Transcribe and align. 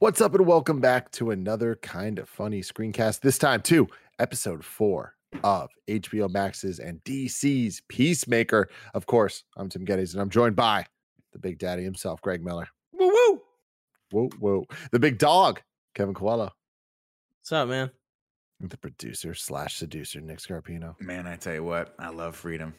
What's 0.00 0.20
up, 0.20 0.34
and 0.34 0.44
welcome 0.44 0.80
back 0.80 1.12
to 1.12 1.30
another 1.30 1.76
kind 1.76 2.18
of 2.18 2.28
funny 2.28 2.62
screencast. 2.62 3.20
This 3.20 3.38
time, 3.38 3.62
to 3.62 3.86
episode 4.18 4.64
four 4.64 5.14
of 5.44 5.70
HBO 5.88 6.28
Max's 6.28 6.80
and 6.80 7.02
DC's 7.04 7.80
Peacemaker. 7.88 8.68
Of 8.92 9.06
course, 9.06 9.44
I'm 9.56 9.68
Tim 9.68 9.86
Gettys, 9.86 10.12
and 10.12 10.20
I'm 10.20 10.30
joined 10.30 10.56
by 10.56 10.86
the 11.32 11.38
Big 11.38 11.58
Daddy 11.58 11.84
himself, 11.84 12.20
Greg 12.22 12.44
Miller. 12.44 12.66
Woo 12.92 13.06
woo. 13.06 13.40
Whoa, 14.10 14.28
whoa. 14.40 14.64
The 14.90 14.98
big 14.98 15.18
dog, 15.18 15.62
Kevin 15.94 16.12
Coello. 16.14 16.50
What's 17.38 17.52
up, 17.52 17.68
man? 17.68 17.92
The 18.58 18.76
producer 18.76 19.32
slash 19.34 19.76
seducer, 19.76 20.20
Nick 20.20 20.38
Scarpino. 20.38 21.00
Man, 21.00 21.28
I 21.28 21.36
tell 21.36 21.54
you 21.54 21.62
what, 21.62 21.94
I 22.00 22.08
love 22.08 22.34
freedom. 22.34 22.74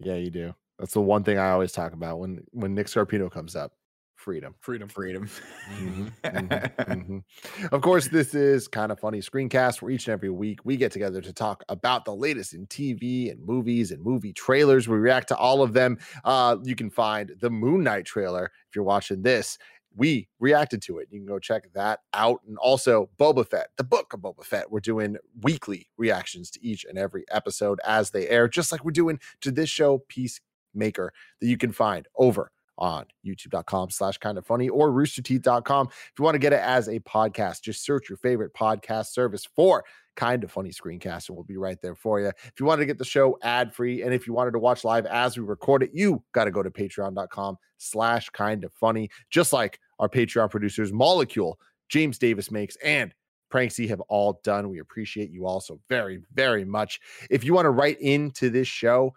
Yeah, 0.00 0.16
you 0.16 0.30
do. 0.30 0.54
That's 0.78 0.94
the 0.94 1.02
one 1.02 1.24
thing 1.24 1.36
I 1.36 1.50
always 1.50 1.72
talk 1.72 1.92
about 1.92 2.20
when 2.20 2.42
when 2.52 2.74
Nick 2.74 2.86
Scarpino 2.86 3.30
comes 3.30 3.54
up. 3.54 3.72
Freedom. 4.16 4.54
Freedom. 4.60 4.88
Freedom. 4.88 5.28
Mhm, 5.68 6.12
mhm, 6.24 6.74
mhm. 7.58 7.72
Of 7.72 7.82
course, 7.82 8.08
this 8.08 8.34
is 8.34 8.68
kind 8.68 8.90
of 8.90 8.98
funny 8.98 9.20
screencast 9.20 9.82
where 9.82 9.90
each 9.90 10.06
and 10.06 10.12
every 10.12 10.30
week 10.30 10.60
we 10.64 10.76
get 10.76 10.92
together 10.92 11.20
to 11.20 11.32
talk 11.32 11.62
about 11.68 12.04
the 12.04 12.14
latest 12.14 12.54
in 12.54 12.66
TV 12.68 13.30
and 13.30 13.44
movies 13.44 13.90
and 13.90 14.02
movie 14.02 14.32
trailers. 14.32 14.88
We 14.88 14.96
react 14.96 15.28
to 15.28 15.36
all 15.36 15.62
of 15.62 15.74
them. 15.74 15.98
Uh, 16.24 16.56
you 16.62 16.74
can 16.74 16.88
find 16.90 17.32
the 17.40 17.50
Moon 17.50 17.82
Knight 17.82 18.06
trailer 18.06 18.50
if 18.68 18.74
you're 18.76 18.84
watching 18.84 19.22
this. 19.22 19.58
We 19.96 20.28
reacted 20.40 20.80
to 20.82 20.98
it. 20.98 21.08
You 21.10 21.20
can 21.20 21.26
go 21.26 21.38
check 21.38 21.70
that 21.74 22.00
out. 22.14 22.40
And 22.46 22.56
also 22.58 23.10
Boba 23.18 23.46
Fett, 23.46 23.68
the 23.76 23.84
book 23.84 24.12
of 24.14 24.20
Boba 24.20 24.44
Fett. 24.44 24.70
We're 24.70 24.80
doing 24.80 25.16
weekly 25.42 25.88
reactions 25.98 26.50
to 26.52 26.64
each 26.64 26.84
and 26.84 26.96
every 26.98 27.24
episode 27.30 27.78
as 27.86 28.10
they 28.10 28.28
air, 28.28 28.48
just 28.48 28.72
like 28.72 28.84
we're 28.84 28.90
doing 28.92 29.20
to 29.42 29.50
this 29.50 29.68
show, 29.68 29.98
Peacemaker, 30.08 31.12
that 31.40 31.46
you 31.46 31.58
can 31.58 31.72
find 31.72 32.06
over 32.16 32.50
on 32.78 33.06
youtube.com 33.24 33.90
slash 33.90 34.18
kind 34.18 34.38
of 34.38 34.46
funny 34.46 34.68
or 34.68 34.90
roosterteeth.com. 34.90 35.88
If 35.88 36.12
you 36.18 36.24
want 36.24 36.34
to 36.34 36.40
get 36.40 36.52
it 36.52 36.60
as 36.60 36.88
a 36.88 37.00
podcast, 37.00 37.62
just 37.62 37.84
search 37.84 38.08
your 38.08 38.18
favorite 38.18 38.52
podcast 38.54 39.06
service 39.06 39.46
for 39.56 39.84
kind 40.16 40.44
of 40.44 40.50
funny 40.50 40.70
screencast 40.70 41.28
and 41.28 41.36
we'll 41.36 41.44
be 41.44 41.56
right 41.56 41.80
there 41.82 41.94
for 41.94 42.20
you. 42.20 42.28
If 42.28 42.54
you 42.58 42.66
wanted 42.66 42.80
to 42.80 42.86
get 42.86 42.98
the 42.98 43.04
show 43.04 43.38
ad 43.42 43.74
free 43.74 44.02
and 44.02 44.14
if 44.14 44.26
you 44.26 44.32
wanted 44.32 44.52
to 44.52 44.58
watch 44.58 44.84
live 44.84 45.06
as 45.06 45.36
we 45.36 45.44
record 45.44 45.82
it, 45.82 45.90
you 45.92 46.22
got 46.32 46.44
to 46.44 46.50
go 46.50 46.62
to 46.62 46.70
patreon.com 46.70 47.56
slash 47.78 48.30
kind 48.30 48.64
of 48.64 48.72
funny, 48.72 49.10
just 49.30 49.52
like 49.52 49.78
our 49.98 50.08
Patreon 50.08 50.50
producers, 50.50 50.92
Molecule, 50.92 51.58
James 51.88 52.18
Davis 52.18 52.50
makes, 52.50 52.76
and 52.76 53.14
Pranksy 53.52 53.88
have 53.88 54.00
all 54.02 54.40
done. 54.42 54.68
We 54.68 54.80
appreciate 54.80 55.30
you 55.30 55.46
all 55.46 55.60
so 55.60 55.80
very, 55.88 56.20
very 56.32 56.64
much. 56.64 57.00
If 57.30 57.44
you 57.44 57.54
want 57.54 57.66
to 57.66 57.70
write 57.70 58.00
into 58.00 58.50
this 58.50 58.66
show, 58.66 59.14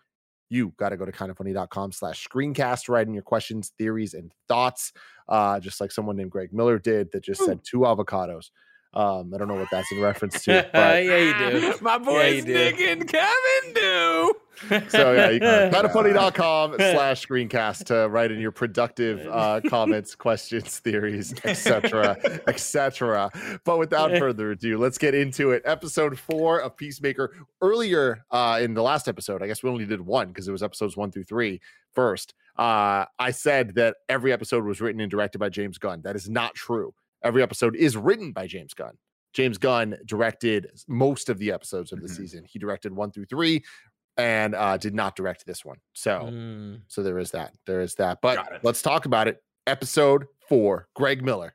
you 0.49 0.73
got 0.77 0.89
to 0.89 0.97
go 0.97 1.05
to 1.05 1.11
kindoffunny.com 1.11 1.91
slash 1.91 2.27
screencast, 2.27 2.89
write 2.89 3.07
in 3.07 3.13
your 3.13 3.23
questions, 3.23 3.73
theories, 3.77 4.13
and 4.13 4.31
thoughts, 4.47 4.93
uh, 5.27 5.59
just 5.59 5.81
like 5.81 5.91
someone 5.91 6.15
named 6.15 6.31
Greg 6.31 6.53
Miller 6.53 6.79
did 6.79 7.11
that 7.11 7.23
just 7.23 7.43
said 7.43 7.61
two 7.63 7.79
avocados. 7.79 8.49
Um, 8.93 9.33
I 9.33 9.37
don't 9.37 9.47
know 9.47 9.55
what 9.55 9.67
that's 9.71 9.91
in 9.91 10.01
reference 10.01 10.43
to. 10.45 10.67
But, 10.73 11.05
yeah, 11.05 11.17
you 11.17 11.61
do. 11.61 11.77
My 11.81 11.97
boys 11.97 12.45
do. 12.45 12.53
Nick 12.53 12.79
and 12.79 13.07
Kevin 13.07 13.73
do. 13.73 14.33
so 14.89 15.13
yeah, 15.13 15.29
you 15.29 15.39
can 15.39 15.71
kindoffunny.com 15.71 16.75
slash 16.77 17.25
screencast 17.27 17.85
to 17.85 18.09
write 18.09 18.31
in 18.31 18.39
your 18.39 18.51
productive 18.51 19.27
uh, 19.27 19.61
comments, 19.69 20.15
questions, 20.15 20.79
theories, 20.79 21.33
etc., 21.43 22.17
etc. 22.47 23.29
But 23.65 23.77
without 23.77 24.17
further 24.17 24.51
ado, 24.51 24.77
let's 24.77 24.97
get 24.97 25.13
into 25.13 25.51
it. 25.51 25.61
Episode 25.65 26.17
four 26.17 26.59
of 26.59 26.75
Peacemaker. 26.75 27.35
Earlier 27.61 28.25
uh, 28.31 28.59
in 28.61 28.73
the 28.73 28.83
last 28.83 29.07
episode, 29.07 29.43
I 29.43 29.47
guess 29.47 29.61
we 29.61 29.69
only 29.69 29.85
did 29.85 30.01
one 30.01 30.29
because 30.29 30.47
it 30.47 30.51
was 30.51 30.63
episodes 30.63 30.97
one 30.97 31.11
through 31.11 31.25
three 31.25 31.61
first. 31.93 32.33
Uh, 32.57 33.05
I 33.19 33.31
said 33.31 33.75
that 33.75 33.97
every 34.09 34.33
episode 34.33 34.63
was 34.63 34.81
written 34.81 35.01
and 35.01 35.11
directed 35.11 35.37
by 35.37 35.49
James 35.49 35.77
Gunn. 35.77 36.01
That 36.03 36.15
is 36.15 36.27
not 36.27 36.55
true. 36.55 36.93
Every 37.23 37.41
episode 37.43 37.75
is 37.75 37.97
written 37.97 38.31
by 38.31 38.47
James 38.47 38.73
Gunn. 38.73 38.97
James 39.33 39.57
Gunn 39.57 39.97
directed 40.05 40.71
most 40.87 41.29
of 41.29 41.37
the 41.37 41.51
episodes 41.51 41.91
of 41.91 42.01
the 42.01 42.07
Mhm. 42.07 42.15
season. 42.15 42.45
He 42.45 42.59
directed 42.59 42.93
one 42.93 43.11
through 43.11 43.25
three 43.25 43.63
and 44.17 44.55
uh, 44.55 44.77
did 44.77 44.95
not 44.95 45.15
direct 45.15 45.45
this 45.45 45.63
one. 45.65 45.77
So, 45.93 46.21
Mm. 46.21 46.81
so 46.87 47.03
there 47.03 47.19
is 47.19 47.31
that. 47.31 47.53
There 47.65 47.81
is 47.81 47.95
that. 47.95 48.19
But 48.21 48.63
let's 48.63 48.81
talk 48.81 49.05
about 49.05 49.27
it. 49.27 49.43
Episode 49.67 50.25
four. 50.47 50.87
Greg 50.95 51.23
Miller. 51.23 51.53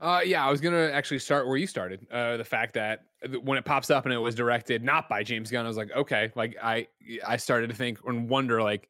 Uh, 0.00 0.20
yeah, 0.24 0.44
I 0.46 0.50
was 0.50 0.60
gonna 0.60 0.90
actually 0.92 1.20
start 1.20 1.46
where 1.46 1.56
you 1.56 1.66
started. 1.66 2.06
Uh, 2.10 2.36
the 2.36 2.44
fact 2.44 2.74
that 2.74 3.04
when 3.42 3.56
it 3.56 3.64
pops 3.64 3.90
up 3.90 4.04
and 4.04 4.12
it 4.12 4.18
was 4.18 4.34
directed 4.34 4.82
not 4.82 5.08
by 5.08 5.22
James 5.22 5.50
Gunn, 5.50 5.64
I 5.64 5.68
was 5.68 5.76
like, 5.76 5.92
okay, 5.92 6.30
like 6.34 6.56
I 6.62 6.88
I 7.26 7.36
started 7.36 7.68
to 7.70 7.74
think 7.76 8.00
and 8.06 8.28
wonder 8.28 8.60
like, 8.62 8.88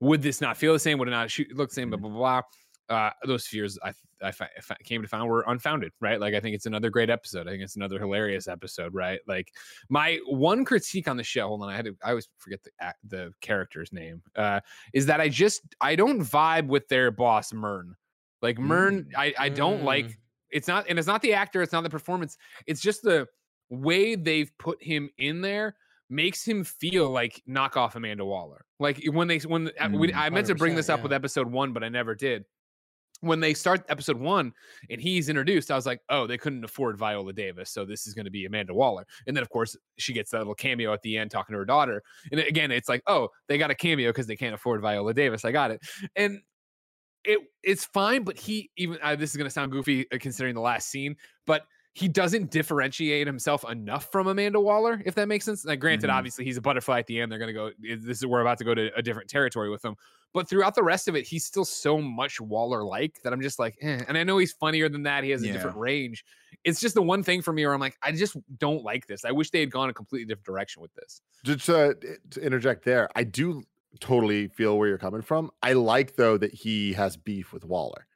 would 0.00 0.22
this 0.22 0.40
not 0.40 0.56
feel 0.56 0.72
the 0.72 0.78
same? 0.78 0.98
Would 0.98 1.08
it 1.08 1.12
not 1.12 1.30
shoot, 1.30 1.54
look 1.56 1.70
the 1.70 1.74
same? 1.74 1.88
Blah 1.90 1.98
blah 1.98 2.10
blah. 2.10 2.42
Uh, 2.90 3.10
those 3.24 3.46
fears 3.46 3.78
I 3.82 3.92
I, 4.22 4.32
I 4.38 4.74
came 4.84 5.00
to 5.00 5.08
find 5.08 5.26
were 5.26 5.44
unfounded, 5.46 5.92
right? 6.00 6.20
Like 6.20 6.34
I 6.34 6.40
think 6.40 6.54
it's 6.54 6.66
another 6.66 6.90
great 6.90 7.08
episode. 7.08 7.46
I 7.48 7.52
think 7.52 7.62
it's 7.62 7.76
another 7.76 7.98
hilarious 7.98 8.48
episode, 8.48 8.92
right? 8.92 9.20
Like 9.26 9.52
my 9.88 10.18
one 10.26 10.64
critique 10.64 11.08
on 11.08 11.16
the 11.16 11.22
show. 11.24 11.46
Hold 11.48 11.62
on, 11.62 11.68
I 11.70 11.76
had 11.76 11.86
to. 11.86 11.96
I 12.04 12.10
always 12.10 12.28
forget 12.38 12.60
the 12.62 12.70
the 13.08 13.32
character's 13.40 13.92
name. 13.92 14.22
Uh, 14.36 14.60
is 14.92 15.06
that 15.06 15.20
I 15.20 15.28
just 15.28 15.62
I 15.80 15.96
don't 15.96 16.20
vibe 16.20 16.66
with 16.66 16.86
their 16.88 17.10
boss 17.10 17.52
Murn. 17.52 17.94
Like 18.42 18.58
Murn, 18.58 19.08
I 19.16 19.32
I 19.38 19.48
don't 19.48 19.84
like 19.84 20.06
Mm. 20.06 20.16
it's 20.50 20.66
not 20.68 20.86
and 20.88 20.98
it's 20.98 21.06
not 21.06 21.22
the 21.22 21.32
actor 21.32 21.62
it's 21.62 21.72
not 21.72 21.82
the 21.84 21.90
performance 21.90 22.36
it's 22.66 22.80
just 22.80 23.02
the 23.02 23.28
way 23.68 24.16
they've 24.16 24.50
put 24.58 24.82
him 24.82 25.08
in 25.18 25.40
there 25.40 25.76
makes 26.08 26.44
him 26.44 26.64
feel 26.64 27.08
like 27.08 27.40
knockoff 27.48 27.94
amanda 27.94 28.24
waller 28.24 28.64
like 28.80 29.00
when 29.12 29.28
they 29.28 29.38
when 29.38 29.68
uh, 29.78 29.86
Mm, 29.86 30.12
i 30.16 30.28
meant 30.28 30.48
to 30.48 30.56
bring 30.56 30.74
this 30.74 30.88
up 30.88 30.98
yeah. 30.98 31.02
with 31.04 31.12
episode 31.12 31.46
one 31.52 31.72
but 31.72 31.84
i 31.84 31.88
never 31.88 32.16
did 32.16 32.44
when 33.20 33.40
they 33.40 33.54
start 33.54 33.84
episode 33.88 34.18
one 34.18 34.52
and 34.88 35.00
he's 35.00 35.28
introduced 35.28 35.70
i 35.70 35.76
was 35.76 35.86
like 35.86 36.00
oh 36.08 36.26
they 36.26 36.38
couldn't 36.38 36.64
afford 36.64 36.96
viola 36.96 37.32
davis 37.32 37.70
so 37.70 37.84
this 37.84 38.06
is 38.06 38.14
going 38.14 38.24
to 38.24 38.30
be 38.30 38.46
amanda 38.46 38.72
waller. 38.72 39.06
And 39.26 39.36
then 39.36 39.42
of 39.42 39.50
course 39.50 39.76
she 39.98 40.12
gets 40.12 40.30
that 40.30 40.38
little 40.38 40.54
cameo 40.54 40.92
at 40.92 41.02
the 41.02 41.16
end 41.16 41.30
talking 41.30 41.54
to 41.54 41.58
her 41.58 41.64
daughter. 41.64 42.02
And 42.30 42.40
again 42.40 42.70
it's 42.70 42.88
like 42.88 43.02
oh 43.06 43.28
they 43.48 43.58
got 43.58 43.70
a 43.70 43.74
cameo 43.74 44.10
because 44.10 44.26
they 44.26 44.36
can't 44.36 44.54
afford 44.54 44.80
viola 44.80 45.14
davis 45.14 45.44
i 45.44 45.52
got 45.52 45.70
it. 45.70 45.80
And 46.16 46.40
it 47.24 47.40
it's 47.62 47.84
fine, 47.84 48.22
but 48.22 48.38
he 48.38 48.70
even 48.76 48.98
uh, 49.02 49.16
this 49.16 49.30
is 49.30 49.36
going 49.36 49.46
to 49.46 49.50
sound 49.50 49.72
goofy 49.72 50.10
uh, 50.12 50.18
considering 50.18 50.54
the 50.54 50.60
last 50.60 50.88
scene, 50.88 51.16
but 51.46 51.62
he 52.00 52.08
doesn't 52.08 52.50
differentiate 52.50 53.26
himself 53.26 53.64
enough 53.70 54.10
from 54.10 54.26
Amanda 54.26 54.58
Waller, 54.60 55.02
if 55.04 55.14
that 55.16 55.28
makes 55.28 55.44
sense. 55.44 55.64
Like, 55.64 55.78
granted, 55.80 56.08
Mhm. 56.10 56.14
obviously 56.14 56.44
he's 56.44 56.56
a 56.56 56.60
butterfly 56.60 56.98
at 57.00 57.06
the 57.06 57.20
end. 57.20 57.30
They're 57.30 57.38
going 57.38 57.48
to 57.48 57.52
go. 57.52 57.70
This 57.78 58.18
is 58.18 58.26
we're 58.26 58.40
about 58.40 58.58
to 58.58 58.64
go 58.64 58.74
to 58.74 58.90
a 58.96 59.02
different 59.02 59.28
territory 59.28 59.68
with 59.70 59.84
him, 59.84 59.94
but 60.32 60.48
throughout 60.48 60.74
the 60.74 60.82
rest 60.82 61.08
of 61.08 61.14
it, 61.16 61.26
he's 61.26 61.44
still 61.44 61.64
so 61.64 61.98
much 61.98 62.40
Waller 62.40 62.82
like 62.82 63.20
that 63.22 63.32
I'm 63.32 63.40
just 63.42 63.58
like, 63.58 63.76
eh. 63.82 64.02
and 64.08 64.16
I 64.18 64.24
know 64.24 64.38
he's 64.38 64.52
funnier 64.52 64.88
than 64.88 65.02
that. 65.04 65.22
He 65.24 65.30
has 65.30 65.42
a 65.42 65.46
Yeah. 65.46 65.52
different 65.52 65.76
range. 65.76 66.24
It's 66.64 66.80
just 66.80 66.94
the 66.94 67.02
one 67.02 67.22
thing 67.22 67.42
for 67.42 67.52
me 67.52 67.64
where 67.64 67.74
I'm 67.74 67.80
like, 67.80 67.96
I 68.02 68.12
just 68.12 68.36
don't 68.58 68.82
like 68.82 69.06
this. 69.06 69.24
I 69.24 69.32
wish 69.32 69.50
they 69.50 69.60
had 69.60 69.70
gone 69.70 69.90
a 69.90 69.94
completely 69.94 70.26
different 70.26 70.46
direction 70.46 70.82
with 70.82 70.92
this. 70.94 71.20
Just 71.44 71.68
uh, 71.68 71.94
to 72.30 72.40
interject 72.40 72.84
there, 72.84 73.08
I 73.14 73.24
do 73.24 73.62
totally 74.00 74.48
feel 74.48 74.78
where 74.78 74.88
you're 74.88 74.98
coming 74.98 75.22
from. 75.22 75.50
I 75.62 75.72
like 75.72 76.16
though 76.16 76.38
that 76.38 76.54
he 76.54 76.92
has 76.94 77.16
beef 77.16 77.52
with 77.52 77.64
Waller. 77.64 78.06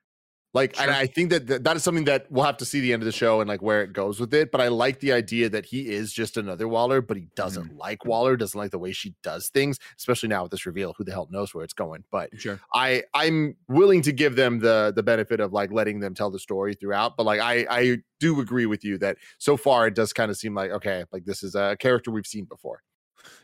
Like, 0.55 0.81
and 0.81 0.89
I 0.89 1.07
think 1.07 1.31
that 1.31 1.49
that 1.49 1.65
that 1.65 1.77
is 1.77 1.83
something 1.83 2.05
that 2.05 2.31
we'll 2.31 2.45
have 2.45 2.57
to 2.59 2.65
see 2.65 2.79
the 2.79 2.93
end 2.93 3.03
of 3.03 3.07
the 3.07 3.13
show 3.13 3.41
and 3.41 3.49
like 3.49 3.61
where 3.61 3.83
it 3.83 3.93
goes 3.93 4.21
with 4.21 4.33
it. 4.33 4.53
But 4.53 4.61
I 4.61 4.69
like 4.69 5.01
the 5.01 5.13
idea 5.13 5.49
that 5.49 5.67
he 5.67 5.93
is 5.93 6.13
just 6.13 6.37
another 6.37 6.69
Waller, 6.69 7.01
but 7.03 7.17
he 7.17 7.27
doesn't 7.35 7.71
mm-hmm. 7.71 7.79
like 7.79 8.05
Waller, 8.05 8.37
doesn't 8.37 8.59
like 8.59 8.71
the 8.71 8.79
way 8.79 8.93
she 8.93 9.17
does 9.25 9.49
things, 9.49 9.81
especially 9.99 10.29
now 10.29 10.45
with 10.45 10.53
this 10.53 10.65
reveal. 10.65 10.95
Who 10.97 11.03
the 11.03 11.11
hell 11.11 11.27
knows 11.29 11.53
where 11.53 11.65
it's 11.65 11.73
going? 11.73 12.05
But 12.13 12.31
Sure. 12.39 12.61
I 12.73 13.03
I'm 13.13 13.57
willing 13.69 14.03
to 14.03 14.13
give 14.13 14.37
them 14.37 14.61
the 14.61 14.93
the 14.95 15.03
benefit 15.03 15.41
of 15.41 15.53
like 15.53 15.73
letting 15.73 15.99
them 15.99 16.15
tell 16.15 16.31
the 16.31 16.39
story 16.39 16.75
throughout. 16.75 17.17
But 17.17 17.27
like 17.27 17.41
I 17.41 17.67
I 17.69 17.97
do 18.21 18.41
agree 18.41 18.67
with 18.67 18.85
you 18.85 18.97
that 18.99 19.17
so 19.39 19.57
far 19.57 19.89
it 19.89 19.97
does 19.97 20.13
kind 20.13 20.31
of 20.31 20.37
seem 20.37 20.55
like 20.55 20.71
okay, 20.71 21.05
like 21.13 21.25
this 21.25 21.43
is 21.43 21.57
a 21.57 21.77
character 21.81 22.13
we've 22.13 22.27
seen 22.27 22.45
before. 22.45 22.83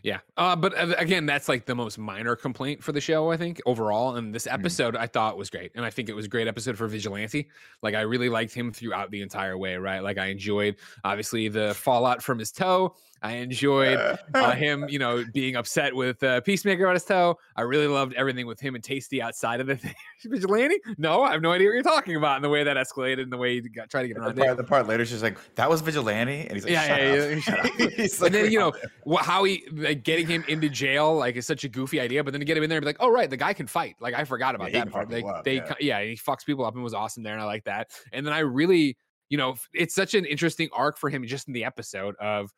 Yeah. 0.03 0.19
Uh, 0.37 0.57
but 0.57 0.77
uh, 0.77 0.95
again, 0.99 1.27
that's 1.27 1.49
like 1.49 1.67
the 1.67 1.75
most 1.75 1.99
minor 1.99 2.37
complaint 2.37 2.83
for 2.83 2.93
the 2.93 3.01
show, 3.01 3.31
I 3.31 3.37
think, 3.37 3.61
overall. 3.67 4.17
And 4.17 4.35
this 4.35 4.47
episode 4.47 4.97
I 4.97 5.07
thought 5.07 5.37
was 5.37 5.51
great. 5.51 5.73
And 5.75 5.85
I 5.85 5.91
think 5.91 6.09
it 6.09 6.15
was 6.15 6.27
a 6.27 6.29
great 6.29 6.49
episode 6.49 6.77
for 6.77 6.87
Vigilante. 6.87 7.49
Like, 7.83 7.95
I 7.95 8.03
really 8.03 8.29
liked 8.29 8.55
him 8.55 8.73
throughout 8.73 9.11
the 9.11 9.23
entire 9.23 9.57
way, 9.57 9.77
right? 9.77 10.01
Like, 10.01 10.19
I 10.19 10.27
enjoyed, 10.27 10.77
obviously, 11.05 11.49
the 11.49 11.75
fallout 11.75 12.23
from 12.23 12.39
his 12.39 12.53
toe. 12.53 12.95
I 13.23 13.33
enjoyed 13.33 13.99
uh, 14.35 14.51
him, 14.53 14.87
you 14.89 14.99
know, 14.99 15.25
being 15.35 15.57
upset 15.57 15.95
with 15.95 16.23
uh, 16.23 16.41
Peacemaker 16.41 16.87
on 16.87 16.95
his 16.95 17.05
toe. 17.05 17.39
I 17.55 17.63
really 17.63 17.87
loved 17.87 18.15
everything 18.15 18.47
with 18.47 18.59
him 18.61 18.75
and 18.75 18.83
Tasty 18.83 19.21
outside 19.21 19.61
of 19.61 19.67
the 19.67 19.77
thing. 19.77 19.95
Vigilante? 20.25 20.77
No, 20.97 21.23
I 21.23 21.33
have 21.33 21.43
no 21.43 21.53
idea 21.53 21.69
what 21.69 21.75
you're 21.75 21.83
talking 21.83 22.17
about. 22.17 22.37
And 22.37 22.45
the 22.45 22.49
way 22.49 22.65
that 22.65 22.77
escalated 22.79 23.23
and 23.23 23.33
the 23.33 23.37
way 23.37 23.61
he 23.61 23.69
got, 23.69 23.91
tried 23.91 24.03
to 24.03 24.09
get 24.09 24.15
the 24.17 24.23
around 24.23 24.37
part, 24.37 24.51
it. 24.51 24.57
the 24.57 24.65
part 24.65 24.87
later, 24.89 25.05
she's 25.05 25.23
like, 25.23 25.37
"That 25.57 25.69
was 25.69 25.83
vigilante," 25.83 26.43
and 26.47 26.53
he's 26.53 26.65
like, 26.65 26.73
Yeah, 26.73 26.87
"Shut 26.87 27.01
yeah, 27.03 27.13
up." 27.13 27.31
yeah, 27.31 27.41
shut 27.41 27.59
up. 27.59 27.91
He's 27.97 28.23
and 28.23 28.35
then 28.35 28.51
you 28.51 28.59
know 28.59 28.73
"Oh, 29.07 29.17
wh- 29.17 29.23
how 29.25 29.45
he 29.45 29.65
like 29.73 30.03
getting 30.03 30.27
him 30.27 30.45
into 30.49 30.69
jail 30.71 31.15
like 31.15 31.37
is 31.37 31.47
such 31.47 31.65
a 31.65 31.69
goofy 31.69 32.01
idea, 32.01 32.25
but 32.25 32.33
then 32.33 32.41
to 32.41 32.47
get 32.47 32.57
him 32.57 32.63
in 32.63 32.71
there 32.71 32.79
and 32.79 32.85
be 32.85 32.87
like, 32.89 32.97
oh 33.01 33.11
right, 33.11 33.29
the 33.29 33.37
guy 33.37 33.53
can 33.53 33.67
fight. 33.67 33.97
Like 34.01 34.15
I 34.15 34.25
forgot 34.25 34.55
about 34.55 34.73
Yeah, 34.73 34.85
that 34.85 34.93
part. 34.93 35.11
Like 35.11 35.25
up, 35.25 35.45
they, 35.45 35.57
yeah. 35.57 35.75
yeah, 35.81 36.03
he 36.03 36.15
fucks 36.15 36.47
people 36.47 36.65
up 36.65 36.75
and 36.75 36.83
was 36.83 36.95
awesome 36.95 37.23
there, 37.23 37.35
and 37.35 37.43
I 37.43 37.45
like 37.45 37.65
that. 37.65 37.91
And 38.13 38.27
then 38.27 38.33
I 38.33 38.39
really, 38.41 38.97
you 39.29 39.37
know, 39.37 39.57
it's 39.75 39.95
such 39.95 40.15
an 40.15 40.25
interesting 40.25 40.69
arc 40.73 40.97
for 40.97 41.11
him 41.11 41.27
just 41.27 41.49
in 41.49 41.55
the 41.55 41.65
episode 41.65 42.15
of 42.17 42.51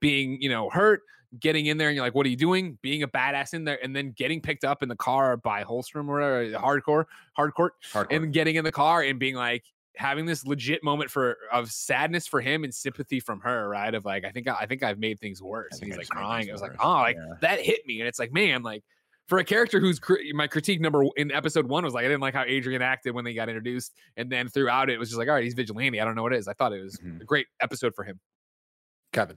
being, 0.00 0.40
you 0.40 0.48
know, 0.48 0.68
hurt, 0.70 1.02
getting 1.38 1.66
in 1.66 1.78
there, 1.78 1.88
and 1.88 1.94
you're 1.96 2.04
like, 2.04 2.14
what 2.14 2.26
are 2.26 2.28
you 2.30 2.36
doing? 2.36 2.78
Being 2.82 3.02
a 3.02 3.08
badass 3.08 3.54
in 3.54 3.64
there, 3.64 3.78
and 3.82 3.94
then 3.94 4.12
getting 4.12 4.40
picked 4.40 4.64
up 4.64 4.82
in 4.82 4.88
the 4.88 4.96
car 4.96 5.36
by 5.36 5.62
Holstrom 5.62 6.08
or 6.08 6.14
whatever, 6.14 6.58
hardcore, 6.58 7.04
hardcore, 7.38 7.70
hardcore. 7.92 8.06
and 8.10 8.32
getting 8.32 8.56
in 8.56 8.64
the 8.64 8.72
car 8.72 9.02
and 9.02 9.18
being 9.20 9.36
like, 9.36 9.64
having 9.96 10.24
this 10.24 10.46
legit 10.46 10.82
moment 10.82 11.10
for 11.10 11.36
of 11.52 11.70
sadness 11.70 12.26
for 12.26 12.40
him 12.40 12.64
and 12.64 12.72
sympathy 12.74 13.20
from 13.20 13.40
her, 13.40 13.68
right? 13.68 13.92
Of 13.94 14.04
like, 14.04 14.24
I 14.24 14.30
think 14.30 14.48
I 14.48 14.64
think 14.66 14.82
I've 14.82 14.98
made 14.98 15.18
things 15.20 15.42
worse. 15.42 15.78
And 15.80 15.86
he's 15.86 15.94
I 15.94 15.98
like 15.98 16.08
crying. 16.08 16.48
I 16.48 16.52
was 16.52 16.62
like, 16.62 16.72
oh, 16.82 16.88
like 16.94 17.16
Yeah. 17.16 17.34
that 17.42 17.60
hit 17.60 17.80
me, 17.86 18.00
and 18.00 18.08
it's 18.08 18.18
like, 18.18 18.32
man, 18.32 18.62
like 18.62 18.82
for 19.28 19.38
a 19.38 19.44
character 19.44 19.78
who's 19.78 19.98
cri- 20.00 20.32
my 20.32 20.46
critique 20.48 20.80
number 20.80 21.04
in 21.16 21.30
episode 21.30 21.66
one 21.68 21.84
was 21.84 21.92
like, 21.94 22.04
I 22.04 22.08
didn't 22.08 22.20
like 22.22 22.34
how 22.34 22.42
Adrian 22.44 22.82
acted 22.82 23.14
when 23.14 23.24
they 23.24 23.34
got 23.34 23.48
introduced, 23.48 23.92
and 24.16 24.30
then 24.30 24.48
throughout 24.48 24.90
it, 24.90 24.94
it 24.94 24.98
was 24.98 25.08
just 25.10 25.18
like, 25.18 25.28
all 25.28 25.34
right, 25.34 25.44
he's 25.44 25.54
vigilante. 25.54 26.00
I 26.00 26.04
don't 26.04 26.14
know 26.16 26.22
what 26.22 26.32
it 26.32 26.38
is. 26.38 26.48
I 26.48 26.54
thought 26.54 26.72
it 26.72 26.82
was 26.82 26.96
Mhm. 26.96 27.20
a 27.20 27.24
great 27.24 27.46
episode 27.60 27.94
for 27.94 28.02
him. 28.04 28.18
Kevin. 29.12 29.36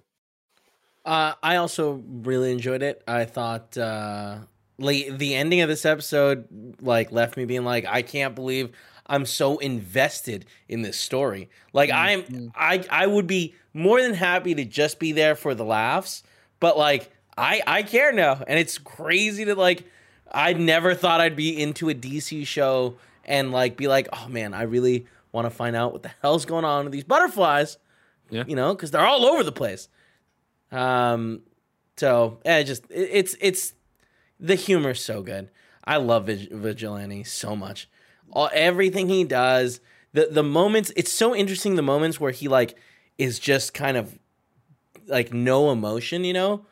Uh, 1.05 1.33
I 1.41 1.57
also 1.57 2.01
really 2.07 2.51
enjoyed 2.51 2.81
it. 2.81 3.03
I 3.07 3.25
thought 3.25 3.77
uh, 3.77 4.37
like 4.79 5.17
the 5.17 5.35
ending 5.35 5.61
of 5.61 5.69
this 5.69 5.85
episode 5.85 6.47
like 6.81 7.11
left 7.11 7.37
me 7.37 7.45
being 7.45 7.65
like, 7.65 7.85
I 7.85 8.01
can't 8.01 8.35
believe 8.35 8.71
I'm 9.05 9.25
so 9.25 9.57
invested 9.57 10.45
in 10.69 10.81
this 10.81 10.97
story. 10.97 11.49
Like 11.73 11.91
I'm, 11.91 12.51
I 12.55 12.85
I 12.89 13.07
would 13.07 13.27
be 13.27 13.55
more 13.73 14.01
than 14.01 14.13
happy 14.13 14.55
to 14.55 14.65
just 14.65 14.99
be 14.99 15.11
there 15.11 15.35
for 15.35 15.53
the 15.53 15.65
laughs, 15.65 16.23
but 16.59 16.77
like 16.77 17.11
I 17.37 17.61
I 17.67 17.83
care 17.83 18.13
now, 18.13 18.41
and 18.47 18.59
it's 18.59 18.77
crazy 18.77 19.45
to 19.45 19.55
like. 19.55 19.85
I 20.35 20.53
never 20.53 20.95
thought 20.95 21.21
I'd 21.21 21.35
be 21.35 21.61
into 21.61 21.89
a 21.89 21.93
DC 21.93 22.47
show 22.47 22.97
and 23.23 23.51
like 23.51 23.77
be 23.77 23.87
like, 23.87 24.07
oh 24.13 24.27
man, 24.29 24.55
I 24.55 24.63
really 24.63 25.05
want 25.31 25.45
to 25.45 25.51
find 25.51 25.75
out 25.75 25.93
what 25.93 26.01
the 26.01 26.11
hell's 26.23 26.45
going 26.45 26.65
on 26.65 26.85
with 26.85 26.93
these 26.93 27.03
butterflies. 27.03 27.77
Yeah. 28.31 28.45
you 28.47 28.55
know, 28.55 28.73
because 28.73 28.89
they're 28.89 29.05
all 29.05 29.25
over 29.25 29.43
the 29.43 29.51
place. 29.51 29.89
Um, 30.73 31.43
so 31.97 32.39
yeah, 32.43 32.63
just 32.63 32.85
it, 32.89 33.09
it's 33.11 33.35
it's 33.39 33.73
the 34.39 34.55
humor's 34.55 35.01
so 35.01 35.21
good. 35.21 35.49
I 35.85 35.97
love 35.97 36.25
Vig- 36.25 36.51
Vigilante 36.51 37.23
so 37.23 37.55
much. 37.55 37.89
All, 38.31 38.49
everything 38.53 39.09
he 39.09 39.23
does, 39.23 39.79
the 40.13 40.27
the 40.29 40.43
moments. 40.43 40.91
It's 40.95 41.11
so 41.11 41.35
interesting. 41.35 41.75
The 41.75 41.81
moments 41.81 42.19
where 42.19 42.31
he 42.31 42.47
like 42.47 42.75
is 43.17 43.39
just 43.39 43.73
kind 43.73 43.95
of 43.95 44.17
like 45.07 45.33
no 45.33 45.71
emotion, 45.71 46.23
you 46.23 46.33
know, 46.33 46.65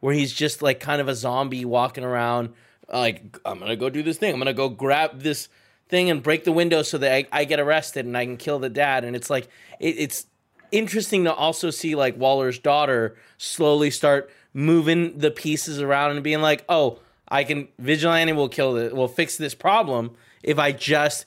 where 0.00 0.14
he's 0.14 0.32
just 0.32 0.62
like 0.62 0.80
kind 0.80 1.00
of 1.00 1.08
a 1.08 1.14
zombie 1.14 1.64
walking 1.64 2.04
around. 2.04 2.50
Like 2.92 3.38
I'm 3.44 3.58
gonna 3.58 3.76
go 3.76 3.90
do 3.90 4.02
this 4.02 4.18
thing. 4.18 4.32
I'm 4.32 4.38
gonna 4.38 4.54
go 4.54 4.68
grab 4.68 5.20
this 5.20 5.48
thing 5.88 6.10
and 6.10 6.22
break 6.22 6.44
the 6.44 6.52
window 6.52 6.82
so 6.82 6.98
that 6.98 7.12
I, 7.12 7.26
I 7.32 7.44
get 7.44 7.60
arrested 7.60 8.06
and 8.06 8.16
I 8.16 8.24
can 8.24 8.36
kill 8.36 8.58
the 8.58 8.68
dad. 8.68 9.04
And 9.04 9.16
it's 9.16 9.30
like 9.30 9.48
it, 9.80 9.96
it's 9.98 10.26
interesting 10.72 11.24
to 11.24 11.32
also 11.32 11.70
see 11.70 11.94
like 11.94 12.16
Waller's 12.16 12.58
daughter 12.58 13.16
slowly 13.36 13.90
start 13.90 14.30
moving 14.52 15.18
the 15.18 15.30
pieces 15.30 15.80
around 15.80 16.12
and 16.12 16.24
being 16.24 16.40
like, 16.40 16.64
oh, 16.68 16.98
I 17.28 17.44
can 17.44 17.68
vigilante 17.78 18.32
will 18.32 18.48
kill 18.48 18.74
the 18.74 18.94
will 18.94 19.08
fix 19.08 19.36
this 19.36 19.54
problem 19.54 20.16
if 20.42 20.58
I 20.58 20.72
just 20.72 21.26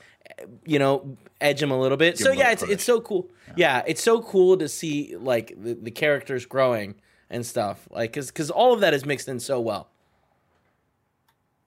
you 0.66 0.80
know 0.80 1.18
edge 1.40 1.62
him 1.62 1.72
a 1.72 1.80
little 1.80 1.98
bit. 1.98 2.18
Give 2.18 2.28
so 2.28 2.32
yeah, 2.32 2.50
little 2.50 2.64
it's 2.64 2.74
it's 2.74 2.84
so 2.84 3.02
cool. 3.02 3.30
Yeah. 3.56 3.84
it's 3.86 4.02
so 4.02 4.22
cool 4.22 4.58
to 4.58 4.68
see 4.68 5.16
like 5.18 5.54
the, 5.62 5.74
the 5.74 5.92
characters 5.92 6.46
growing 6.46 6.96
and 7.30 7.46
stuff. 7.46 7.88
Like 7.92 8.14
cuz 8.14 8.32
cuz 8.32 8.50
all 8.50 8.74
of 8.74 8.80
that 8.82 8.94
is 8.94 9.06
mixed 9.06 9.28
in 9.28 9.40
so 9.40 9.60
well. 9.60 9.90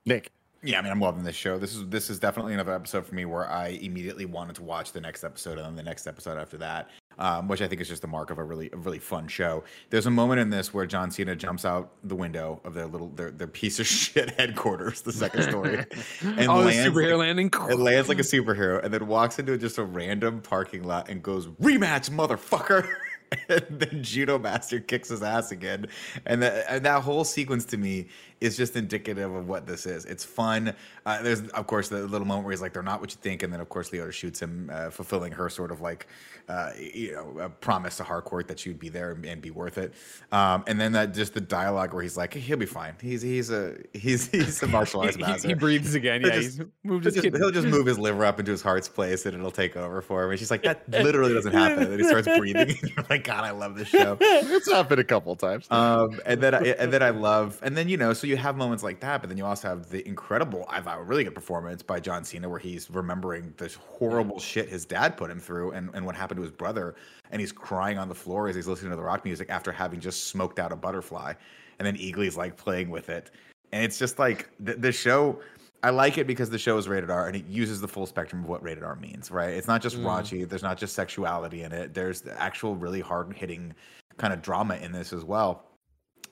Nick. 0.05 0.31
Yeah, 0.63 0.79
I 0.79 0.81
mean, 0.81 0.91
I'm 0.91 0.99
loving 0.99 1.23
this 1.23 1.35
show. 1.35 1.59
This 1.59 1.75
is 1.75 1.87
this 1.89 2.09
is 2.09 2.19
definitely 2.19 2.53
another 2.53 2.73
episode 2.73 3.05
for 3.05 3.13
me 3.13 3.25
where 3.25 3.47
I 3.47 3.67
immediately 3.67 4.25
wanted 4.25 4.55
to 4.55 4.63
watch 4.63 4.93
the 4.93 5.01
next 5.01 5.23
episode 5.23 5.59
and 5.59 5.65
then 5.65 5.75
the 5.75 5.83
next 5.83 6.07
episode 6.07 6.39
after 6.39 6.57
that, 6.57 6.89
um, 7.19 7.47
which 7.47 7.61
I 7.61 7.67
think 7.67 7.81
is 7.81 7.87
just 7.87 8.01
the 8.01 8.07
mark 8.07 8.29
of 8.29 8.37
a 8.37 8.43
really 8.43 8.69
a 8.71 8.77
really 8.77 8.99
fun 8.99 9.27
show. 9.27 9.63
There's 9.89 10.05
a 10.05 10.11
moment 10.11 10.39
in 10.41 10.49
this 10.49 10.73
where 10.73 10.85
John 10.85 11.11
Cena 11.11 11.35
jumps 11.35 11.65
out 11.65 11.91
the 12.03 12.15
window 12.15 12.59
of 12.63 12.73
their 12.73 12.87
little 12.87 13.09
their, 13.09 13.31
their 13.31 13.47
piece 13.47 13.79
of 13.79 13.87
shit 13.95 14.31
headquarters, 14.31 15.01
the 15.01 15.13
second 15.13 15.43
story, 15.43 15.85
and 16.21 16.47
oh, 16.47 16.59
lands 16.59 16.93
superhero 16.93 17.17
like, 17.17 17.19
landing. 17.19 17.51
it 17.69 17.79
lands 17.79 18.09
like 18.09 18.19
a 18.19 18.23
superhero 18.23 18.83
and 18.83 18.93
then 18.93 19.07
walks 19.07 19.39
into 19.39 19.57
just 19.57 19.77
a 19.77 19.83
random 19.83 20.41
parking 20.41 20.83
lot 20.83 21.09
and 21.09 21.23
goes 21.23 21.47
rematch, 21.47 22.09
motherfucker. 22.09 22.87
and 23.49 23.65
then 23.69 24.03
Judo 24.03 24.37
Master 24.37 24.79
kicks 24.79 25.09
his 25.09 25.23
ass 25.23 25.51
again, 25.51 25.87
and 26.25 26.41
that 26.41 26.65
and 26.69 26.85
that 26.85 27.01
whole 27.01 27.23
sequence 27.23 27.65
to 27.65 27.77
me 27.77 28.07
is 28.41 28.57
just 28.57 28.75
indicative 28.75 29.33
of 29.33 29.47
what 29.47 29.65
this 29.65 29.85
is. 29.85 30.05
It's 30.05 30.23
fun. 30.23 30.73
Uh, 31.05 31.21
there's 31.21 31.41
of 31.49 31.67
course 31.67 31.89
the 31.89 32.01
little 32.07 32.27
moment 32.27 32.45
where 32.45 32.51
he's 32.51 32.61
like, 32.61 32.73
"They're 32.73 32.83
not 32.83 33.01
what 33.01 33.11
you 33.11 33.17
think," 33.21 33.43
and 33.43 33.51
then 33.53 33.59
of 33.61 33.69
course 33.69 33.89
Leota 33.91 34.11
shoots 34.11 34.41
him, 34.41 34.69
uh, 34.73 34.89
fulfilling 34.89 35.31
her 35.31 35.49
sort 35.49 35.71
of 35.71 35.81
like, 35.81 36.07
uh, 36.49 36.71
you 36.77 37.13
know, 37.13 37.39
a 37.39 37.49
promise 37.49 37.97
to 37.97 38.03
Harcourt 38.03 38.47
that 38.49 38.59
she 38.59 38.69
would 38.69 38.79
be 38.79 38.89
there 38.89 39.11
and, 39.11 39.25
and 39.25 39.41
be 39.41 39.51
worth 39.51 39.77
it. 39.77 39.93
Um, 40.31 40.63
and 40.67 40.79
then 40.79 40.91
that 40.93 41.13
just 41.13 41.33
the 41.33 41.41
dialogue 41.41 41.93
where 41.93 42.03
he's 42.03 42.17
like, 42.17 42.33
"He'll 42.33 42.57
be 42.57 42.65
fine. 42.65 42.95
He's 43.01 43.21
he's 43.21 43.51
a 43.51 43.77
he's 43.93 44.27
he's 44.31 44.61
a 44.63 44.67
martial 44.67 45.01
arts 45.01 45.17
master." 45.19 45.47
he 45.47 45.53
breathes 45.53 45.95
again. 45.95 46.21
He'll 46.21 46.29
Yeah, 46.29 46.35
just- 46.41 46.57
he's 46.57 46.67
moved 46.83 47.05
He'll 47.05 47.13
just, 47.13 47.35
he'll 47.37 47.51
just 47.51 47.67
move 47.67 47.85
his 47.85 47.97
liver 48.05 48.25
up 48.25 48.39
into 48.39 48.51
his 48.51 48.61
heart's 48.61 48.89
place 48.89 49.25
and 49.25 49.35
it'll 49.35 49.51
take 49.51 49.77
over 49.77 50.01
for 50.01 50.23
him. 50.23 50.31
And 50.31 50.39
she's 50.39 50.51
like, 50.51 50.63
that 50.63 50.89
literally 50.89 51.33
doesn't 51.33 51.53
happen. 51.53 51.83
And 51.83 51.91
then 51.91 51.99
he 51.99 52.05
starts 52.05 52.27
breathing. 52.37 52.69
And 52.69 52.81
you're 52.95 53.05
like, 53.09 53.23
God, 53.23 53.43
I 53.43 53.51
love 53.51 53.75
this 53.75 53.87
show. 53.87 54.17
It's 54.19 54.71
happened 54.71 54.99
a 54.99 55.03
couple 55.03 55.35
times. 55.35 55.67
Um, 55.69 56.19
and 56.25 56.41
then 56.41 56.53
I, 56.55 56.59
and 56.79 56.91
then 56.91 57.01
I 57.03 57.09
love, 57.11 57.59
and 57.63 57.75
then 57.77 57.87
you 57.89 57.97
know, 57.97 58.13
so 58.13 58.27
you 58.27 58.34
have 58.37 58.57
moments 58.57 58.83
like 58.83 58.99
that, 59.01 59.21
but 59.21 59.29
then 59.29 59.37
you 59.37 59.45
also 59.45 59.69
have 59.69 59.89
the 59.89 60.07
incredible, 60.07 60.65
I 60.69 60.81
thought, 60.81 61.05
really 61.07 61.23
good 61.23 61.35
performance 61.35 61.81
by 61.81 61.99
John 61.99 62.23
Cena, 62.23 62.47
where 62.49 62.59
he's 62.59 62.89
remembering 62.89 63.53
this 63.57 63.75
horrible 63.75 64.39
shit 64.39 64.69
his 64.69 64.85
dad 64.85 65.17
put 65.17 65.29
him 65.29 65.39
through, 65.39 65.71
and, 65.71 65.89
and 65.93 66.05
what 66.05 66.15
happened 66.15 66.37
to 66.37 66.43
his 66.43 66.51
brother, 66.51 66.95
and 67.31 67.39
he's 67.39 67.51
crying 67.51 67.97
on 67.97 68.07
the 68.07 68.15
floor 68.15 68.47
as 68.47 68.55
he's 68.55 68.67
listening 68.67 68.91
to 68.91 68.97
the 68.97 69.03
rock 69.03 69.25
music 69.25 69.49
after 69.49 69.71
having 69.71 69.99
just 69.99 70.25
smoked 70.25 70.59
out 70.59 70.71
a 70.71 70.75
butterfly, 70.75 71.33
and 71.79 71.85
then 71.85 71.95
Eagly's 71.97 72.37
like 72.37 72.57
playing 72.57 72.89
with 72.89 73.09
it, 73.09 73.31
and 73.71 73.83
it's 73.83 73.97
just 73.99 74.19
like 74.19 74.49
the, 74.59 74.75
the 74.75 74.91
show. 74.91 75.39
I 75.83 75.91
like 75.91 76.17
it 76.17 76.25
because 76.25 76.49
the 76.49 76.57
show 76.57 76.79
is 76.79 76.87
rated 76.87 77.11
R 77.11 77.27
and 77.27 77.35
it 77.35 77.45
uses 77.45 77.79
the 77.79 77.87
full 77.87 78.07
spectrum 78.07 78.43
of 78.43 78.49
what 78.49 78.63
rated 78.63 78.83
R 78.83 78.95
means, 78.95 79.29
right? 79.29 79.51
It's 79.51 79.67
not 79.67 79.83
just 79.83 79.97
Mm. 79.97 80.05
raunchy, 80.05 80.49
there's 80.49 80.63
not 80.63 80.77
just 80.79 80.95
sexuality 80.95 81.61
in 81.61 81.71
it. 81.71 81.93
There's 81.93 82.21
the 82.21 82.41
actual 82.41 82.75
really 82.75 83.01
hard 83.01 83.31
hitting 83.33 83.71
kind 84.17 84.33
of 84.33 84.41
drama 84.41 84.77
in 84.77 84.91
this 84.91 85.13
as 85.13 85.23
well. 85.23 85.63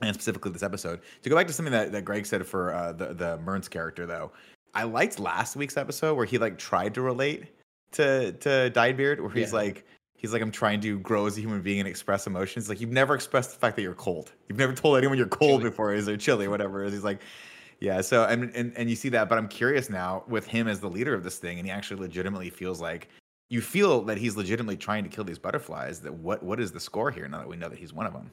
And 0.02 0.14
specifically 0.14 0.52
this 0.52 0.64
episode. 0.64 1.02
To 1.22 1.30
go 1.30 1.36
back 1.36 1.48
to 1.48 1.54
something 1.54 1.72
that, 1.72 1.92
that 1.94 2.04
Greg 2.04 2.26
said 2.26 2.46
for 2.46 2.74
uh, 2.74 2.92
the 2.94 3.14
the 3.14 3.38
Murns 3.38 3.70
character 3.70 4.06
though, 4.06 4.32
I 4.74 4.84
liked 4.84 5.20
last 5.20 5.56
week's 5.56 5.78
episode 5.78 6.16
where 6.16 6.26
he 6.26 6.38
like 6.38 6.58
tried 6.58 6.94
to 6.96 7.02
relate 7.02 7.46
to 7.94 8.32
to 8.34 8.72
Dyedbeard, 8.74 9.20
where 9.22 9.30
he's 9.30 9.52
Yeah. 9.52 9.58
like 9.60 9.86
he's 10.16 10.34
like 10.34 10.42
I'm 10.42 10.52
trying 10.52 10.82
to 10.82 11.00
grow 11.00 11.26
as 11.28 11.38
a 11.38 11.42
human 11.42 11.62
being 11.62 11.80
and 11.80 11.88
express 11.88 12.28
emotions. 12.28 12.68
Like 12.70 12.82
you've 12.82 12.92
never 12.92 13.14
expressed 13.16 13.52
the 13.52 13.58
fact 13.60 13.76
that 13.76 13.82
you're 13.84 13.94
cold. 13.94 14.32
You've 14.50 14.58
never 14.58 14.74
told 14.74 14.98
anyone 14.98 15.18
you're 15.18 15.28
cold 15.28 15.62
Chilly. 15.62 15.70
before, 15.70 15.94
is 15.94 16.10
or 16.10 16.18
chilly, 16.18 16.48
whatever 16.48 16.84
it 16.84 16.88
is. 16.88 16.94
He's 16.94 17.04
like, 17.04 17.22
yeah. 17.80 18.02
So 18.02 18.26
and, 18.26 18.52
and 18.56 18.74
and 18.76 18.90
you 18.90 18.96
see 18.96 19.10
that, 19.10 19.30
but 19.30 19.38
I'm 19.38 19.48
curious 19.48 19.90
now 19.90 20.24
with 20.28 20.48
him 20.48 20.68
as 20.68 20.80
the 20.80 20.90
leader 20.90 21.14
of 21.14 21.24
this 21.24 21.38
thing, 21.38 21.60
and 21.60 21.68
he 21.68 21.72
actually 21.72 22.02
legitimately 22.02 22.50
feels 22.50 22.82
like 22.82 23.10
you 23.50 23.62
feel 23.62 24.02
that 24.06 24.18
he's 24.18 24.36
legitimately 24.36 24.78
trying 24.78 25.04
to 25.04 25.10
kill 25.10 25.24
these 25.24 25.40
butterflies. 25.40 26.00
That 26.02 26.14
what 26.14 26.42
what 26.44 26.60
is 26.60 26.72
the 26.72 26.80
score 26.80 27.12
here? 27.12 27.28
Now 27.28 27.38
that 27.40 27.48
we 27.48 27.56
know 27.58 27.70
that 27.70 27.78
he's 27.78 27.94
one 27.94 28.06
of 28.08 28.14
them. 28.14 28.32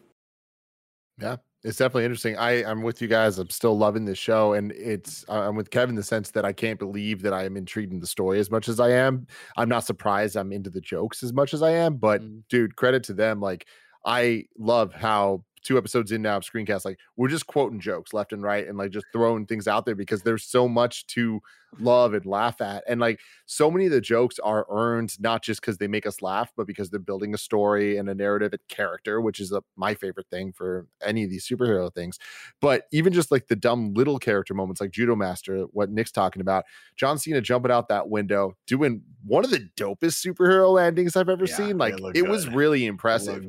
Yeah, 1.18 1.36
it's 1.62 1.76
definitely 1.76 2.04
interesting. 2.04 2.36
I 2.38 2.64
I'm 2.64 2.82
with 2.82 3.02
you 3.02 3.08
guys. 3.08 3.38
I'm 3.38 3.50
still 3.50 3.76
loving 3.76 4.04
this 4.04 4.18
show, 4.18 4.54
and 4.54 4.72
it's 4.72 5.24
I'm 5.28 5.56
with 5.56 5.70
Kevin 5.70 5.90
in 5.90 5.96
the 5.96 6.02
sense 6.02 6.30
that 6.32 6.44
I 6.44 6.52
can't 6.52 6.78
believe 6.78 7.22
that 7.22 7.32
I 7.34 7.44
am 7.44 7.56
intrigued 7.56 7.92
in 7.92 8.00
the 8.00 8.06
story 8.06 8.38
as 8.40 8.50
much 8.50 8.68
as 8.68 8.80
I 8.80 8.90
am. 8.90 9.26
I'm 9.56 9.68
not 9.68 9.84
surprised 9.84 10.36
I'm 10.36 10.52
into 10.52 10.70
the 10.70 10.80
jokes 10.80 11.22
as 11.22 11.32
much 11.32 11.52
as 11.52 11.62
I 11.62 11.70
am, 11.72 11.96
but 11.96 12.22
Mm. 12.22 12.42
dude, 12.48 12.76
credit 12.76 13.02
to 13.04 13.14
them. 13.14 13.40
Like 13.40 13.66
I 14.06 14.44
love 14.58 14.94
how 14.94 15.44
two 15.62 15.76
episodes 15.76 16.10
in 16.12 16.22
now 16.22 16.38
of 16.38 16.42
screencast 16.42 16.86
like 16.86 16.98
we're 17.16 17.28
just 17.28 17.46
quoting 17.46 17.78
jokes 17.80 18.14
left 18.14 18.32
and 18.32 18.42
right 18.42 18.66
and 18.66 18.78
like 18.78 18.90
just 18.90 19.04
throwing 19.12 19.44
things 19.44 19.68
out 19.68 19.84
there 19.84 19.94
because 19.94 20.22
there's 20.22 20.44
so 20.44 20.66
much 20.66 21.06
to 21.06 21.38
love 21.78 22.14
and 22.14 22.26
laugh 22.26 22.60
at 22.60 22.82
and 22.88 23.00
like 23.00 23.20
so 23.46 23.70
many 23.70 23.86
of 23.86 23.92
the 23.92 24.00
jokes 24.00 24.38
are 24.40 24.66
earned 24.70 25.14
not 25.20 25.42
just 25.42 25.60
because 25.60 25.78
they 25.78 25.86
make 25.86 26.04
us 26.06 26.20
laugh 26.20 26.52
but 26.56 26.66
because 26.66 26.90
they're 26.90 26.98
building 27.00 27.32
a 27.34 27.38
story 27.38 27.96
and 27.96 28.08
a 28.10 28.14
narrative 28.14 28.52
and 28.52 28.60
character 28.68 29.20
which 29.20 29.38
is 29.40 29.52
a, 29.52 29.62
my 29.76 29.94
favorite 29.94 30.26
thing 30.30 30.52
for 30.52 30.86
any 31.02 31.22
of 31.24 31.30
these 31.30 31.46
superhero 31.46 31.92
things. 31.94 32.18
But 32.60 32.84
even 32.92 33.12
just 33.12 33.30
like 33.30 33.46
the 33.48 33.56
dumb 33.56 33.94
little 33.94 34.18
character 34.18 34.54
moments 34.54 34.80
like 34.80 34.90
judo 34.90 35.14
master 35.14 35.62
what 35.72 35.90
nick's 35.90 36.10
talking 36.12 36.40
about 36.42 36.64
john 36.96 37.18
cena 37.18 37.40
jumping 37.40 37.70
out 37.70 37.88
that 37.88 38.08
window 38.08 38.56
doing 38.66 39.02
one 39.24 39.44
of 39.44 39.50
the 39.50 39.68
dopest 39.76 40.26
superhero 40.26 40.72
landings 40.72 41.14
i've 41.16 41.28
ever 41.28 41.44
Yeah, 41.46 41.54
seen 41.56 41.78
like 41.78 41.98
look 42.00 42.16
it 42.16 42.26
was 42.26 42.48
really 42.48 42.86
impressive. 42.86 43.44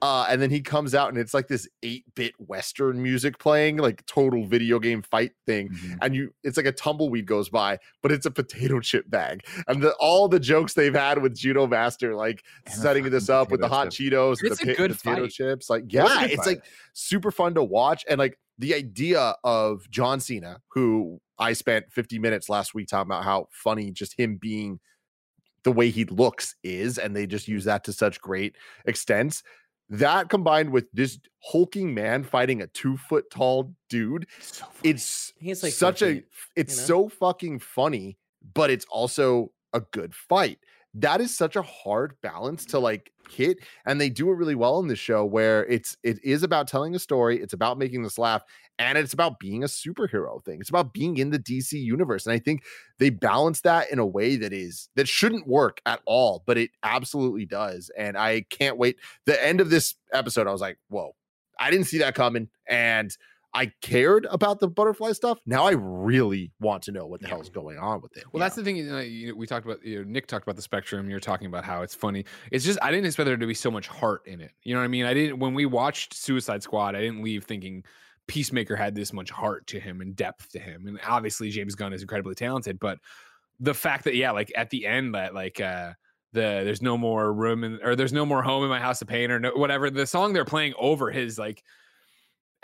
uh, 0.00 0.26
and 0.30 0.40
then 0.40 0.50
he 0.50 0.60
comes 0.60 0.94
out 0.94 1.08
and 1.08 1.18
it's 1.18 1.34
like 1.34 1.48
this 1.48 1.68
8-bit 1.84 2.34
western 2.38 3.02
music 3.02 3.38
playing 3.38 3.78
like 3.78 4.06
total 4.06 4.44
video 4.46 4.78
game 4.78 5.02
fight 5.02 5.32
thing 5.44 5.68
Mhm. 5.70 5.98
and 6.02 6.14
you 6.14 6.32
it's 6.44 6.56
like 6.56 6.66
a 6.66 6.72
tumbleweed 6.72 7.26
goes 7.26 7.48
by 7.48 7.57
but 8.02 8.12
it's 8.12 8.26
a 8.26 8.30
potato 8.30 8.80
chip 8.80 9.08
bag 9.10 9.44
and 9.66 9.82
the, 9.82 9.92
all 10.00 10.28
the 10.28 10.40
jokes 10.40 10.74
they've 10.74 10.94
had 10.94 11.20
with 11.22 11.36
judo 11.36 11.66
master 11.66 12.14
like 12.14 12.42
And 12.66 12.74
setting 12.74 13.08
this 13.10 13.28
up 13.28 13.50
with 13.50 13.60
the 13.60 13.68
hot 13.68 13.90
chip. 13.90 14.12
cheetos 14.12 14.38
It's 14.42 14.58
the 14.58 14.74
good 14.74 14.92
potato 14.98 15.26
chips 15.28 15.68
like 15.70 15.84
yeah 15.88 16.24
it's 16.24 16.36
fight. 16.36 16.46
like 16.46 16.64
super 16.92 17.30
fun 17.30 17.54
to 17.54 17.62
watch 17.64 18.04
and 18.08 18.18
like 18.18 18.38
the 18.58 18.74
idea 18.74 19.34
of 19.44 19.88
john 19.90 20.20
cena 20.20 20.60
who 20.68 21.20
i 21.38 21.52
spent 21.52 21.92
50 21.92 22.18
minutes 22.18 22.48
last 22.48 22.74
week 22.74 22.88
talking 22.88 23.10
about 23.10 23.24
how 23.24 23.46
funny 23.50 23.90
just 23.90 24.18
him 24.18 24.36
being 24.36 24.80
the 25.64 25.72
way 25.72 25.90
he 25.90 26.04
looks 26.04 26.54
is 26.62 26.98
and 26.98 27.14
they 27.16 27.26
just 27.26 27.48
use 27.48 27.64
that 27.64 27.84
to 27.84 27.92
such 27.92 28.20
great 28.20 28.56
extents 28.86 29.42
that 29.90 30.28
combined 30.28 30.70
with 30.70 30.86
this 30.92 31.18
hulking 31.42 31.94
man 31.94 32.22
fighting 32.22 32.62
a 32.62 32.66
two 32.68 32.96
foot 32.96 33.30
tall 33.30 33.72
dude 33.88 34.26
So 34.40 34.66
it's 34.82 35.32
He's 35.38 35.62
like 35.62 35.72
such 35.72 36.02
a 36.02 36.22
it's 36.56 36.76
know? 36.76 36.84
so 36.84 37.08
fucking 37.08 37.60
funny 37.60 38.18
but 38.54 38.70
it's 38.70 38.84
also 38.86 39.52
a 39.72 39.80
good 39.80 40.14
fight 40.14 40.58
that 41.00 41.20
is 41.20 41.36
such 41.36 41.56
a 41.56 41.62
hard 41.62 42.14
balance 42.22 42.64
to 42.66 42.78
like 42.78 43.12
hit 43.30 43.58
and 43.86 44.00
they 44.00 44.08
do 44.08 44.30
it 44.30 44.34
really 44.34 44.54
well 44.54 44.78
in 44.78 44.88
this 44.88 44.98
show 44.98 45.24
where 45.24 45.66
it's 45.66 45.96
it 46.02 46.18
is 46.24 46.42
about 46.42 46.66
telling 46.66 46.94
a 46.94 46.98
story 46.98 47.40
it's 47.40 47.52
about 47.52 47.78
making 47.78 48.04
us 48.04 48.18
laugh 48.18 48.42
and 48.78 48.96
it's 48.96 49.12
about 49.12 49.38
being 49.38 49.62
a 49.62 49.66
superhero 49.66 50.42
thing 50.44 50.60
it's 50.60 50.70
about 50.70 50.94
being 50.94 51.18
in 51.18 51.30
the 51.30 51.38
dc 51.38 51.72
universe 51.72 52.26
and 52.26 52.32
i 52.32 52.38
think 52.38 52.62
they 52.98 53.10
balance 53.10 53.60
that 53.60 53.90
in 53.92 53.98
a 53.98 54.06
way 54.06 54.36
that 54.36 54.52
is 54.52 54.88
that 54.96 55.06
shouldn't 55.06 55.46
work 55.46 55.80
at 55.84 56.00
all 56.06 56.42
but 56.46 56.56
it 56.56 56.70
absolutely 56.82 57.44
does 57.44 57.90
and 57.98 58.16
i 58.16 58.40
can't 58.48 58.78
wait. 58.78 58.96
The 59.26 59.44
end 59.44 59.60
of 59.60 59.68
this 59.68 59.94
episode 60.12 60.46
i 60.46 60.52
was 60.52 60.62
like 60.62 60.78
whoa 60.88 61.14
i 61.58 61.70
didn't 61.70 61.86
see 61.86 61.98
that 61.98 62.14
coming 62.14 62.48
and 62.66 63.14
I 63.54 63.72
cared 63.80 64.26
about 64.30 64.60
the 64.60 64.68
butterfly 64.68 65.12
stuff. 65.12 65.38
Now 65.46 65.64
I 65.64 65.72
really 65.72 66.52
want 66.60 66.82
to 66.84 66.92
know 66.92 67.06
what 67.06 67.20
the 67.20 67.26
Yeah. 67.28 67.34
hell's 67.34 67.48
going 67.48 67.78
on 67.78 68.02
with 68.02 68.16
it. 68.16 68.24
Well, 68.32 68.40
that's 68.40 68.54
the 68.54 68.62
thing. 68.62 68.76
You 68.76 68.84
know, 68.84 68.98
you- 69.00 69.34
we 69.36 69.46
talked 69.46 69.64
about. 69.64 69.82
You 69.84 69.98
know, 69.98 70.10
Nick 70.10 70.26
talked 70.26 70.44
about 70.44 70.56
the 70.56 70.62
spectrum. 70.62 71.08
You're 71.08 71.18
talking 71.18 71.46
about 71.46 71.64
how 71.64 71.82
it's 71.82 71.94
funny. 71.94 72.24
It's 72.52 72.64
just 72.64 72.78
I 72.82 72.90
didn't 72.90 73.06
expect 73.06 73.26
there 73.26 73.36
to 73.36 73.46
be 73.46 73.54
so 73.54 73.70
much 73.70 73.88
heart 73.88 74.22
in 74.26 74.40
it. 74.40 74.52
You 74.64 74.74
know 74.74 74.80
what 74.80 74.84
I 74.84 74.88
mean? 74.88 75.06
I 75.06 75.14
didn't 75.14 75.38
when 75.38 75.54
we 75.54 75.64
watched 75.66 76.14
Suicide 76.14 76.62
Squad. 76.62 76.94
I 76.94 77.00
didn't 77.00 77.22
leave 77.22 77.44
thinking 77.44 77.84
Peacemaker 78.26 78.76
had 78.76 78.94
this 78.94 79.12
much 79.14 79.30
heart 79.30 79.66
to 79.68 79.80
him 79.80 80.02
and 80.02 80.14
depth 80.14 80.50
to 80.50 80.58
him. 80.58 80.86
And 80.86 81.00
obviously 81.06 81.48
James 81.48 81.74
Gunn 81.74 81.94
is 81.94 82.02
incredibly 82.02 82.34
talented, 82.34 82.78
but 82.78 82.98
the 83.58 83.72
fact 83.74 84.04
that 84.04 84.14
yeah, 84.14 84.30
like 84.32 84.52
at 84.54 84.68
the 84.70 84.86
end 84.86 85.14
that 85.14 85.34
like 85.34 85.58
uh 85.60 85.94
the 86.34 86.60
there's 86.62 86.82
no 86.82 86.98
more 86.98 87.32
room 87.32 87.64
in 87.64 87.80
or 87.82 87.96
there's 87.96 88.12
no 88.12 88.26
more 88.26 88.42
home 88.42 88.62
in 88.62 88.68
my 88.68 88.78
house 88.78 89.00
of 89.00 89.08
pain 89.08 89.30
or 89.30 89.40
no, 89.40 89.52
whatever 89.52 89.88
the 89.88 90.06
song 90.06 90.34
they're 90.34 90.44
playing 90.44 90.74
over 90.78 91.10
his 91.10 91.38
like 91.38 91.64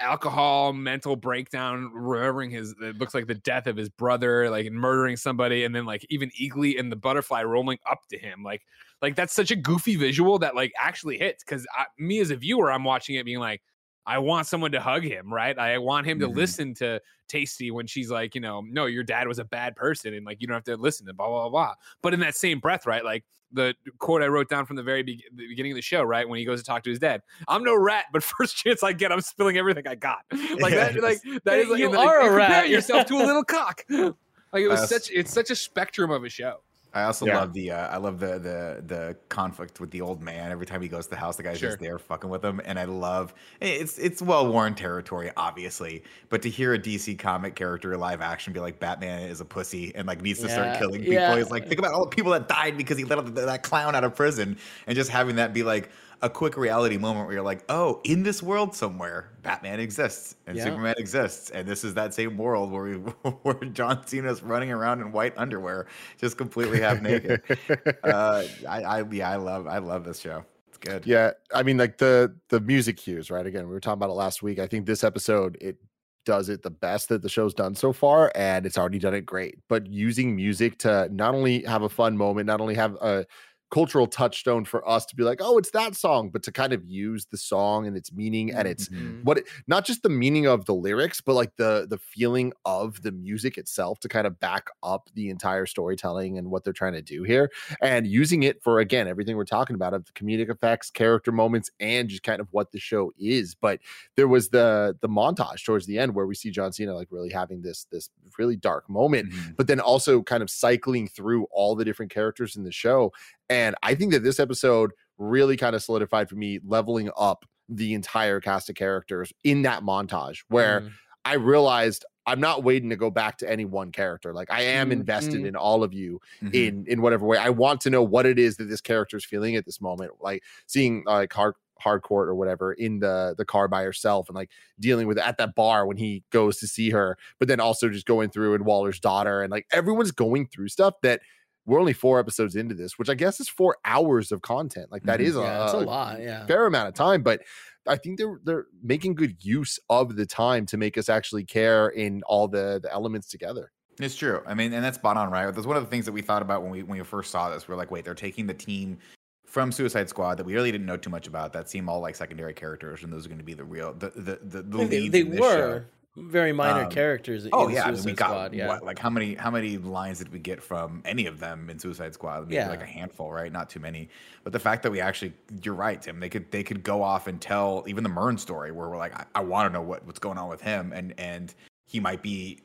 alcohol 0.01 0.73
mental 0.73 1.15
breakdown 1.15 1.91
remembering 1.95 2.51
his 2.51 2.75
it 2.83 2.99
looks 2.99 3.15
like 3.15 3.29
the 3.29 3.35
death 3.35 3.69
of 3.69 3.77
his 3.77 3.89
brother 3.89 4.51
like 4.51 4.71
murdering 4.73 5.17
somebody 5.17 5.65
and 5.65 5.75
then 5.75 5.85
like 5.85 6.05
even 6.11 6.31
eagly 6.41 6.77
and 6.79 6.91
the 6.91 6.97
butterfly 6.97 7.43
rolling 7.43 7.79
up 7.89 8.01
to 8.11 8.19
him 8.19 8.43
like 8.43 8.63
like 9.03 9.15
that's 9.15 9.33
such 9.33 9.53
a 9.53 9.57
goofy 9.57 9.95
visual 9.95 10.37
that 10.39 10.57
like 10.57 10.73
actually 10.81 11.17
hits 11.17 11.45
because 11.45 11.65
me 11.97 12.19
as 12.19 12.31
a 12.31 12.37
viewer 12.37 12.73
i'm 12.73 12.83
watching 12.83 13.15
it 13.15 13.25
being 13.25 13.39
like 13.39 13.63
i 14.07 14.19
want 14.19 14.47
someone 14.47 14.71
to 14.73 14.81
hug 14.81 15.03
him 15.03 15.33
right 15.33 15.59
i 15.59 15.79
want 15.79 16.07
him 16.07 16.19
to 16.21 16.29
Mhm. 16.29 16.35
listen 16.37 16.75
to 16.75 17.01
tasty 17.29 17.71
when 17.71 17.87
she's 17.87 18.11
like 18.11 18.35
you 18.35 18.41
know 18.41 18.61
no 18.69 18.87
your 18.87 19.03
dad 19.03 19.27
was 19.29 19.39
a 19.39 19.45
bad 19.45 19.75
person 19.77 20.13
and 20.15 20.27
like 20.27 20.41
you 20.41 20.47
don't 20.47 20.55
have 20.55 20.65
to 20.65 20.77
listen 20.77 21.07
to 21.07 21.13
blah 21.15 21.27
blah 21.29 21.49
blah, 21.49 21.67
blah. 21.67 21.75
but 22.03 22.13
in 22.15 22.21
that 22.21 22.35
same 22.35 22.59
breath 22.61 22.87
right 22.87 23.05
like 23.05 23.25
the 23.53 23.73
quote 23.99 24.21
I 24.21 24.27
wrote 24.27 24.49
down 24.49 24.67
from 24.67 24.75
the 24.75 24.83
very 24.83 25.05
be- 25.05 25.25
the 25.33 25.47
beginning 25.47 25.71
of 25.71 25.77
the 25.77 25.83
show, 25.83 26.03
right 26.03 26.29
when 26.29 26.41
he 26.41 26.45
goes 26.45 26.59
to 26.61 26.67
talk 26.67 26.83
to 26.85 26.91
his 26.91 26.99
dad. 26.99 27.23
I'm 27.47 27.63
no 27.63 27.77
rat, 27.77 28.07
but 28.13 28.21
first 28.39 28.57
chance 28.57 28.83
I 28.83 28.93
get, 28.93 29.13
I'm 29.13 29.21
spilling 29.21 29.57
everything 29.59 29.87
I 29.87 29.95
got. 29.95 30.25
Like 30.59 30.75
that, 30.75 31.01
like 31.01 31.21
that 31.45 31.61
is 31.61 31.69
like, 31.69 31.79
You 31.79 31.87
and, 31.87 31.95
like, 31.95 32.09
are 32.09 32.19
a 32.19 32.23
compare 32.31 32.39
rat. 32.49 32.69
yourself 32.69 33.07
to 33.07 33.15
a 33.15 33.19
little 33.25 33.45
cock. 33.45 33.85
Like 33.89 34.15
it 34.55 34.67
was 34.67 34.89
such, 34.89 35.09
it's 35.13 35.33
such 35.33 35.51
a 35.53 35.55
spectrum 35.57 36.11
of 36.11 36.25
a 36.25 36.29
show. 36.29 36.63
I 36.95 37.03
also 37.05 37.27
Yeah. 37.27 37.35
love 37.35 37.53
the 37.53 37.73
uh, 37.73 37.89
I 37.89 37.97
love 37.97 38.21
the 38.21 38.39
the 38.39 38.83
the 38.87 39.17
conflict 39.29 39.81
with 39.81 39.91
the 39.91 40.01
old 40.01 40.23
man. 40.23 40.53
Every 40.53 40.65
time 40.67 40.81
he 40.81 40.89
goes 40.89 41.05
to 41.07 41.11
the 41.11 41.17
house, 41.17 41.37
the 41.37 41.43
guy's 41.43 41.59
Sure. 41.59 41.61
just 41.61 41.81
there 41.81 41.99
fucking 41.99 42.31
with 42.31 42.45
him, 42.45 42.61
and 42.65 42.79
I 42.79 42.85
love 42.85 43.35
it's 43.61 43.99
it's 43.99 44.23
well 44.23 44.47
worn 44.53 44.75
territory, 44.77 45.31
obviously. 45.37 46.05
But 46.29 46.41
to 46.43 46.51
hear 46.51 46.73
a 46.73 46.79
DC 46.79 47.17
comic 47.17 47.57
character 47.57 47.97
live 47.97 48.21
action 48.21 48.53
be 48.53 48.61
like 48.61 48.79
Batman 48.79 49.29
is 49.29 49.41
a 49.41 49.45
pussy 49.45 49.95
and 49.95 50.07
like 50.07 50.23
needs 50.23 50.41
to 50.43 50.49
Yeah, 50.49 50.49
start 50.49 50.73
killing 50.73 51.07
people, 51.07 51.35
yeah. 51.35 51.37
he's 51.37 51.51
like 51.51 51.67
think 51.69 51.81
about 51.81 51.93
all 51.95 52.05
the 52.09 52.15
people 52.15 52.31
that 52.33 52.49
died 52.49 52.77
because 52.77 52.97
he 52.97 53.05
let 53.05 53.35
that 53.35 53.63
clown 53.65 53.95
out 53.97 54.05
of 54.05 54.15
prison, 54.15 54.57
and 54.87 54.95
just 54.97 55.11
having 55.11 55.37
that 55.37 55.53
be 55.53 55.65
like 55.65 55.91
a 56.25 56.31
quick 56.31 56.57
reality 56.57 56.97
moment 56.97 57.27
where 57.27 57.35
you're 57.35 57.45
like, 57.45 57.63
oh, 57.69 58.01
in 58.03 58.23
this 58.23 58.43
world 58.43 58.75
somewhere, 58.75 59.31
Batman 59.43 59.79
exists 59.79 60.37
and 60.47 60.57
Yeah. 60.57 60.65
Superman 60.65 60.95
exists, 60.97 61.51
and 61.51 61.69
this 61.69 61.85
is 61.85 61.93
that 61.95 62.15
same 62.15 62.39
world 62.39 62.73
where 62.73 62.83
we 62.83 62.95
where 63.43 63.55
John 63.73 64.07
Cena's 64.07 64.43
running 64.43 64.73
around 64.73 65.03
in 65.03 65.13
white 65.13 65.35
underwear, 65.37 65.87
just 66.19 66.39
completely 66.39 66.81
half 66.81 67.03
naked. 67.03 67.43
uh, 68.03 68.45
I, 68.67 68.83
I 68.83 69.05
yeah, 69.11 69.31
I 69.31 69.37
love 69.37 69.67
I 69.67 69.79
love 69.79 70.05
this 70.05 70.19
show. 70.19 70.47
It's 70.69 70.79
good. 70.79 71.07
Yeah, 71.07 71.33
I 71.53 71.63
mean, 71.63 71.77
like 71.77 71.99
the 71.99 72.35
the 72.49 72.59
music 72.59 72.97
cues, 72.97 73.31
right? 73.31 73.47
Again, 73.47 73.67
we 73.69 73.75
were 73.75 73.81
talking 73.81 73.99
about 73.99 74.09
it 74.09 74.15
last 74.15 74.43
week. 74.43 74.59
I 74.59 74.67
think 74.67 74.87
this 74.87 75.05
episode 75.05 75.59
it 75.61 75.77
does 76.25 76.49
it 76.49 76.63
the 76.63 76.71
best 76.71 77.11
that 77.11 77.21
the 77.21 77.29
show's 77.29 77.53
done 77.53 77.75
so 77.75 77.93
far, 77.93 78.33
and 78.35 78.65
it's 78.65 78.79
already 78.79 78.99
done 78.99 79.13
it 79.13 79.27
great. 79.27 79.59
But 79.69 79.87
using 79.87 80.35
music 80.35 80.79
to 80.79 81.11
not 81.13 81.35
only 81.35 81.65
have 81.65 81.83
a 81.83 81.91
fun 81.91 82.17
moment, 82.17 82.47
not 82.47 82.63
only 82.63 82.77
have 82.77 82.95
a 82.95 83.27
cultural 83.71 84.07
touchstone 84.07 84.65
for 84.65 84.87
us 84.89 85.05
to 85.07 85.17
be 85.17 85.25
like, 85.25 85.41
oh, 85.43 85.59
it's 85.59 85.71
that 85.73 85.97
song, 85.97 86.31
but 86.31 86.43
to 86.45 86.53
kind 86.53 86.73
of 86.73 86.85
use 86.85 87.27
the 87.27 87.37
song 87.37 87.87
and 87.87 87.97
its 87.97 88.13
meaning 88.13 88.53
and 88.53 88.69
its 88.69 88.89
Mhm. 88.89 89.25
what 89.25 89.39
it, 89.39 89.49
not 89.67 89.85
just 89.85 90.03
the 90.03 90.09
meaning 90.09 90.47
of 90.47 90.67
the 90.67 90.75
lyrics 90.75 91.21
but 91.21 91.35
like 91.35 91.57
the 91.57 91.87
the 91.89 91.99
feeling 91.99 92.53
of 92.65 93.03
the 93.03 93.11
music 93.11 93.59
itself 93.59 93.99
to 94.01 94.09
kind 94.09 94.27
of 94.27 94.39
back 94.39 94.69
up 94.83 95.09
the 95.15 95.29
entire 95.31 95.67
storytelling 95.67 96.39
and 96.39 96.51
what 96.51 96.63
they're 96.63 96.73
trying 96.73 96.93
to 96.93 97.03
do 97.03 97.23
here 97.25 97.51
and 97.83 98.07
using 98.07 98.43
it 98.45 98.63
for 98.63 98.79
again 98.79 99.09
everything 99.09 99.37
we're 99.37 99.45
talking 99.45 99.75
about 99.75 99.95
of 99.95 100.05
the 100.05 100.13
comedic 100.13 100.51
effects 100.51 100.91
character 100.91 101.33
moments 101.33 101.71
and 101.81 102.09
just 102.09 102.23
kind 102.23 102.41
of 102.41 102.47
what 102.53 102.71
the 102.73 102.79
show 102.79 103.11
is 103.19 103.55
but 103.55 103.81
there 104.17 104.29
was 104.29 104.51
the 104.51 104.97
the 105.01 105.09
montage 105.09 105.65
towards 105.65 105.87
the 105.87 105.99
end 105.99 106.15
where 106.15 106.27
we 106.27 106.35
see 106.35 106.51
john 106.51 106.73
cena 106.73 106.95
like 106.95 107.09
really 107.11 107.31
having 107.31 107.63
this 107.63 107.85
this 107.91 108.11
really 108.39 108.57
dark 108.57 108.89
moment 108.89 109.31
Mhm. 109.33 109.57
but 109.57 109.67
then 109.67 109.81
also 109.81 110.23
kind 110.23 110.43
of 110.43 110.51
cycling 110.51 111.09
through 111.09 111.47
all 111.51 111.75
the 111.75 111.85
different 111.85 112.13
characters 112.13 112.57
in 112.57 112.63
the 112.65 112.73
show. 112.73 113.13
And 113.51 113.75
I 113.83 113.95
think 113.95 114.13
that 114.13 114.23
this 114.23 114.41
episode 114.41 114.93
really 115.19 115.57
kind 115.57 115.77
of 115.77 115.83
solidified 115.83 116.29
for 116.29 116.37
me 116.37 116.61
leveling 116.65 117.11
up 117.17 117.45
the 117.69 117.95
entire 117.95 118.41
cast 118.41 118.69
of 118.69 118.75
characters 118.77 119.33
in 119.43 119.63
that 119.63 119.83
montage 119.83 120.39
where 120.49 120.83
Mm. 120.83 120.91
I 121.25 121.35
realized 121.35 122.05
I'm 122.27 122.41
not 122.41 122.65
waiting 122.65 122.91
to 122.91 122.97
go 122.97 123.11
back 123.11 123.39
to 123.39 123.51
any 123.51 123.65
one 123.65 123.93
character. 123.93 124.33
Like 124.35 124.51
I 124.51 124.63
am 124.63 124.89
Mm, 124.89 124.93
invested 124.93 125.43
mm. 125.43 125.47
in 125.47 125.57
all 125.57 125.83
of 125.83 125.93
you 125.95 126.21
Mhm. 126.43 126.55
in 126.55 126.85
in 126.87 127.01
whatever 127.03 127.25
way. 127.27 127.39
I 127.39 127.51
want 127.51 127.81
to 127.83 127.91
know 127.91 128.03
what 128.03 128.27
it 128.27 128.39
is 128.39 128.57
that 128.59 128.65
this 128.65 128.81
character 128.81 129.17
is 129.17 129.25
feeling 129.25 129.57
at 129.57 129.65
this 129.67 129.81
moment. 129.81 130.13
Like 130.21 130.43
seeing 130.67 131.05
uh, 131.07 131.15
like 131.15 131.33
hard 131.33 131.55
Harcourt 131.81 132.29
or 132.29 132.35
whatever 132.35 132.73
in 132.73 133.01
the 133.01 133.35
the 133.37 133.45
car 133.45 133.69
by 133.69 133.83
herself 133.83 134.29
and 134.29 134.37
like 134.37 134.51
dealing 134.81 135.07
with 135.07 135.19
at 135.19 135.37
that 135.39 135.55
bar 135.55 135.87
when 135.87 135.97
he 135.97 136.23
goes 136.31 136.59
to 136.59 136.67
see 136.67 136.91
her, 136.91 137.17
but 137.39 137.49
then 137.49 137.61
also 137.61 137.89
just 137.89 138.07
going 138.07 138.31
through 138.31 138.55
and 138.55 138.65
Waller's 138.65 139.01
daughter 139.01 139.43
and 139.43 139.51
like 139.51 139.67
everyone's 139.73 140.13
going 140.13 140.47
through 140.47 140.69
stuff 140.69 140.95
that 141.03 141.21
we're 141.67 141.81
only 141.81 141.93
four 141.93 142.19
episodes 142.19 142.57
into 142.57 142.75
this, 142.75 142.99
which 142.99 143.09
I 143.09 143.15
guess 143.15 143.41
is 143.41 143.49
four 143.49 143.77
hours 143.85 144.33
of 144.33 144.43
content. 144.43 144.93
Like 144.93 145.03
that 145.05 145.21
Mhm. 145.21 145.25
is 145.25 145.35
Yeah, 145.37 145.71
a 145.73 145.77
a, 145.77 145.81
lot. 145.81 146.21
Yeah. 146.21 146.47
fair 146.47 146.67
amount 146.67 146.89
of 146.89 146.95
time, 146.95 147.23
but 147.23 147.43
I 147.87 147.97
think 147.97 148.19
they're 148.19 148.39
they're 148.45 148.67
making 148.83 149.15
good 149.15 149.37
use 149.45 149.79
of 149.91 150.17
the 150.17 150.27
time 150.27 150.67
to 150.67 150.77
make 150.77 150.97
us 150.99 151.09
actually 151.09 151.45
care 151.45 151.89
in 151.89 152.23
all 152.27 152.49
the 152.49 152.81
the 152.83 152.93
elements 152.93 153.29
together. 153.29 153.71
It's 154.01 154.17
true. 154.17 154.43
I 154.47 154.55
mean, 154.55 154.73
and 154.73 154.85
that's 154.85 154.99
spot 154.99 155.17
on, 155.17 155.31
right? 155.31 155.55
That's 155.55 155.67
one 155.67 155.77
of 155.77 155.85
the 155.85 155.91
things 155.91 156.05
that 156.07 156.13
we 156.13 156.21
thought 156.23 156.43
about 156.43 156.63
when 156.63 156.71
we 156.71 156.83
when 156.83 156.99
we 156.99 157.05
first 157.05 157.31
saw 157.31 157.51
this. 157.51 157.69
We're 157.69 157.77
like, 157.77 157.91
wait, 157.91 158.05
they're 158.05 158.15
taking 158.15 158.47
the 158.47 158.55
team 158.55 158.99
from 159.47 159.71
Suicide 159.71 160.09
Squad 160.09 160.35
that 160.39 160.45
we 160.45 160.55
really 160.55 160.73
didn't 160.73 160.87
know 160.87 160.97
too 160.97 161.11
much 161.11 161.29
about. 161.29 161.53
That 161.53 161.69
seem 161.69 161.89
all 161.89 162.01
like 162.01 162.17
secondary 162.17 162.55
characters, 162.55 163.05
and 163.05 163.13
those 163.13 163.25
are 163.25 163.29
going 163.29 163.39
to 163.39 163.45
be 163.45 163.55
the 163.55 163.65
real 163.65 163.93
the 163.95 164.11
the 164.17 164.41
the, 164.43 164.63
the 164.63 164.79
leads 164.79 164.91
they, 164.91 165.05
in 165.05 165.11
they 165.13 165.23
this 165.37 165.41
were 165.41 165.55
show. 165.81 165.85
Very 166.17 166.53
minor 166.53 166.85
Um, 166.85 166.91
characters. 166.91 167.49
Oh 167.53 167.67
in 167.67 167.75
yeah, 167.75 167.83
I 167.83 167.87
mean, 167.87 167.97
Suicide 167.97 168.11
we 168.11 168.15
got 168.15 168.27
Squad, 168.29 168.55
yeah. 168.55 168.69
what, 168.69 168.85
like 168.85 169.01
how 169.01 169.11
many 169.11 169.35
how 169.35 169.51
many 169.51 169.79
lines 169.79 170.19
did 170.19 170.33
we 170.33 170.39
get 170.39 170.63
from 170.63 171.03
any 171.05 171.27
of 171.27 171.41
them 171.41 171.69
in 171.69 171.79
Suicide 171.79 172.15
Squad? 172.15 172.43
Maybe 172.43 172.55
Yeah. 172.55 172.69
like 172.69 172.83
a 172.83 172.87
handful, 172.87 173.33
right? 173.33 173.51
Not 173.51 173.69
too 173.69 173.81
many. 173.81 174.09
But 174.45 174.53
the 174.53 174.61
fact 174.61 174.85
that 174.85 174.93
we 174.93 175.01
actually, 175.01 175.33
you're 175.63 175.75
right, 175.75 176.01
Tim. 176.01 176.21
They 176.21 176.29
could 176.29 176.49
they 176.53 176.63
could 176.63 176.85
go 176.85 177.03
off 177.03 177.27
and 177.27 177.41
tell 177.41 177.83
even 177.89 178.05
the 178.05 178.11
Murn 178.11 178.39
story 178.39 178.71
where 178.71 178.89
we're 178.89 178.97
like, 178.97 179.15
I, 179.19 179.25
I 179.35 179.41
want 179.41 179.69
to 179.69 179.73
know 179.73 179.83
what 179.83 180.07
what's 180.07 180.21
going 180.21 180.39
on 180.39 180.49
with 180.49 180.61
him, 180.61 180.93
and 180.93 181.15
and 181.19 181.53
he 181.87 181.99
might 181.99 182.23
be. 182.23 182.61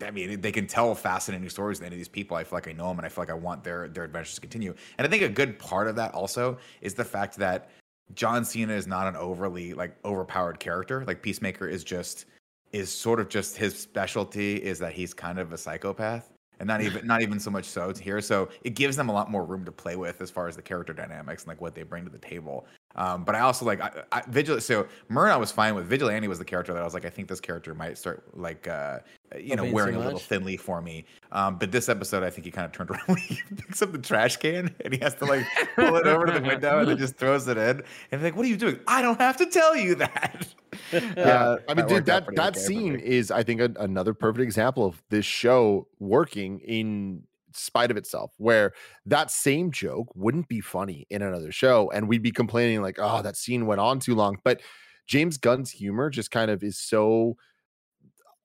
I 0.00 0.12
mean, 0.12 0.40
they 0.42 0.52
can 0.52 0.66
tell 0.68 0.94
fascinating 0.94 1.48
stories 1.48 1.80
to 1.80 1.86
any 1.86 1.94
of 1.96 1.98
these 1.98 2.06
people. 2.06 2.36
I 2.36 2.44
feel 2.44 2.56
like 2.58 2.68
I 2.68 2.72
know 2.72 2.86
them, 2.88 2.98
and 2.98 3.06
I 3.06 3.08
feel 3.08 3.22
like 3.22 3.30
I 3.30 3.34
want 3.34 3.64
their 3.64 3.88
their 3.88 4.04
adventures 4.04 4.34
to 4.34 4.40
continue. 4.42 4.74
And 4.98 5.06
I 5.06 5.10
think 5.10 5.22
a 5.22 5.28
good 5.28 5.58
part 5.58 5.88
of 5.88 5.96
that 5.96 6.12
also 6.14 6.58
is 6.82 6.92
the 6.94 7.04
fact 7.04 7.36
that 7.38 7.70
John 8.14 8.44
Cena 8.44 8.74
is 8.74 8.86
not 8.86 9.08
an 9.08 9.16
overly 9.16 9.72
like 9.72 9.96
overpowered 10.04 10.60
character. 10.60 11.02
Like 11.06 11.22
Peacemaker 11.22 11.66
is 11.66 11.82
just 11.82 12.26
is 12.72 12.90
sort 12.90 13.20
of 13.20 13.28
just 13.28 13.56
his 13.56 13.78
specialty 13.78 14.56
is 14.56 14.78
that 14.78 14.92
he's 14.92 15.14
kind 15.14 15.38
of 15.38 15.52
a 15.52 15.58
psychopath 15.58 16.30
and 16.60 16.66
not 16.66 16.80
even 16.80 17.06
not 17.06 17.22
even 17.22 17.38
so 17.38 17.50
much 17.50 17.64
so 17.64 17.92
here. 17.94 18.20
So 18.20 18.48
it 18.62 18.70
gives 18.70 18.96
them 18.96 19.08
a 19.08 19.12
lot 19.12 19.30
more 19.30 19.44
room 19.44 19.64
to 19.64 19.72
play 19.72 19.96
with 19.96 20.20
as 20.20 20.30
far 20.30 20.48
as 20.48 20.56
the 20.56 20.62
character 20.62 20.92
dynamics 20.92 21.44
and 21.44 21.48
like 21.48 21.60
what 21.60 21.74
they 21.74 21.82
bring 21.82 22.04
to 22.04 22.10
the 22.10 22.18
table 22.18 22.66
um, 22.96 23.24
but 23.24 23.34
I 23.34 23.40
also 23.40 23.64
like 23.64 23.80
I, 23.80 24.02
I, 24.10 24.22
Vigil. 24.28 24.60
So 24.60 24.86
Myrna 25.08 25.34
I 25.34 25.36
was 25.36 25.52
fine 25.52 25.74
with. 25.74 25.86
Vigilante 25.86 26.26
was 26.26 26.38
the 26.38 26.44
character 26.44 26.72
that 26.72 26.80
I 26.80 26.84
was 26.84 26.94
like, 26.94 27.04
I 27.04 27.10
think 27.10 27.28
this 27.28 27.40
character 27.40 27.74
might 27.74 27.96
start 27.96 28.24
like, 28.36 28.66
uh, 28.66 28.98
you 29.38 29.54
know, 29.56 29.64
wearing 29.70 29.92
too 29.94 29.98
a 29.98 30.02
little 30.02 30.12
much. 30.14 30.24
thinly 30.24 30.56
for 30.56 30.82
me. 30.82 31.04
Um, 31.30 31.58
but 31.58 31.70
this 31.70 31.88
episode, 31.88 32.22
I 32.24 32.30
think 32.30 32.44
he 32.44 32.50
kind 32.50 32.64
of 32.66 32.72
turned 32.72 32.90
around 32.92 33.04
when 33.06 33.18
he 33.18 33.38
picks 33.56 33.82
up 33.82 33.92
the 33.92 33.98
trash 33.98 34.36
can 34.38 34.74
and 34.84 34.92
he 34.92 35.00
has 35.00 35.14
to 35.16 35.26
like 35.26 35.46
pull 35.76 35.96
it 35.96 36.06
over 36.06 36.26
to 36.26 36.32
the 36.32 36.40
window 36.40 36.80
and 36.80 36.88
then 36.88 36.98
just 36.98 37.16
throws 37.16 37.46
it 37.46 37.56
in. 37.56 37.82
And 38.10 38.22
like, 38.22 38.34
what 38.34 38.44
are 38.46 38.48
you 38.48 38.56
doing? 38.56 38.80
I 38.88 39.02
don't 39.02 39.20
have 39.20 39.36
to 39.38 39.46
tell 39.46 39.76
you 39.76 39.94
that. 39.96 40.48
Yeah, 40.92 41.00
Uh, 41.24 41.56
I 41.66 41.74
mean, 41.74 41.86
dude, 41.86 42.06
that 42.06 42.34
that 42.36 42.56
okay 42.56 42.60
scene 42.60 42.96
is, 42.96 43.30
I 43.30 43.42
think, 43.42 43.60
a, 43.60 43.72
another 43.80 44.14
perfect 44.14 44.42
example 44.42 44.84
of 44.86 45.02
this 45.08 45.24
show 45.24 45.88
working 45.98 46.60
in 46.60 47.24
spite 47.52 47.90
of 47.90 47.96
itself. 47.96 48.32
Where 48.38 48.72
that 49.06 49.30
same 49.30 49.70
joke 49.70 50.08
wouldn't 50.14 50.48
be 50.48 50.60
funny 50.60 51.06
in 51.10 51.22
another 51.22 51.52
show, 51.52 51.90
and 51.90 52.08
we'd 52.08 52.22
be 52.22 52.30
complaining 52.30 52.82
like, 52.82 52.98
"Oh, 52.98 53.22
that 53.22 53.36
scene 53.36 53.66
went 53.66 53.80
on 53.80 54.00
too 54.00 54.14
long." 54.14 54.38
But 54.44 54.60
James 55.06 55.38
Gunn's 55.38 55.70
humor 55.70 56.10
just 56.10 56.30
kind 56.30 56.50
of 56.50 56.62
is 56.62 56.78
so 56.78 57.36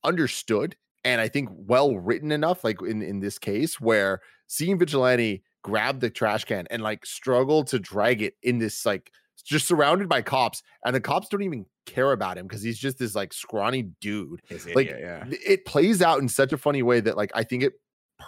understood, 0.04 0.76
and 1.04 1.22
I 1.22 1.28
think 1.28 1.50
well 1.52 1.98
written 1.98 2.32
enough. 2.32 2.64
Like 2.64 2.82
in 2.82 3.02
in 3.02 3.20
this 3.20 3.40
case, 3.40 3.80
where 3.80 4.22
seeing 4.48 4.80
Vigilante 4.80 5.44
grab 5.64 6.00
the 6.00 6.10
trash 6.10 6.46
can 6.46 6.68
and 6.70 6.82
like 6.82 7.06
struggle 7.06 7.64
to 7.64 7.80
drag 7.80 8.22
it 8.22 8.36
in 8.44 8.60
this 8.60 8.86
like 8.86 9.12
just 9.46 9.68
surrounded 9.68 10.08
by 10.08 10.22
cops, 10.22 10.64
and 10.86 10.96
the 10.96 11.02
cops 11.02 11.28
don't 11.28 11.42
even 11.42 11.66
care 11.86 12.12
about 12.12 12.38
him 12.38 12.48
because 12.48 12.62
he's 12.62 12.78
just 12.78 12.98
this 12.98 13.16
like 13.16 13.34
scrawny 13.34 13.84
dude. 14.02 14.42
Like 14.74 14.88
idiot, 14.88 15.00
yeah. 15.02 15.24
it 15.30 15.66
plays 15.66 16.02
out 16.02 16.20
in 16.20 16.30
such 16.30 16.54
a 16.54 16.58
funny 16.58 16.82
way 16.82 17.00
that 17.02 17.18
like 17.18 17.32
I 17.36 17.44
think 17.44 17.64
it 17.64 17.74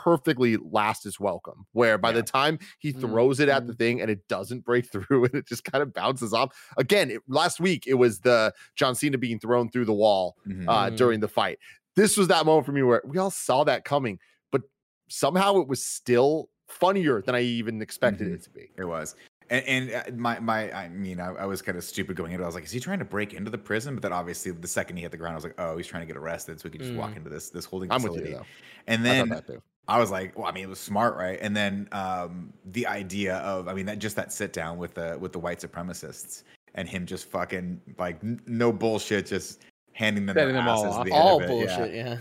perfectly 0.03 0.57
last 0.57 1.05
its 1.05 1.19
welcome. 1.19 1.65
Where 1.73 1.97
by 1.97 2.09
Yeah. 2.09 2.15
the 2.15 2.23
time 2.23 2.59
he 2.79 2.93
Mm, 2.93 2.99
throws 3.01 3.39
it 3.39 3.49
at 3.49 3.67
the 3.67 3.73
thing 3.73 4.01
and 4.01 4.09
it 4.11 4.27
doesn't 4.27 4.65
break 4.65 4.85
through 4.91 5.25
and 5.25 5.35
it 5.35 5.47
just 5.47 5.63
kind 5.63 5.81
of 5.81 5.93
bounces 5.93 6.33
off. 6.33 6.55
Again, 6.77 7.11
it, 7.11 7.21
last 7.27 7.59
week 7.59 7.85
it 7.87 7.95
was 7.95 8.19
the 8.21 8.53
John 8.75 8.95
Cena 8.95 9.17
being 9.17 9.39
thrown 9.39 9.69
through 9.69 9.85
the 9.85 9.93
wall 9.93 10.35
Mhm. 10.47 10.65
uh, 10.67 10.89
during 10.91 11.19
the 11.19 11.27
fight. 11.27 11.59
This 11.95 12.17
was 12.17 12.27
that 12.27 12.45
moment 12.45 12.65
for 12.65 12.71
me 12.73 12.83
where 12.83 13.01
we 13.05 13.17
all 13.17 13.31
saw 13.31 13.63
that 13.63 13.85
coming, 13.85 14.19
but 14.51 14.63
somehow 15.09 15.57
it 15.59 15.67
was 15.67 15.83
still 15.85 16.49
funnier 16.67 17.21
than 17.21 17.35
I 17.35 17.41
even 17.41 17.81
expected 17.81 18.27
Mhm. 18.29 18.35
it 18.35 18.41
to 18.43 18.49
be. 18.49 18.71
It 18.77 18.85
was. 18.85 19.15
And, 19.51 19.65
and 19.67 19.91
uh, 19.91 20.03
my 20.17 20.39
my 20.39 20.71
I 20.73 20.89
mean 20.89 21.19
I, 21.19 21.27
I 21.27 21.45
was 21.45 21.61
kind 21.61 21.77
of 21.77 21.83
stupid 21.83 22.17
going 22.17 22.31
into 22.31 22.41
it. 22.41 22.45
I 22.45 22.47
was 22.47 22.55
like, 22.55 22.63
is 22.63 22.71
he 22.71 22.79
trying 22.79 22.97
to 22.97 23.05
break 23.05 23.33
into 23.35 23.51
the 23.51 23.59
prison? 23.59 23.93
But 23.95 24.01
then 24.01 24.11
obviously 24.11 24.51
the 24.51 24.67
second 24.67 24.95
he 24.97 25.03
hit 25.03 25.11
the 25.11 25.17
ground, 25.17 25.33
I 25.33 25.35
was 25.35 25.43
like, 25.43 25.53
oh, 25.59 25.77
he's 25.77 25.85
trying 25.85 26.01
to 26.01 26.07
get 26.07 26.17
arrested, 26.17 26.59
so 26.59 26.65
we 26.65 26.71
can 26.71 26.81
just 26.81 26.95
walk 26.95 27.13
Mm. 27.13 27.17
into 27.17 27.29
this 27.29 27.51
this 27.51 27.65
holding 27.65 27.91
I'm 27.91 28.01
with 28.01 28.13
facility. 28.13 28.31
you 28.31 28.37
though. 28.37 28.47
And 28.87 29.05
then 29.05 29.29
thought 29.29 29.45
that 29.47 29.47
too. 29.53 29.61
I 29.87 29.99
was 29.99 30.11
like, 30.11 30.37
well, 30.37 30.47
I 30.47 30.51
mean, 30.51 30.63
it 30.63 30.69
was 30.69 30.79
smart, 30.79 31.15
right? 31.15 31.37
And 31.41 31.55
then 31.55 31.87
um, 31.91 32.51
the 32.71 32.87
idea 32.87 33.37
of, 33.37 33.67
I 33.67 33.73
mean, 33.73 33.85
that 33.85 33.99
just 33.99 34.15
that 34.15 34.33
sit 34.33 34.51
down 34.51 34.77
with 34.77 34.95
the 34.95 35.17
with 35.19 35.31
the 35.31 35.39
white 35.39 35.59
supremacists 35.59 36.43
and 36.73 36.87
him 36.89 37.05
just 37.05 37.29
fucking 37.29 37.79
like 37.97 38.17
n- 38.23 38.41
no 38.47 38.71
bullshit, 38.71 39.27
just 39.27 39.61
handing 39.93 40.25
them, 40.25 40.35
them 40.35 40.67
all 40.67 40.85
off. 40.85 41.07
All 41.11 41.37
of 41.37 41.43
it, 41.43 41.49
yeah. 41.49 41.77
bullshit. 41.77 41.95
Yeah. 41.95 42.17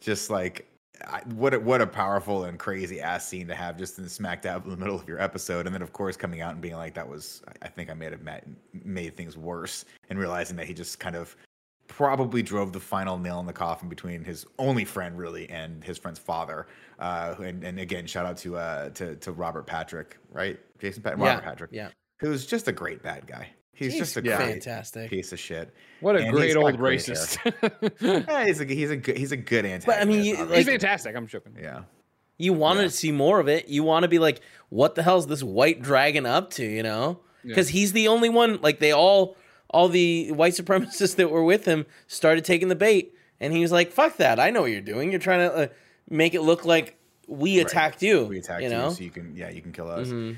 Just 0.00 0.30
like 0.30 0.66
I, 1.06 1.20
what 1.34 1.54
a, 1.54 1.60
what 1.60 1.80
a 1.80 1.86
powerful 1.86 2.44
and 2.44 2.58
crazy 2.58 3.00
ass 3.00 3.28
scene 3.28 3.46
to 3.48 3.54
have 3.54 3.76
just 3.78 3.98
in 3.98 4.08
smack 4.08 4.42
dab 4.42 4.64
in 4.64 4.70
the 4.70 4.76
middle 4.76 4.96
of 4.96 5.06
your 5.08 5.20
episode, 5.20 5.66
and 5.66 5.74
then 5.74 5.82
of 5.82 5.92
course 5.92 6.16
coming 6.16 6.40
out 6.40 6.52
and 6.52 6.60
being 6.60 6.74
like, 6.74 6.94
that 6.94 7.08
was, 7.08 7.42
I- 7.62 7.68
think 7.68 7.90
I 7.90 7.94
may 7.94 8.06
have 8.06 8.22
made, 8.22 8.42
made 8.84 9.16
things 9.16 9.36
worse, 9.36 9.84
and 10.10 10.18
realizing 10.18 10.56
that 10.56 10.66
he 10.66 10.74
just 10.74 10.98
kind 10.98 11.14
of 11.14 11.36
probably 11.88 12.42
drove 12.42 12.72
the 12.72 12.80
final 12.80 13.18
nail 13.18 13.40
in 13.40 13.46
the 13.46 13.52
coffin 13.52 13.88
between 13.88 14.22
his 14.24 14.46
only 14.58 14.84
friend 14.84 15.18
really 15.18 15.48
and 15.50 15.82
his 15.82 15.98
friend's 15.98 16.18
father. 16.18 16.66
Uh, 16.98 17.34
and, 17.42 17.64
and 17.64 17.80
again, 17.80 18.06
shout 18.06 18.26
out 18.26 18.36
to 18.38 18.56
uh 18.56 18.90
to 18.90 19.16
to 19.16 19.32
Robert 19.32 19.66
Patrick, 19.66 20.18
right? 20.30 20.58
Jason 20.78 21.02
Pat- 21.02 21.18
Yeah. 21.18 21.24
Robert 21.28 21.44
Patrick, 21.44 21.70
Yeah. 21.72 21.88
who's 22.18 22.46
just 22.46 22.68
a 22.68 22.72
great 22.72 23.02
bad 23.02 23.26
guy. 23.26 23.48
He's, 23.72 23.96
just 23.96 24.16
a 24.16 24.22
great 24.22 24.36
fantastic. 24.36 25.08
piece 25.08 25.30
of 25.32 25.38
shit. 25.38 25.72
What 26.00 26.16
a 26.16 26.18
And 26.24 26.32
great 26.32 26.56
old 26.56 26.76
great 26.76 26.98
racist. 26.98 27.38
Yeah, 28.00 28.44
he's 28.44 28.60
a 28.60 28.64
he's 28.64 28.90
a 28.90 28.96
good 28.96 29.16
he's 29.16 29.30
a 29.30 29.36
good 29.36 29.64
antagonist. 29.64 29.86
But, 29.86 30.00
I 30.00 30.04
mean, 30.04 30.24
you- 30.24 30.32
obviously. 30.34 30.56
He's 30.56 30.66
fantastic. 30.66 31.14
I'm 31.14 31.26
joking. 31.28 31.56
yeah. 31.60 31.82
You 32.38 32.52
wanted 32.54 32.80
Yeah. 32.82 32.88
to 32.88 32.90
see 32.92 33.12
more 33.12 33.38
of 33.40 33.48
it. 33.48 33.68
You 33.68 33.84
want 33.84 34.02
to 34.02 34.08
be 34.08 34.18
like, 34.18 34.40
what 34.68 34.94
the 34.96 35.02
hell's 35.04 35.26
this 35.28 35.42
white 35.44 35.80
dragon 35.80 36.26
up 36.26 36.50
to? 36.54 36.64
You 36.64 36.82
know, 36.82 37.20
Yeah. 37.44 37.50
because 37.50 37.68
he's 37.68 37.92
the 37.92 38.08
only 38.08 38.28
one. 38.28 38.60
Like 38.62 38.80
they 38.80 38.90
all, 38.92 39.36
all 39.70 39.88
the 39.88 40.32
white 40.32 40.52
supremacists 40.54 41.16
that 41.16 41.30
were 41.30 41.44
with 41.44 41.64
him 41.64 41.86
started 42.06 42.44
taking 42.44 42.68
the 42.68 42.74
bait, 42.76 43.14
and 43.40 43.52
he 43.52 43.60
was 43.60 43.72
like, 43.72 43.92
"Fuck 43.92 44.16
that! 44.16 44.40
I 44.40 44.50
know 44.50 44.62
what 44.62 44.70
you're 44.70 44.80
doing. 44.80 45.10
You're 45.10 45.20
trying 45.20 45.48
to 45.48 45.54
uh, 45.54 45.66
make 46.10 46.34
it 46.34 46.42
look 46.42 46.64
like 46.64 46.96
we 47.26 47.58
Right. 47.58 47.66
attacked 47.66 48.02
you. 48.02 48.24
We 48.24 48.38
attacked 48.38 48.62
you 48.62 48.70
you, 48.70 48.90
so 48.90 49.02
you 49.02 49.10
can 49.10 49.34
yeah 49.36 49.50
you 49.50 49.60
can 49.60 49.72
kill 49.72 49.90
us. 49.90 50.08
Mhm. 50.08 50.36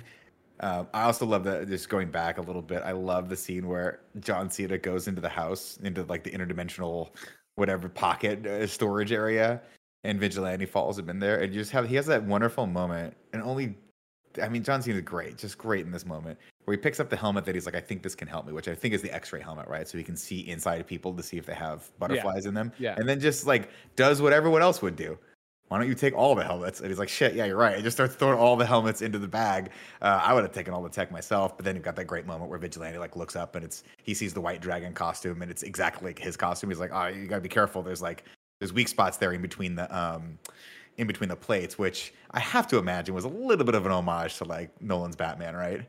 Um, 0.63 0.89
I 0.93 1.05
also 1.05 1.25
love 1.25 1.45
that. 1.45 1.69
Just 1.69 1.89
going 1.89 2.11
back 2.11 2.37
a 2.37 2.43
little 2.43 2.61
bit, 2.61 2.83
I 2.85 2.93
love 2.93 3.29
the 3.31 3.37
scene 3.37 3.67
where 3.67 4.01
John 4.21 4.51
Cena 4.51 4.77
goes 4.77 5.09
into 5.09 5.21
the 5.23 5.29
house, 5.29 5.79
into 5.83 6.03
like 6.05 6.23
the 6.23 6.31
interdimensional, 6.31 7.11
whatever 7.55 7.89
pocket 7.89 8.47
uh, 8.47 8.67
storage 8.67 9.11
area, 9.13 9.63
and 10.05 10.21
Vigilante 10.21 10.67
falls 10.67 10.99
him 10.99 11.09
in 11.09 11.19
there, 11.19 11.41
and 11.41 11.55
you 11.55 11.61
just 11.61 11.71
have 11.73 11.89
he 11.89 11.95
has 11.95 12.07
that 12.07 12.23
wonderful 12.25 12.67
moment, 12.67 13.17
and 13.33 13.41
only, 13.43 13.75
I 14.43 14.49
mean, 14.51 14.63
John 14.63 14.83
Cena's 14.83 15.01
great, 15.03 15.39
just 15.39 15.57
great 15.57 15.87
in 15.87 15.93
this 15.93 16.05
moment 16.05 16.39
where 16.71 16.77
he 16.77 16.81
picks 16.81 17.01
up 17.01 17.11
the 17.11 17.17
helmet 17.17 17.45
that 17.47 17.57
he's 17.57 17.67
like, 17.67 17.75
I 17.75 17.81
think 17.81 18.05
this 18.05 18.15
can 18.15 18.29
help 18.29 18.47
me, 18.47 18.53
which 18.53 18.69
I 18.69 18.77
think 18.77 18.95
is 18.95 19.03
the 19.03 19.13
X-ray 19.13 19.41
helmet, 19.41 19.67
right? 19.67 19.89
So 19.89 19.99
he 19.99 20.05
can 20.05 20.15
see 20.17 20.49
inside 20.49 20.81
of 20.81 20.87
people 20.87 21.13
to 21.15 21.21
see 21.21 21.37
if 21.37 21.45
they 21.45 21.55
have 21.55 21.91
butterflies 21.99 22.47
in 22.47 22.55
them, 22.55 22.71
Yeah. 22.79 22.95
and 22.97 23.09
then 23.09 23.19
just 23.19 23.45
like 23.45 23.71
does 23.97 24.23
what 24.23 24.33
everyone 24.33 24.63
else 24.63 24.81
would 24.81 24.95
do. 24.95 25.19
Why 25.67 25.79
don't 25.79 25.89
you 25.89 25.97
take 25.97 26.15
all 26.17 26.37
the 26.37 26.45
helmets? 26.45 26.79
And 26.79 26.89
he's 26.89 27.01
like, 27.01 27.09
shit, 27.09 27.35
yeah, 27.35 27.47
you're 27.47 27.57
right. 27.57 27.77
He 27.77 27.83
just 27.83 27.97
starts 27.97 28.15
throwing 28.15 28.39
all 28.39 28.55
the 28.55 28.65
helmets 28.67 29.03
into 29.03 29.19
the 29.19 29.27
bag. 29.27 29.73
Uh, 30.01 30.21
I 30.23 30.33
would 30.33 30.45
have 30.45 30.53
taken 30.53 30.73
all 30.73 30.83
the 30.85 30.89
tech 30.89 31.11
myself, 31.11 31.57
but 31.57 31.65
then 31.65 31.75
you've 31.75 31.85
got 31.85 31.97
that 31.97 32.05
great 32.05 32.25
moment 32.25 32.49
where 32.51 32.59
Vigilante 32.61 32.99
like 32.99 33.17
looks 33.17 33.35
up 33.35 33.57
and 33.57 33.65
it's 33.65 33.83
he 34.05 34.15
sees 34.15 34.33
the 34.33 34.41
white 34.41 34.61
dragon 34.61 34.93
costume 34.95 35.43
and 35.43 35.51
it's 35.51 35.65
exactly 35.65 36.11
like 36.11 36.21
his 36.21 36.37
costume. 36.37 36.71
He's 36.71 36.79
like, 36.79 36.93
oh, 36.93 37.09
you 37.09 37.27
gotta 37.27 37.41
be 37.43 37.49
careful. 37.49 37.83
There's 37.83 38.01
like 38.01 38.27
there's 38.61 38.73
weak 38.73 38.87
spots 38.87 39.17
there 39.17 39.33
in 39.33 39.43
between 39.43 39.75
the 39.75 39.93
um 39.97 40.39
in 40.99 41.09
between 41.09 41.31
the 41.31 41.37
plates, 41.37 41.79
which 41.79 42.13
I 42.31 42.39
have 42.41 42.69
to 42.69 42.79
imagine 42.79 43.13
was 43.13 43.25
a 43.25 43.29
little 43.29 43.65
bit 43.65 43.75
of 43.75 43.87
an 43.87 43.93
homage 43.93 44.37
to 44.39 44.45
like 44.45 44.71
Nolan's 44.81 45.17
Batman, 45.17 45.57
right? 45.57 45.81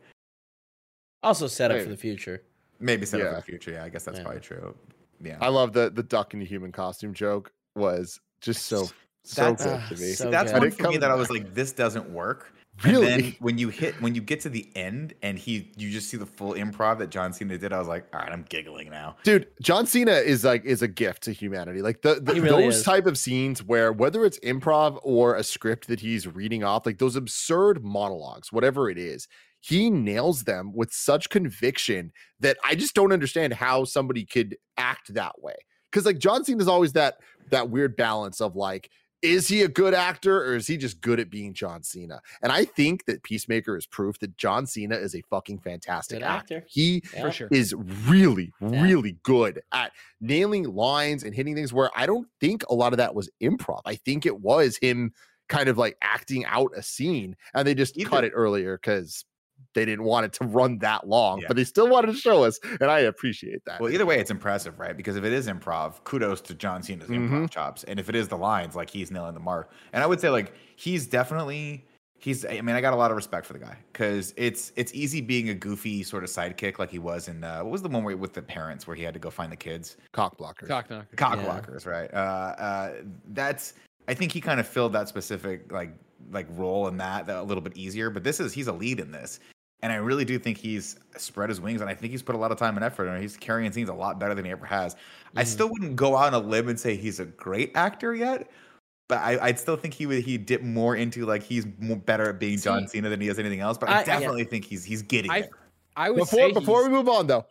Also 1.24 1.48
set 1.48 1.72
up 1.72 1.78
Hey. 1.78 1.84
for 1.84 1.90
the 1.90 1.98
future. 1.98 2.42
Maybe 2.80 3.06
set 3.06 3.22
up 3.22 3.30
for 3.30 3.36
the 3.36 3.42
future. 3.44 3.72
Yeah, 3.72 3.84
I 3.84 3.90
guess 3.90 4.04
that's 4.06 4.18
Yeah. 4.18 4.24
probably 4.24 4.42
true. 4.42 4.76
Yeah. 5.24 5.38
I 5.40 5.50
love 5.50 5.74
the 5.74 5.90
the 5.92 6.04
duck 6.04 6.34
in 6.34 6.40
the 6.40 6.46
human 6.46 6.72
costume 6.72 7.14
joke 7.14 7.52
was 7.76 8.20
just 8.42 8.66
so 8.66 8.90
so 9.24 9.42
That's- 9.54 9.64
good 9.64 9.80
Ah, 9.80 9.88
to 9.90 10.02
me. 10.02 10.14
so 10.14 10.32
that's 10.32 10.52
good. 10.52 10.62
one 10.62 10.72
for 10.72 10.78
me 10.78 10.84
comes 10.90 11.00
that 11.00 11.12
I 11.12 11.16
was 11.16 11.30
like, 11.30 11.54
this 11.54 11.72
doesn't 11.74 12.10
work. 12.10 12.52
Really? 12.84 13.12
And 13.12 13.24
then 13.24 13.36
when 13.40 13.60
you 13.60 13.70
hit 13.70 14.02
when 14.02 14.16
you 14.16 14.22
get 14.22 14.40
to 14.42 14.50
the 14.50 14.68
end 14.76 15.14
and 15.22 15.38
he 15.38 15.72
you 15.78 15.92
just 15.92 16.10
see 16.10 16.18
the 16.18 16.26
full 16.26 16.54
improv 16.54 16.98
that 17.00 17.12
John 17.12 17.32
Cena 17.34 17.56
did, 17.58 17.72
I 17.72 17.78
was 17.78 17.88
like, 17.88 18.08
all 18.14 18.20
right, 18.22 18.32
I'm 18.32 18.46
giggling 18.50 18.90
now. 18.90 19.18
dude 19.24 19.48
john 19.62 19.86
cena 19.86 20.14
is 20.14 20.44
like 20.44 20.66
is 20.66 20.82
a 20.82 20.88
gift 20.88 21.22
to 21.24 21.34
humanity 21.34 21.82
like 21.84 22.02
the, 22.02 22.16
the 22.16 22.34
really 22.42 22.64
those 22.64 22.78
is. 22.78 22.84
type 22.84 23.06
of 23.06 23.16
scenes 23.18 23.62
where 23.64 23.92
whether 23.94 24.26
it's 24.26 24.40
improv 24.40 24.98
or 25.04 25.36
a 25.36 25.44
script 25.44 25.88
that 25.90 26.00
he's 26.00 26.26
reading 26.26 26.64
off 26.64 26.86
like 26.88 26.98
those 26.98 27.16
absurd 27.16 27.84
monologues 27.84 28.52
whatever 28.52 28.90
it 28.90 28.98
is 28.98 29.28
he 29.62 29.89
nails 29.89 30.43
them 30.43 30.74
with 30.74 30.91
such 30.91 31.30
conviction 31.30 32.12
that 32.39 32.58
i 32.65 32.76
just 32.76 32.93
don't 32.95 33.13
understand 33.13 33.54
how 33.54 33.84
somebody 33.86 34.26
could 34.26 34.58
act 34.78 35.13
that 35.13 35.41
way 35.41 35.56
because 35.91 36.06
like 36.06 36.17
john 36.19 36.43
cena 36.43 36.62
is 36.62 36.67
always 36.67 36.93
that 36.93 37.17
that 37.50 37.69
weird 37.69 37.95
balance 37.95 38.41
of 38.41 38.56
like 38.56 38.89
is 39.24 39.47
he 39.47 39.62
a 39.62 39.67
good 39.67 39.93
actor 39.93 40.43
or 40.43 40.56
is 40.56 40.65
he 40.65 40.78
just 40.78 41.00
good 41.00 41.19
at 41.19 41.30
being 41.30 41.54
John 41.54 41.84
Cena? 41.84 42.19
And 42.41 42.52
I 42.52 42.65
think 42.65 43.06
that 43.06 43.21
Peacemaker 43.21 43.78
is 43.78 43.86
proof 43.86 44.17
that 44.17 44.36
John 44.36 44.65
Cena 44.65 44.95
is 44.95 45.13
a 45.13 45.21
fucking 45.30 45.60
fantastic 45.60 46.17
Good 46.21 46.26
actor. 46.26 46.56
actor. 46.58 46.67
He 46.67 47.04
Yeah. 47.13 47.21
For 47.21 47.32
sure. 47.32 47.47
is 47.52 47.76
really, 48.08 48.52
Yeah. 48.60 48.82
really 48.82 49.17
good 49.21 49.62
at 49.71 49.91
nailing 50.21 50.63
lines 50.63 51.21
and 51.24 51.36
hitting 51.36 51.54
things 51.54 51.71
where 51.71 51.91
I 51.95 52.08
don't 52.08 52.28
think 52.39 52.63
a 52.67 52.74
lot 52.74 52.93
of 52.93 52.97
that 52.97 53.13
was 53.13 53.30
improv. 53.43 53.82
I 53.86 53.93
think 53.93 54.26
it 54.26 54.39
was 54.41 54.78
him 54.78 55.13
kind 55.50 55.69
of 55.69 55.78
like 55.78 55.97
acting 56.02 56.43
out 56.45 56.71
a 56.76 56.82
scene 56.82 57.36
and 57.54 57.67
they 57.67 57.76
just 57.76 57.95
cut 58.06 58.24
it 58.24 58.32
earlier 58.34 58.76
because 58.76 59.24
they 59.74 59.86
didn't 59.86 60.04
want 60.06 60.26
it 60.26 60.34
to 60.34 60.46
run 60.46 60.78
that 60.80 61.08
long, 61.08 61.40
Yeah. 61.42 61.48
but 61.48 61.58
they 61.58 61.64
still 61.64 61.88
wanted 61.90 62.08
to 62.08 62.14
show 62.18 62.44
us. 62.44 62.60
And 62.80 62.92
I 62.92 63.00
appreciate 63.00 63.64
that. 63.66 63.80
Well, 63.80 63.92
either 63.92 64.06
way, 64.06 64.20
it's 64.20 64.32
impressive, 64.32 64.80
right? 64.80 64.96
Because 64.96 65.16
if 65.16 65.24
it 65.24 65.34
is 65.34 65.48
improv, 65.48 66.04
kudos 66.04 66.42
to 66.42 66.54
John 66.54 66.82
Cena's 66.84 67.10
Mhm. 67.10 67.30
improv 67.30 67.50
chops. 67.50 67.84
And 67.86 68.00
if 68.00 68.10
it 68.10 68.16
is 68.16 68.28
the 68.28 68.38
lines, 68.38 68.76
like 68.76 68.90
he's 68.90 69.12
nailing 69.12 69.34
the 69.34 69.40
mark. 69.40 69.72
And 69.94 70.04
I 70.04 70.06
would 70.08 70.20
say 70.20 70.30
like 70.30 70.54
he's 70.76 71.08
definitely 71.08 71.86
he's 72.20 72.46
I 72.46 72.62
mean, 72.62 72.76
I 72.76 72.82
got 72.82 72.94
a 72.94 72.96
lot 72.98 73.10
of 73.10 73.18
respect 73.18 73.48
for 73.48 73.54
the 73.54 73.60
guy 73.60 73.76
because 73.92 74.34
it's 74.38 74.72
it's 74.76 74.94
easy 74.94 75.22
being 75.22 75.50
a 75.50 75.56
goofy 75.56 76.04
sort 76.04 76.24
of 76.24 76.30
sidekick 76.30 76.78
like 76.78 76.92
he 76.92 77.00
was 77.00 77.28
in 77.28 77.44
uh, 77.44 77.62
what 77.64 77.72
was 77.72 77.82
the 77.82 77.90
one 77.90 78.04
where 78.04 78.16
with 78.16 78.34
the 78.34 78.42
parents 78.44 78.86
where 78.86 78.96
he 78.96 79.02
had 79.04 79.14
to 79.16 79.20
go 79.20 79.30
find 79.32 79.52
the 79.52 79.56
kids? 79.56 79.98
Cock 80.12 80.38
blockers. 80.38 80.68
Cock 80.68 80.90
knocker. 80.90 81.16
cock 81.16 81.38
Yeah. 81.38 81.46
blockers, 81.46 81.88
right? 81.88 82.14
Uh, 82.14 82.18
uh, 82.18 82.94
that's 83.30 83.74
I 84.08 84.14
think 84.14 84.32
he 84.32 84.42
kind 84.42 84.60
of 84.60 84.68
filled 84.68 84.94
that 84.94 85.08
specific 85.08 85.72
like 85.72 85.94
like 86.32 86.46
role 86.52 86.88
in 86.88 86.98
that, 86.98 87.26
that 87.26 87.38
a 87.38 87.42
little 87.44 87.62
bit 87.64 87.76
easier. 87.76 88.12
But 88.12 88.24
this 88.24 88.40
is 88.40 88.54
he's 88.54 88.68
a 88.68 88.72
lead 88.74 89.00
in 89.00 89.12
this, 89.12 89.40
and 89.82 89.91
I 89.91 89.96
really 89.98 90.26
do 90.26 90.38
think 90.39 90.58
he's 90.58 90.98
spread 91.17 91.50
his 91.50 91.60
wings, 91.62 91.82
and 91.82 91.89
I 91.89 91.94
think 91.94 92.12
he's 92.12 92.22
put 92.22 92.36
a 92.36 92.38
lot 92.38 92.52
of 92.52 92.58
time 92.58 92.76
and 92.76 92.84
effort, 92.86 93.08
and 93.08 93.22
he's 93.22 93.36
carrying 93.38 93.72
scenes 93.72 93.89
a 93.89 93.94
lot 93.94 94.20
better 94.20 94.36
than 94.36 94.46
he 94.46 94.52
ever 94.52 94.65
has. 94.65 94.96
I 95.36 95.44
Mhm. 95.44 95.48
still 95.48 95.70
wouldn't 95.70 95.96
go 95.96 96.15
out 96.15 96.34
on 96.34 96.44
a 96.44 96.46
limb 96.48 96.70
and 96.70 96.80
say 96.80 96.96
he's 96.96 97.20
a 97.20 97.26
great 97.26 97.72
actor 97.76 98.13
yet. 98.15 98.50
But 99.10 99.17
I, 99.20 99.38
I'd 99.41 99.60
still 99.60 99.76
think 99.76 99.94
he 99.94 100.06
would 100.06 100.24
he 100.24 100.38
dip 100.38 100.62
more 100.62 100.96
into 100.96 101.26
like 101.26 101.44
he's 101.44 101.65
more 101.80 101.98
better 101.98 102.30
at 102.30 102.39
being 102.39 102.58
John 102.58 102.88
Cena 102.88 103.10
than 103.10 103.20
he 103.20 103.28
is 103.28 103.39
anything 103.39 103.60
else. 103.60 103.78
But 103.78 103.89
I- 103.89 103.94
I, 103.94 103.98
yeah. 104.00 104.04
definitely 104.06 104.46
think 104.46 104.63
he's 104.63 104.86
he's 104.86 105.02
getting 105.02 105.30
I- 105.32 105.41
there. 105.41 105.50
I 105.98 106.10
would 106.12 106.20
Before 106.20 106.39
say 106.39 106.52
before 106.54 106.84
we 106.84 106.89
move 106.89 107.10
on 107.10 107.28
though, 107.28 107.46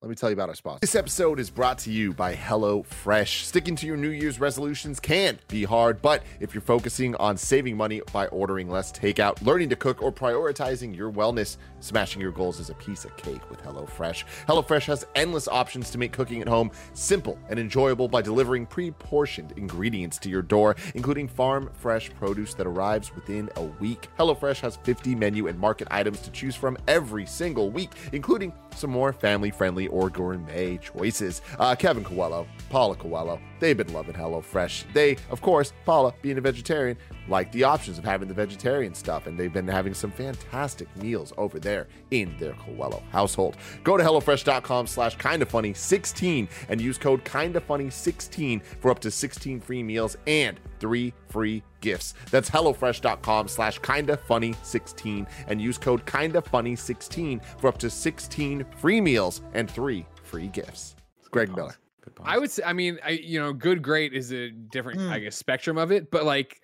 let 0.00 0.08
me 0.08 0.14
tell 0.14 0.30
you 0.30 0.34
about 0.34 0.48
our 0.48 0.54
sponsor. 0.54 0.78
This 0.80 0.94
episode 0.94 1.40
is 1.40 1.50
brought 1.50 1.78
to 1.78 1.90
you 1.90 2.12
by 2.12 2.32
Hello 2.32 2.84
Fresh. 2.84 3.44
Sticking 3.44 3.74
to 3.76 3.86
your 3.86 3.96
New 3.96 4.10
Year's 4.10 4.38
resolutions 4.38 5.00
can 5.00 5.40
be 5.48 5.64
hard, 5.64 6.00
but 6.00 6.22
if 6.38 6.54
you're 6.54 6.62
focusing 6.62 7.16
on 7.16 7.36
saving 7.36 7.76
money 7.76 8.00
by 8.12 8.28
ordering 8.28 8.70
less 8.70 8.92
takeout, 8.92 9.42
learning 9.42 9.68
to 9.70 9.76
cook, 9.76 10.00
or 10.00 10.12
prioritizing 10.12 10.96
your 10.96 11.10
wellness, 11.10 11.56
smashing 11.80 12.22
your 12.22 12.30
goals 12.30 12.60
is 12.60 12.70
a 12.70 12.74
piece 12.74 13.04
of 13.04 13.16
cake 13.16 13.50
with 13.50 13.60
Hello 13.60 13.86
Fresh. 13.86 14.24
Hello 14.46 14.62
Fresh 14.62 14.86
has 14.86 15.04
endless 15.16 15.48
options 15.48 15.90
to 15.90 15.98
make 15.98 16.12
cooking 16.12 16.40
at 16.40 16.48
home 16.48 16.70
simple 16.94 17.36
and 17.48 17.58
enjoyable 17.58 18.06
by 18.06 18.22
delivering 18.22 18.66
pre-portioned 18.66 19.52
ingredients 19.56 20.16
to 20.18 20.28
your 20.30 20.42
door, 20.42 20.76
including 20.94 21.26
farm 21.26 21.70
fresh 21.72 22.08
produce 22.14 22.54
that 22.54 22.68
arrives 22.68 23.12
within 23.16 23.50
a 23.56 23.62
week. 23.62 24.06
HelloFresh 24.16 24.60
has 24.60 24.76
50 24.76 25.16
menu 25.16 25.48
and 25.48 25.58
market 25.58 25.88
items 25.90 26.20
to 26.20 26.30
choose 26.30 26.54
from 26.54 26.78
every 26.86 27.26
single 27.26 27.68
week, 27.70 27.90
including 28.12 28.52
some 28.78 28.90
more 28.90 29.12
family 29.12 29.50
friendly 29.50 29.88
or 29.88 30.08
gourmet 30.10 30.78
choices. 30.78 31.42
Uh, 31.58 31.74
Kevin 31.74 32.04
Coello, 32.04 32.46
Paula 32.70 32.96
Coello, 32.96 33.40
they've 33.60 33.76
been 33.76 33.92
loving 33.92 34.14
HelloFresh. 34.14 34.92
They, 34.92 35.16
of 35.30 35.40
course, 35.40 35.72
Paula, 35.84 36.14
being 36.22 36.38
a 36.38 36.40
vegetarian, 36.40 36.96
like 37.28 37.52
the 37.52 37.64
options 37.64 37.98
of 37.98 38.04
having 38.04 38.28
the 38.28 38.34
vegetarian 38.34 38.94
stuff, 38.94 39.26
and 39.26 39.38
they've 39.38 39.52
been 39.52 39.68
having 39.68 39.94
some 39.94 40.10
fantastic 40.10 40.88
meals 40.96 41.32
over 41.36 41.58
there 41.58 41.86
in 42.10 42.36
their 42.38 42.52
Coello 42.54 43.02
household. 43.10 43.56
Go 43.84 43.96
to 43.96 44.02
HelloFresh.com 44.04 44.86
slash 44.86 45.16
kinda 45.16 45.46
funny 45.46 45.74
16 45.74 46.48
and 46.68 46.80
use 46.80 46.98
code 46.98 47.24
kinda 47.24 47.60
funny 47.60 47.90
16 47.90 48.60
for 48.80 48.90
up 48.90 48.98
to 49.00 49.10
16 49.10 49.60
free 49.60 49.82
meals 49.82 50.16
and 50.26 50.58
three 50.80 51.12
free 51.28 51.62
gifts. 51.80 52.14
That's 52.30 52.50
HelloFresh.com 52.50 53.48
slash 53.48 53.78
kinda 53.80 54.16
funny 54.16 54.54
16 54.62 55.26
and 55.48 55.60
use 55.60 55.78
code 55.78 56.06
kinda 56.06 56.40
funny 56.42 56.76
16 56.76 57.40
for 57.58 57.68
up 57.68 57.78
to 57.78 57.90
16 57.90 58.64
free 58.76 59.00
meals 59.00 59.42
and 59.54 59.70
three 59.70 60.06
free 60.22 60.48
gifts. 60.48 60.96
Greg 61.30 61.54
Miller. 61.54 61.74
I 62.24 62.38
would 62.38 62.50
say, 62.50 62.62
I 62.64 62.72
mean, 62.72 62.98
I 63.04 63.10
you 63.10 63.38
know, 63.38 63.52
good, 63.52 63.82
great 63.82 64.12
is 64.14 64.32
a 64.32 64.50
different, 64.50 64.98
Mm. 65.00 65.10
I 65.10 65.18
guess, 65.20 65.36
spectrum 65.36 65.76
of 65.76 65.92
it. 65.92 66.10
But 66.10 66.24
like, 66.24 66.60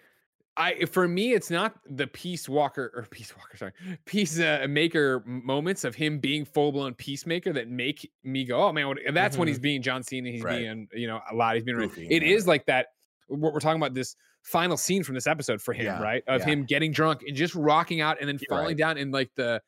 I 0.57 0.85
for 0.85 1.09
me, 1.09 1.33
it's 1.33 1.51
not 1.51 1.75
the 1.89 2.07
Peace 2.07 2.49
Walker 2.49 2.93
or 2.95 3.07
Peace 3.11 3.35
Walker, 3.37 3.57
sorry, 3.57 3.73
Peace 4.05 4.39
uh, 4.39 4.67
Maker 4.69 5.23
moments 5.27 5.83
of 5.85 5.95
him 5.95 6.19
being 6.19 6.45
full 6.45 6.71
blown 6.71 6.95
peacemaker 6.95 7.53
that 7.53 7.69
make 7.69 8.09
me 8.23 8.45
go, 8.45 8.63
oh 8.63 8.73
man, 8.73 8.87
what, 8.87 8.99
that's 9.13 9.37
when 9.37 9.49
he's 9.49 9.59
being 9.59 9.83
John 9.83 10.03
Cena. 10.03 10.31
He's 10.31 10.43
Right. 10.43 10.59
being, 10.61 10.89
you 10.93 11.09
know, 11.09 11.21
a 11.31 11.35
lot. 11.35 11.57
He's 11.57 11.65
being. 11.65 11.79
Goofy, 11.79 12.07
It 12.09 12.23
yeah. 12.23 12.35
is 12.37 12.47
like 12.47 12.67
that. 12.67 12.89
What 13.27 13.53
we're 13.53 13.61
talking 13.61 13.81
about 13.81 13.95
this 13.95 14.15
final 14.43 14.77
scene 14.77 15.03
from 15.03 15.15
this 15.15 15.27
episode 15.27 15.61
for 15.61 15.73
him, 15.73 15.87
Yeah, 15.87 16.01
right? 16.01 16.23
Of 16.29 16.43
yeah. 16.43 16.47
him 16.49 16.65
getting 16.65 16.93
drunk 16.93 17.23
and 17.27 17.37
just 17.37 17.55
rocking 17.55 18.01
out 18.01 18.19
and 18.21 18.29
then 18.29 18.39
falling 18.49 18.67
right. 18.67 18.77
down 18.77 18.99
in 18.99 19.11
like 19.11 19.31
the, 19.35 19.61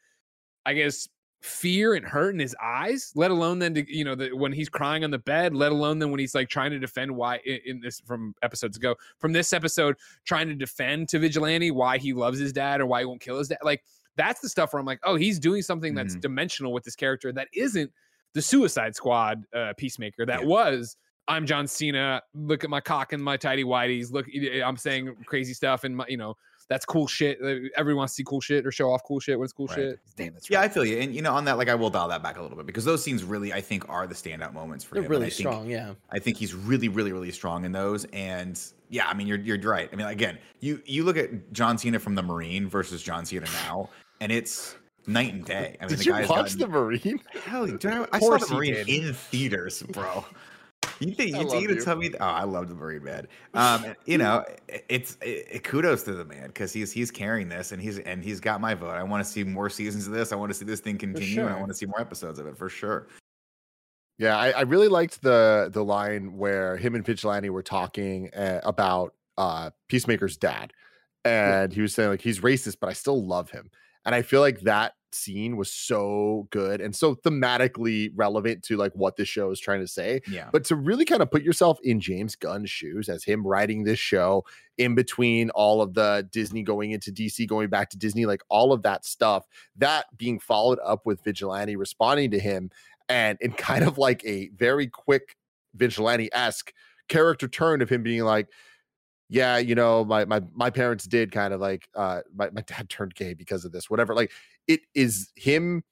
I 0.64 0.74
guess 0.74 1.08
fear 1.40 1.94
and 1.94 2.04
hurt 2.04 2.34
in 2.34 2.40
his 2.40 2.56
eyes 2.62 3.12
let 3.14 3.30
alone 3.30 3.58
then 3.58 3.74
to 3.74 3.84
you 3.94 4.04
know 4.04 4.14
the, 4.14 4.30
when 4.32 4.52
he's 4.52 4.68
crying 4.68 5.04
on 5.04 5.10
the 5.10 5.18
bed 5.18 5.54
let 5.54 5.70
alone 5.70 5.98
then 5.98 6.10
when 6.10 6.18
he's 6.18 6.34
like 6.34 6.48
trying 6.48 6.70
to 6.70 6.78
defend 6.78 7.14
why 7.14 7.38
in, 7.44 7.58
in 7.66 7.80
this 7.80 8.00
from 8.00 8.34
episodes 8.42 8.76
ago 8.76 8.94
from 9.18 9.32
this 9.32 9.52
episode 9.52 9.96
trying 10.24 10.48
to 10.48 10.54
defend 10.54 11.08
to 11.08 11.18
vigilante 11.18 11.70
why 11.70 11.98
he 11.98 12.12
loves 12.12 12.38
his 12.38 12.52
dad 12.52 12.80
or 12.80 12.86
why 12.86 13.00
he 13.00 13.04
won't 13.04 13.20
kill 13.20 13.38
his 13.38 13.48
dad 13.48 13.58
like 13.62 13.84
that's 14.16 14.40
the 14.40 14.48
stuff 14.48 14.72
where 14.72 14.80
i'm 14.80 14.86
like 14.86 14.98
oh 15.04 15.14
he's 15.14 15.38
doing 15.38 15.62
something 15.62 15.94
that's 15.94 16.16
Mhm. 16.16 16.22
dimensional 16.22 16.72
with 16.72 16.84
this 16.84 16.96
character 16.96 17.30
that 17.32 17.48
isn't 17.52 17.92
the 18.32 18.42
suicide 18.42 18.96
squad 18.96 19.44
uh 19.54 19.72
peacemaker 19.76 20.24
that 20.26 20.40
Yeah. 20.40 20.46
was 20.46 20.96
i'm 21.28 21.46
john 21.46 21.66
cena 21.66 22.22
look 22.34 22.64
at 22.64 22.70
my 22.70 22.80
cock 22.80 23.12
and 23.12 23.22
my 23.22 23.36
tidy 23.36 23.62
whities 23.62 24.10
look 24.10 24.26
i'm 24.64 24.76
saying 24.78 25.14
crazy 25.26 25.52
stuff 25.54 25.84
and 25.84 25.96
my 25.96 26.06
you 26.08 26.16
know 26.16 26.34
that's 26.68 26.84
cool 26.84 27.06
shit 27.06 27.38
everyone 27.76 27.98
wants 27.98 28.14
to 28.14 28.16
see 28.16 28.24
cool 28.24 28.40
shit 28.40 28.66
or 28.66 28.72
show 28.72 28.90
off 28.90 29.02
cool 29.04 29.20
shit 29.20 29.38
when 29.38 29.44
it's 29.44 29.52
cool 29.52 29.66
Right. 29.68 29.76
shit 29.76 30.00
damn 30.16 30.32
that's 30.34 30.50
Yeah, 30.50 30.58
right 30.60 30.70
I 30.70 30.72
feel 30.72 30.84
you. 30.84 30.98
And 30.98 31.14
you 31.14 31.22
know, 31.22 31.34
on 31.34 31.44
that, 31.44 31.58
like 31.58 31.68
I 31.68 31.74
will 31.74 31.90
dial 31.90 32.08
that 32.08 32.22
back 32.22 32.38
a 32.38 32.42
little 32.42 32.56
bit 32.56 32.66
because 32.66 32.84
those 32.84 33.02
scenes 33.04 33.22
really, 33.24 33.52
I 33.52 33.60
think, 33.60 33.88
are 33.88 34.06
the 34.06 34.14
standout 34.14 34.52
moments 34.52 34.84
for 34.84 34.94
They're 34.94 35.04
him. 35.04 35.10
really 35.10 35.26
I 35.26 35.30
think- 35.30 35.38
strong, 35.48 35.70
yeah. 35.70 35.94
I 36.10 36.18
think 36.18 36.36
he's 36.36 36.54
really, 36.54 36.88
really, 36.88 37.12
really 37.12 37.30
strong 37.30 37.64
in 37.64 37.72
those. 37.72 38.04
And 38.12 38.60
yeah, 38.88 39.06
I 39.08 39.14
mean, 39.14 39.26
you're 39.26 39.38
you're 39.38 39.58
right. 39.60 39.88
I 39.92 39.96
mean, 39.96 40.06
again, 40.06 40.38
you 40.60 40.82
you 40.86 41.04
look 41.04 41.16
at 41.16 41.52
John 41.52 41.78
Cena 41.78 41.98
from 41.98 42.14
the 42.14 42.22
Marine 42.22 42.68
versus 42.68 43.02
John 43.02 43.24
Cena 43.26 43.46
now, 43.66 43.90
and 44.20 44.32
it's 44.32 44.76
night 45.06 45.32
and 45.34 45.44
day. 45.44 45.76
I 45.80 45.84
mean, 45.84 45.90
Did 45.90 45.98
the 46.00 46.04
you 46.04 46.12
guy's 46.12 46.28
watch 46.28 46.38
gotten- 46.56 46.58
the 46.58 46.68
Marine? 46.68 47.20
Hell, 47.44 47.66
dude, 47.66 47.86
I, 47.86 48.06
I 48.12 48.18
saw 48.18 48.36
the 48.38 48.54
Marine 48.54 48.74
in 48.88 49.12
theaters, 49.14 49.82
bro. 49.82 50.24
You 51.00 51.12
think 51.12 51.30
you 51.30 51.36
love 51.38 51.50
think 51.50 51.68
you 51.68 51.74
you. 51.74 51.84
tell 51.84 51.96
me? 51.96 52.10
Oh, 52.20 52.24
I 52.24 52.44
love 52.44 52.68
the 52.68 52.74
Marine 52.74 53.04
man. 53.04 53.26
Um, 53.54 53.84
you 54.06 54.18
know, 54.18 54.44
it's 54.88 55.18
it, 55.20 55.62
kudos 55.64 56.04
to 56.04 56.14
the 56.14 56.24
man 56.24 56.48
because 56.48 56.72
he's 56.72 56.92
he's 56.92 57.10
carrying 57.10 57.48
this 57.48 57.72
and 57.72 57.82
he's 57.82 57.98
and 57.98 58.24
he's 58.24 58.40
got 58.40 58.60
my 58.60 58.74
vote. 58.74 58.90
I 58.90 59.02
want 59.02 59.24
to 59.24 59.30
see 59.30 59.44
more 59.44 59.68
seasons 59.68 60.06
of 60.06 60.12
this. 60.12 60.32
I 60.32 60.36
want 60.36 60.50
to 60.50 60.54
see 60.54 60.64
this 60.64 60.80
thing 60.80 60.96
continue, 60.98 61.40
and 61.40 61.50
I 61.50 61.58
want 61.58 61.68
to 61.68 61.74
see 61.74 61.86
more 61.86 62.00
episodes 62.00 62.38
of 62.38 62.46
it 62.46 62.56
for 62.56 62.68
sure. 62.68 63.08
Yeah, 64.18 64.38
I, 64.38 64.50
I 64.50 64.60
really 64.62 64.88
liked 64.88 65.22
the 65.22 65.68
the 65.72 65.84
line 65.84 66.36
where 66.36 66.76
him 66.76 66.94
and 66.94 67.04
Vigilante 67.04 67.50
were 67.50 67.62
talking 67.62 68.30
uh, 68.34 68.60
about 68.64 69.14
uh, 69.36 69.70
Peacemaker's 69.88 70.38
dad, 70.38 70.72
and 71.24 71.72
he 71.72 71.82
was 71.82 71.94
saying 71.94 72.08
like 72.08 72.22
he's 72.22 72.40
racist, 72.40 72.78
but 72.80 72.88
I 72.88 72.94
still 72.94 73.22
love 73.22 73.50
him. 73.50 73.70
And 74.06 74.14
I 74.14 74.22
feel 74.22 74.40
like 74.40 74.60
that 74.60 74.94
scene 75.12 75.56
was 75.56 75.72
so 75.72 76.46
good 76.50 76.80
and 76.80 76.94
so 76.94 77.14
thematically 77.14 78.10
relevant 78.14 78.62
to 78.62 78.76
like 78.76 78.92
what 78.94 79.16
this 79.16 79.28
show 79.28 79.50
is 79.50 79.58
trying 79.60 79.80
to 79.80 79.88
say. 79.88 80.20
Yeah, 80.28 80.48
But 80.52 80.64
to 80.64 80.76
really 80.76 81.04
kind 81.04 81.22
of 81.22 81.30
put 81.30 81.42
yourself 81.42 81.78
in 81.82 82.00
James 82.00 82.36
Gunn's 82.36 82.70
shoes 82.70 83.08
as 83.08 83.24
him 83.24 83.46
writing 83.46 83.84
this 83.84 83.98
show 83.98 84.44
in 84.78 84.94
between 84.94 85.50
all 85.50 85.82
of 85.82 85.94
the 85.94 86.28
Disney 86.30 86.62
going 86.62 86.92
into 86.92 87.10
DC, 87.10 87.46
going 87.48 87.68
back 87.68 87.90
to 87.90 87.98
Disney, 87.98 88.26
like 88.26 88.42
all 88.48 88.72
of 88.72 88.82
that 88.82 89.04
stuff, 89.04 89.44
that 89.76 90.06
being 90.16 90.38
followed 90.38 90.78
up 90.84 91.04
with 91.04 91.24
Vigilante 91.24 91.76
responding 91.76 92.30
to 92.30 92.38
him 92.38 92.70
and 93.08 93.38
in 93.40 93.52
kind 93.52 93.84
of 93.84 93.98
like 93.98 94.24
a 94.24 94.50
very 94.56 94.86
quick 94.86 95.36
Vigilante 95.74 96.28
esque 96.32 96.72
character 97.08 97.48
turn 97.48 97.82
of 97.82 97.88
him 97.88 98.02
being 98.02 98.24
like, 98.24 98.48
yeah, 99.28 99.58
you 99.58 99.74
know, 99.74 100.04
my 100.04 100.24
my 100.24 100.42
my 100.54 100.70
parents 100.70 101.04
did 101.06 101.32
kind 101.32 101.52
of 101.54 101.60
like 101.60 101.88
uh 101.94 102.22
my, 102.34 102.50
my 102.50 102.60
dad 102.62 102.88
turned 102.88 103.14
gay 103.14 103.34
because 103.34 103.64
of 103.64 103.72
this, 103.72 103.90
whatever. 103.90 104.14
Like 104.14 104.32
it 104.68 104.80
is 104.94 105.30
him 105.36 105.82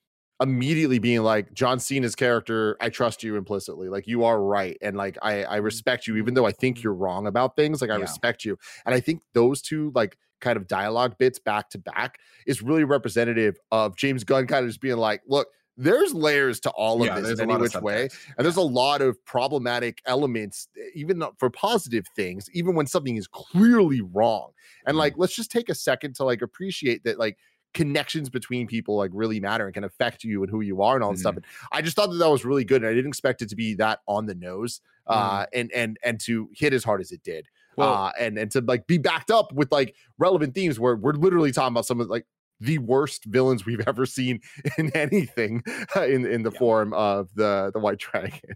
immediately 0.42 0.98
being 0.98 1.22
like 1.22 1.52
John 1.54 1.78
Cena's 1.78 2.14
character, 2.16 2.76
I 2.80 2.88
trust 2.90 3.22
you 3.22 3.36
implicitly. 3.36 3.88
Like 3.88 4.06
you 4.06 4.24
are 4.24 4.42
right. 4.42 4.76
And 4.82 4.96
like 4.96 5.16
I 5.22 5.44
I 5.44 5.56
respect 5.56 6.06
you, 6.06 6.16
even 6.16 6.34
though 6.34 6.46
I 6.46 6.52
think 6.52 6.82
you're 6.82 6.94
wrong 6.94 7.26
about 7.26 7.56
things. 7.56 7.80
Like 7.80 7.90
I 7.90 7.94
Yeah. 7.94 7.96
respect 7.96 8.44
you. 8.44 8.58
And 8.86 8.94
I 8.94 9.00
think 9.00 9.22
those 9.32 9.62
two 9.62 9.92
like 9.94 10.18
kind 10.40 10.56
of 10.56 10.66
dialogue 10.66 11.16
bits 11.18 11.38
back 11.38 11.70
to 11.70 11.78
back 11.78 12.18
is 12.46 12.62
really 12.62 12.84
representative 12.84 13.56
of 13.70 13.96
James 13.96 14.24
Gunn 14.24 14.46
kind 14.46 14.64
of 14.64 14.70
just 14.70 14.80
being 14.80 14.96
like, 14.98 15.22
look, 15.26 15.48
there's 15.76 16.14
layers 16.14 16.60
to 16.60 16.70
all 16.70 17.02
of 17.02 17.06
yeah, 17.06 17.20
this 17.20 17.38
in 17.38 17.50
any 17.50 17.56
which 17.60 17.74
way. 17.76 18.08
And 18.36 18.44
there's 18.44 18.56
a 18.56 18.62
lot 18.62 19.02
of 19.02 19.22
problematic 19.24 20.00
elements, 20.06 20.68
even 20.94 21.22
for 21.38 21.50
positive 21.50 22.06
things, 22.14 22.48
even 22.52 22.74
when 22.74 22.86
something 22.86 23.16
is 23.16 23.26
clearly 23.26 24.00
wrong. 24.00 24.52
And 24.86 24.94
Mhm. 24.94 24.98
like, 24.98 25.14
let's 25.16 25.34
just 25.34 25.50
take 25.50 25.68
a 25.68 25.74
second 25.74 26.14
to 26.16 26.24
like 26.24 26.42
appreciate 26.42 27.04
that, 27.04 27.18
like, 27.18 27.38
connections 27.72 28.30
between 28.30 28.68
people 28.68 28.96
like 28.96 29.10
really 29.12 29.40
matter 29.40 29.64
and 29.64 29.74
can 29.74 29.82
affect 29.82 30.22
you 30.22 30.42
and 30.44 30.50
who 30.50 30.60
you 30.60 30.80
are 30.80 30.94
and 30.94 31.02
all 31.02 31.10
that 31.10 31.18
stuff. 31.18 31.34
And 31.34 31.44
I 31.72 31.82
just 31.82 31.96
thought 31.96 32.08
that 32.08 32.18
that 32.18 32.30
was 32.30 32.44
really 32.44 32.64
good. 32.64 32.82
And 32.82 32.88
I 32.88 32.94
didn't 32.94 33.08
expect 33.08 33.42
it 33.42 33.48
to 33.48 33.56
be 33.56 33.74
that 33.74 33.98
on 34.06 34.26
the 34.26 34.34
nose, 34.36 34.80
uh, 35.08 35.46
and 35.52 35.72
and 35.72 35.98
and 36.04 36.20
to 36.20 36.48
hit 36.54 36.72
as 36.72 36.84
hard 36.84 37.00
as 37.00 37.10
it 37.10 37.24
did. 37.24 37.48
Well- 37.76 37.92
uh, 37.92 38.12
and 38.16 38.38
and 38.38 38.48
to 38.52 38.60
like 38.60 38.86
be 38.86 38.98
backed 38.98 39.32
up 39.32 39.52
with 39.52 39.72
like 39.72 39.96
relevant 40.18 40.54
themes 40.54 40.78
where 40.78 40.94
we're 40.94 41.14
literally 41.14 41.50
talking 41.50 41.74
about 41.74 41.84
some 41.84 42.00
of 42.00 42.08
like 42.08 42.26
the 42.60 42.78
worst 42.78 43.24
villains 43.26 43.66
we've 43.66 43.80
ever 43.86 44.06
seen 44.06 44.40
in 44.78 44.90
anything 44.96 45.62
uh, 45.96 46.06
in 46.06 46.26
in 46.26 46.42
the 46.42 46.50
Yeah. 46.52 46.58
form 46.58 46.92
of 46.94 47.28
the 47.34 47.70
the 47.72 47.80
white 47.80 47.98
dragon. 47.98 48.40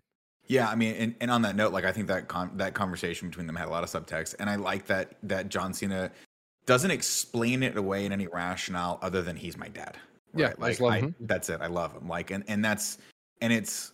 Yeah, 0.50 0.70
I 0.70 0.76
mean, 0.76 0.94
and, 0.94 1.14
and 1.20 1.30
on 1.30 1.42
that 1.42 1.56
note, 1.56 1.74
like 1.74 1.84
I 1.84 1.92
think 1.92 2.06
that 2.06 2.26
con- 2.26 2.52
that 2.56 2.72
conversation 2.72 3.28
between 3.28 3.46
them 3.46 3.54
had 3.54 3.68
a 3.68 3.70
lot 3.70 3.84
of 3.84 3.90
subtext, 3.90 4.34
and 4.40 4.48
I 4.48 4.56
like 4.56 4.86
that 4.86 5.16
that 5.24 5.50
John 5.50 5.74
Cena 5.74 6.10
doesn't 6.64 6.90
explain 6.90 7.62
it 7.62 7.76
away 7.76 8.06
in 8.06 8.12
any 8.12 8.28
rationale 8.28 8.98
other 9.02 9.20
than 9.20 9.36
he's 9.36 9.58
my 9.58 9.68
dad. 9.68 9.98
Yeah, 10.34 10.54
I 10.58 10.62
like 10.62 10.80
I, 10.80 10.98
him. 11.00 11.14
that's 11.20 11.50
it. 11.50 11.60
I 11.60 11.66
love 11.66 11.92
him. 11.92 12.08
Like, 12.08 12.30
and 12.30 12.44
and 12.48 12.64
that's 12.64 12.96
and 13.42 13.52
it's 13.52 13.92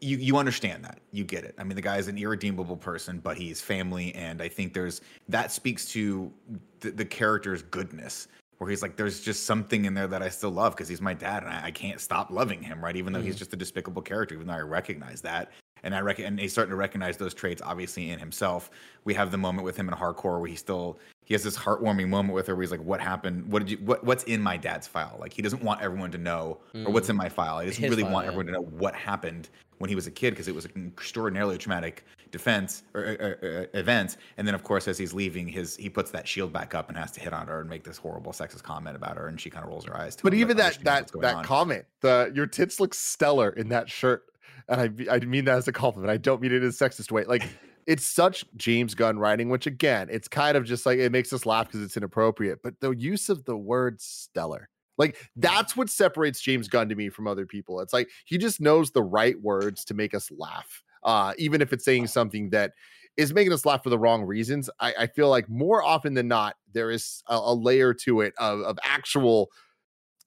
you 0.00 0.16
you 0.18 0.36
understand 0.36 0.84
that 0.84 1.00
you 1.10 1.24
get 1.24 1.42
it. 1.42 1.56
I 1.58 1.64
mean, 1.64 1.74
the 1.74 1.82
guy 1.82 1.96
is 1.96 2.06
an 2.06 2.18
irredeemable 2.18 2.76
person, 2.76 3.18
but 3.18 3.36
he's 3.36 3.60
family, 3.60 4.14
and 4.14 4.40
I 4.40 4.46
think 4.48 4.74
there's 4.74 5.00
that 5.28 5.50
speaks 5.50 5.86
to 5.86 6.32
the, 6.80 6.92
the 6.92 7.04
character's 7.04 7.62
goodness. 7.62 8.28
Where 8.64 8.70
he's 8.70 8.80
like, 8.80 8.96
there's 8.96 9.20
just 9.20 9.44
something 9.44 9.84
in 9.84 9.92
there 9.92 10.06
that 10.06 10.22
I 10.22 10.30
still 10.30 10.48
love 10.48 10.74
because 10.74 10.88
he's 10.88 11.02
my 11.02 11.12
dad, 11.12 11.42
and 11.42 11.52
I, 11.52 11.66
I 11.66 11.70
can't 11.70 12.00
stop 12.00 12.30
loving 12.30 12.62
him, 12.62 12.82
right? 12.82 12.96
Even 12.96 13.12
though 13.12 13.20
he's 13.20 13.34
mm-hmm. 13.34 13.40
just 13.40 13.52
a 13.52 13.56
despicable 13.56 14.00
character, 14.00 14.34
even 14.34 14.46
though 14.46 14.54
I 14.54 14.60
recognize 14.60 15.20
that, 15.20 15.52
and 15.84 15.94
I 15.94 16.00
reckon, 16.00 16.24
and 16.24 16.40
he's 16.40 16.52
starting 16.52 16.70
to 16.70 16.76
recognize 16.76 17.16
those 17.16 17.34
traits, 17.34 17.62
obviously 17.62 18.10
in 18.10 18.18
himself. 18.18 18.70
We 19.04 19.14
have 19.14 19.30
the 19.30 19.38
moment 19.38 19.64
with 19.64 19.76
him 19.76 19.88
in 19.88 19.94
hardcore 19.94 20.40
where 20.40 20.48
he 20.48 20.56
still 20.56 20.98
he 21.24 21.34
has 21.34 21.42
this 21.42 21.56
heartwarming 21.56 22.08
moment 22.08 22.34
with 22.34 22.46
her 22.48 22.54
where 22.54 22.62
he's 22.62 22.70
like, 22.70 22.82
"What 22.82 23.00
happened? 23.00 23.50
What 23.50 23.60
did 23.60 23.70
you? 23.70 23.78
What, 23.78 24.04
what's 24.04 24.24
in 24.24 24.42
my 24.42 24.56
dad's 24.56 24.86
file? 24.86 25.16
Like, 25.20 25.32
he 25.32 25.42
doesn't 25.42 25.62
want 25.62 25.80
everyone 25.80 26.10
to 26.10 26.18
know, 26.18 26.58
or 26.74 26.92
what's 26.92 27.08
in 27.08 27.16
mm. 27.16 27.20
my 27.20 27.28
file. 27.28 27.60
He 27.60 27.66
doesn't 27.66 27.82
His 27.82 27.90
really 27.90 28.02
file, 28.02 28.12
want 28.12 28.24
yeah. 28.24 28.32
everyone 28.32 28.46
to 28.46 28.52
know 28.52 28.62
what 28.62 28.94
happened 28.94 29.48
when 29.78 29.88
he 29.88 29.94
was 29.94 30.06
a 30.06 30.10
kid 30.10 30.30
because 30.30 30.48
it 30.48 30.54
was 30.54 30.66
an 30.66 30.92
extraordinarily 30.96 31.58
traumatic 31.58 32.04
defense 32.30 32.82
or, 32.94 33.00
or, 33.02 33.38
or 33.42 33.68
uh, 33.74 33.78
event. 33.78 34.16
And 34.36 34.46
then, 34.46 34.54
of 34.54 34.64
course, 34.64 34.88
as 34.88 34.98
he's 34.98 35.14
leaving, 35.14 35.48
his 35.48 35.76
he 35.76 35.88
puts 35.88 36.10
that 36.10 36.28
shield 36.28 36.52
back 36.52 36.74
up 36.74 36.88
and 36.88 36.98
has 36.98 37.10
to 37.12 37.20
hit 37.20 37.32
on 37.32 37.46
her 37.46 37.60
and 37.60 37.70
make 37.70 37.84
this 37.84 37.96
horrible 37.96 38.32
sexist 38.32 38.62
comment 38.62 38.96
about 38.96 39.16
her, 39.16 39.28
and 39.28 39.40
she 39.40 39.50
kind 39.50 39.64
of 39.64 39.70
rolls 39.70 39.84
her 39.86 39.96
eyes. 39.96 40.16
To 40.16 40.22
But 40.24 40.34
him, 40.34 40.40
even 40.40 40.56
that 40.58 40.78
that 40.84 41.10
that 41.20 41.36
on. 41.36 41.44
comment, 41.44 41.86
the 42.00 42.30
your 42.34 42.46
tits 42.46 42.80
look 42.80 42.92
stellar 42.92 43.50
in 43.50 43.68
that 43.70 43.88
shirt, 43.88 44.24
and 44.68 44.80
I 44.80 45.14
I 45.14 45.18
mean 45.20 45.44
that 45.46 45.58
as 45.58 45.68
a 45.68 45.72
compliment. 45.72 46.10
I 46.10 46.16
don't 46.16 46.40
mean 46.40 46.52
it 46.52 46.62
in 46.62 46.68
a 46.68 46.72
sexist 46.72 47.10
way. 47.10 47.24
Like 47.24 47.46
it's 47.86 48.06
such 48.06 48.44
James 48.56 48.94
Gunn 48.94 49.18
writing, 49.18 49.48
which 49.48 49.66
again, 49.66 50.08
it's 50.10 50.28
kind 50.28 50.56
of 50.56 50.64
just 50.64 50.86
like 50.86 50.98
it 50.98 51.12
makes 51.12 51.32
us 51.32 51.46
laugh 51.46 51.66
because 51.66 51.82
it's 51.82 51.96
inappropriate. 51.96 52.60
But 52.62 52.80
the 52.80 52.90
use 52.90 53.28
of 53.28 53.44
the 53.44 53.56
word 53.56 54.00
stellar, 54.00 54.68
like 54.98 55.16
that's 55.36 55.76
what 55.76 55.90
separates 55.90 56.40
James 56.40 56.68
Gunn 56.68 56.88
to 56.88 56.94
me 56.94 57.08
from 57.08 57.26
other 57.26 57.46
people. 57.46 57.80
It's 57.80 57.92
like 57.92 58.08
he 58.24 58.38
just 58.38 58.60
knows 58.60 58.90
the 58.90 59.02
right 59.02 59.40
words 59.40 59.84
to 59.86 59.94
make 59.94 60.14
us 60.14 60.30
laugh, 60.30 60.82
uh, 61.02 61.34
even 61.38 61.60
if 61.60 61.72
it's 61.72 61.84
saying 61.84 62.06
something 62.06 62.50
that 62.50 62.72
is 63.16 63.32
making 63.32 63.52
us 63.52 63.64
laugh 63.64 63.82
for 63.82 63.90
the 63.90 63.98
wrong 63.98 64.24
reasons. 64.24 64.68
I, 64.80 64.94
I 65.00 65.06
feel 65.06 65.28
like 65.28 65.48
more 65.48 65.82
often 65.84 66.14
than 66.14 66.28
not, 66.28 66.56
there 66.72 66.90
is 66.90 67.22
a, 67.28 67.36
a 67.36 67.54
layer 67.54 67.94
to 67.94 68.22
it 68.22 68.34
of, 68.38 68.60
of 68.60 68.78
actual 68.82 69.50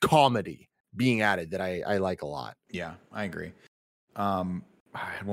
comedy 0.02 0.69
being 0.95 1.21
added 1.21 1.52
that 1.52 1.62
I 1.62 1.82
I 1.86 1.97
like 1.97 2.21
a 2.21 2.28
lot. 2.28 2.56
Yeah, 2.69 2.93
I 3.12 3.26
agree. 3.26 3.52
Um, 4.17 4.63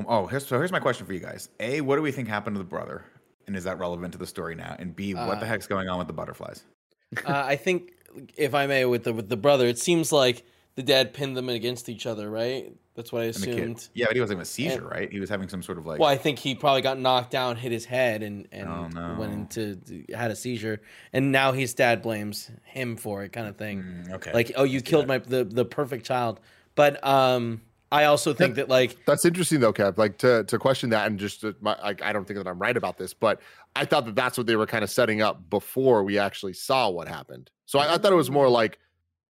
oh, 0.09 0.27
here's 0.27 0.47
so 0.47 0.59
here's 0.59 0.73
my 0.73 0.81
question 0.81 1.07
for 1.07 1.13
you 1.13 1.21
guys. 1.21 1.49
A, 1.61 1.81
what 1.81 1.97
do 1.97 2.03
we 2.03 2.13
think 2.13 2.29
happened 2.29 2.55
to 2.55 2.59
the 2.59 2.65
brother, 2.69 3.05
and 3.47 3.57
is 3.57 3.65
that 3.65 3.79
relevant 3.79 4.13
to 4.13 4.19
the 4.19 4.27
story 4.27 4.55
now? 4.55 4.77
And 4.79 4.95
B, 4.95 5.15
what 5.15 5.41
the 5.41 5.47
Uh, 5.47 5.49
heck's 5.49 5.67
going 5.67 5.89
on 5.89 5.99
with 5.99 6.07
the 6.07 6.13
butterflies? 6.13 6.65
uh, 7.27 7.43
I 7.47 7.57
think, 7.57 7.93
if 8.37 8.55
I 8.55 8.67
may, 8.67 8.85
with 8.85 9.05
the 9.05 9.13
with 9.13 9.29
the 9.29 9.37
brother, 9.37 9.67
it 9.67 9.79
seems 9.79 10.13
like 10.13 10.45
the 10.77 10.83
dad 10.83 11.15
pinned 11.15 11.37
them 11.37 11.49
against 11.49 11.89
each 11.89 12.05
other, 12.07 12.31
right? 12.31 12.73
That's 12.95 13.11
what 13.13 13.23
I 13.23 13.25
And 13.27 13.35
the 13.35 13.51
assumed. 13.51 13.89
Yeah, 13.95 14.07
but 14.07 14.15
he 14.15 14.21
was 14.21 14.31
having 14.31 14.43
a 14.43 14.45
seizure, 14.45 14.87
right? 14.87 15.11
He 15.11 15.19
was 15.19 15.29
having 15.29 15.49
some 15.49 15.63
sort 15.63 15.79
of 15.79 15.87
like. 15.87 15.99
Well, 15.99 16.09
I 16.09 16.17
think 16.17 16.39
he 16.39 16.55
probably 16.55 16.83
got 16.83 16.99
knocked 16.99 17.31
down, 17.33 17.57
hit 17.57 17.73
his 17.73 17.85
head, 17.85 18.23
and 18.23 18.47
and 18.53 18.69
Oh, 18.69 18.87
no. 18.89 19.17
went 19.19 19.33
into 19.33 20.05
had 20.15 20.31
a 20.31 20.37
seizure, 20.37 20.81
and 21.13 21.33
now 21.33 21.53
his 21.53 21.75
dad 21.75 22.03
blames 22.03 22.51
him 22.65 22.97
for 22.97 23.25
it, 23.25 23.33
kind 23.33 23.49
of 23.49 23.57
thing. 23.57 23.83
Mm, 23.83 24.13
okay. 24.15 24.33
Like, 24.33 24.53
oh, 24.57 24.65
you 24.65 24.81
killed 24.81 25.09
my 25.09 25.19
the 25.19 25.45
the 25.45 25.65
perfect 25.65 26.07
child. 26.07 26.41
But 26.77 27.05
um, 27.07 27.63
I 27.95 28.05
also 28.05 28.35
think 28.35 28.57
that 28.57 28.69
like 28.69 29.05
That's 29.07 29.25
interesting 29.25 29.61
though, 29.61 29.73
Kev. 29.73 29.99
Like 29.99 30.19
to 30.19 30.45
to 30.45 30.59
question 30.59 30.91
that 30.91 31.07
and 31.07 31.19
just 31.19 31.41
to, 31.43 31.55
my, 31.61 31.81
like 31.83 32.03
I 32.03 32.13
don't 32.13 32.27
think 32.27 32.39
that 32.39 32.49
I'm 32.49 32.59
right 32.59 32.77
about 32.77 32.99
this, 32.99 33.15
but 33.15 33.41
I 33.77 33.85
thought 33.85 34.05
that 34.07 34.15
that's 34.15 34.37
what 34.37 34.47
they 34.47 34.57
were 34.57 34.67
kind 34.67 34.85
of 34.85 34.91
setting 34.91 35.23
up 35.23 35.49
before 35.51 36.05
we 36.05 36.19
actually 36.19 36.55
saw 36.55 36.89
what 36.91 37.09
happened. 37.09 37.51
So 37.67 37.79
I, 37.79 37.95
I 37.95 37.99
thought 37.99 38.13
it 38.13 38.17
was 38.17 38.31
more 38.31 38.49
like 38.49 38.79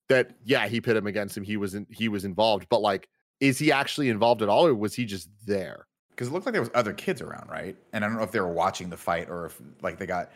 that. 0.09 0.37
Yeah, 0.45 0.67
he 0.67 0.81
pit 0.81 0.97
him 0.97 1.07
against 1.07 1.37
him. 1.37 1.45
He 1.45 1.57
was 1.57 1.75
in, 1.75 1.87
he 1.91 2.09
was 2.09 2.25
involved, 2.25 2.67
but 2.69 2.81
like, 2.81 3.09
is 3.41 3.59
he 3.59 3.71
actually 3.71 4.09
involved 4.09 4.43
at 4.43 4.49
all, 4.49 4.67
or 4.67 4.75
was 4.75 4.95
he 4.95 5.05
just 5.05 5.29
there? 5.47 5.87
because 6.15 6.29
it 6.29 6.33
looked 6.33 6.47
like 6.47 6.53
there 6.53 6.63
was 6.63 6.71
other 6.75 6.93
kids 6.93 7.21
around, 7.21 7.49
right? 7.51 7.77
And 7.93 8.05
I 8.05 8.09
don't 8.09 8.17
know 8.17 8.23
if 8.23 8.31
they 8.31 8.41
were 8.41 8.53
watching 8.53 8.89
the 8.89 8.97
fight 8.97 9.29
or 9.29 9.47
if 9.47 9.61
like 9.83 9.99
they 9.99 10.07
got 10.07 10.31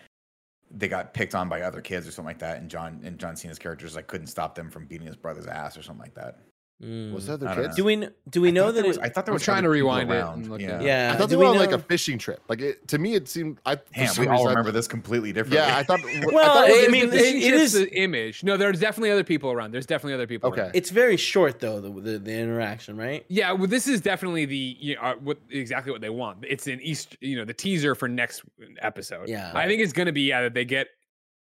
they 0.70 0.88
got 0.88 1.14
picked 1.14 1.34
on 1.34 1.48
by 1.48 1.62
other 1.62 1.80
kids 1.80 2.06
or 2.06 2.10
something 2.10 2.28
like 2.28 2.40
that. 2.40 2.58
And 2.58 2.68
John 2.68 3.00
and 3.04 3.18
John 3.18 3.36
Cena's 3.36 3.58
characters 3.58 3.94
like 3.94 4.06
couldn't 4.06 4.26
stop 4.26 4.54
them 4.54 4.70
from 4.70 4.86
beating 4.86 5.06
his 5.06 5.16
brother's 5.16 5.46
ass 5.46 5.76
or 5.76 5.82
something 5.82 6.02
like 6.02 6.14
that. 6.14 6.40
Mm. 6.82 7.12
Was 7.12 7.26
there 7.26 7.34
other 7.34 7.48
I 7.48 7.54
don't 7.54 7.64
kids? 7.64 7.76
do 7.76 7.84
we 7.84 8.08
do 8.28 8.40
we 8.40 8.48
I 8.48 8.50
know 8.52 8.66
that 8.72 8.80
there 8.82 8.88
was, 8.88 8.98
I 8.98 9.08
thought 9.08 9.26
they 9.26 9.32
I'm 9.32 9.38
trying 9.38 9.62
to 9.64 9.68
people 9.68 9.72
rewind 9.88 10.10
it 10.10 10.14
around. 10.14 10.34
and 10.42 10.50
look 10.50 10.60
yeah. 10.60 10.80
yeah 10.80 11.10
I 11.12 11.16
thought 11.16 11.28
they 11.28 11.36
were 11.36 11.42
we 11.44 11.48
on 11.50 11.56
like 11.58 11.72
a 11.72 11.78
fishing 11.78 12.18
trip. 12.18 12.40
Like 12.48 12.60
it, 12.60 12.86
to 12.88 12.98
me, 12.98 13.14
it 13.14 13.28
seemed. 13.28 13.58
I 13.66 13.76
for 13.76 13.82
Damn, 13.94 14.14
we 14.20 14.26
all 14.26 14.32
reason 14.32 14.46
I- 14.46 14.50
remember 14.50 14.70
this 14.70 14.86
completely 14.88 15.32
differently. 15.32 15.58
Yeah, 15.58 15.76
I 15.76 15.82
thought. 15.82 16.00
I 16.04 16.22
Well, 16.32 16.44
thought 16.54 16.68
it 16.70 16.88
I 16.88 16.92
mean, 16.92 17.10
the 17.10 17.16
it- 17.16 17.20
fishing 17.20 17.42
it 17.42 17.54
the 17.72 17.94
image. 17.98 18.44
No, 18.44 18.56
there's 18.56 18.80
definitely 18.80 19.10
other 19.10 19.24
people 19.24 19.50
around. 19.50 19.72
There's 19.72 19.86
definitely 19.86 20.14
other 20.14 20.26
people. 20.26 20.50
Okay. 20.50 20.60
around. 20.62 20.76
it's 20.76 20.90
very 20.90 21.16
short 21.16 21.60
though 21.60 21.80
the 21.80 21.90
the, 21.90 22.18
the 22.18 22.32
interaction, 22.32 22.96
right? 22.96 23.24
Yeah, 23.28 23.52
well, 23.52 23.66
this 23.66 23.88
is 23.88 24.00
definitely 24.00 24.44
the 24.44 24.76
you 24.80 24.94
know, 24.96 25.00
uh, 25.02 25.14
what 25.16 25.38
exactly 25.50 25.90
what 25.92 26.00
they 26.00 26.10
want. 26.10 26.44
It's 26.48 26.66
an 26.66 26.80
East, 26.80 27.16
you 27.20 27.36
know, 27.36 27.44
the 27.44 27.54
teaser 27.54 27.94
for 27.94 28.08
next 28.08 28.42
episode. 28.80 29.28
Yeah. 29.28 29.50
I 29.54 29.66
think 29.66 29.80
it's 29.82 29.92
going 29.92 30.06
to 30.06 30.12
be 30.12 30.22
yeah 30.22 30.42
that 30.42 30.54
they 30.54 30.64
get 30.64 30.88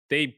they 0.09 0.37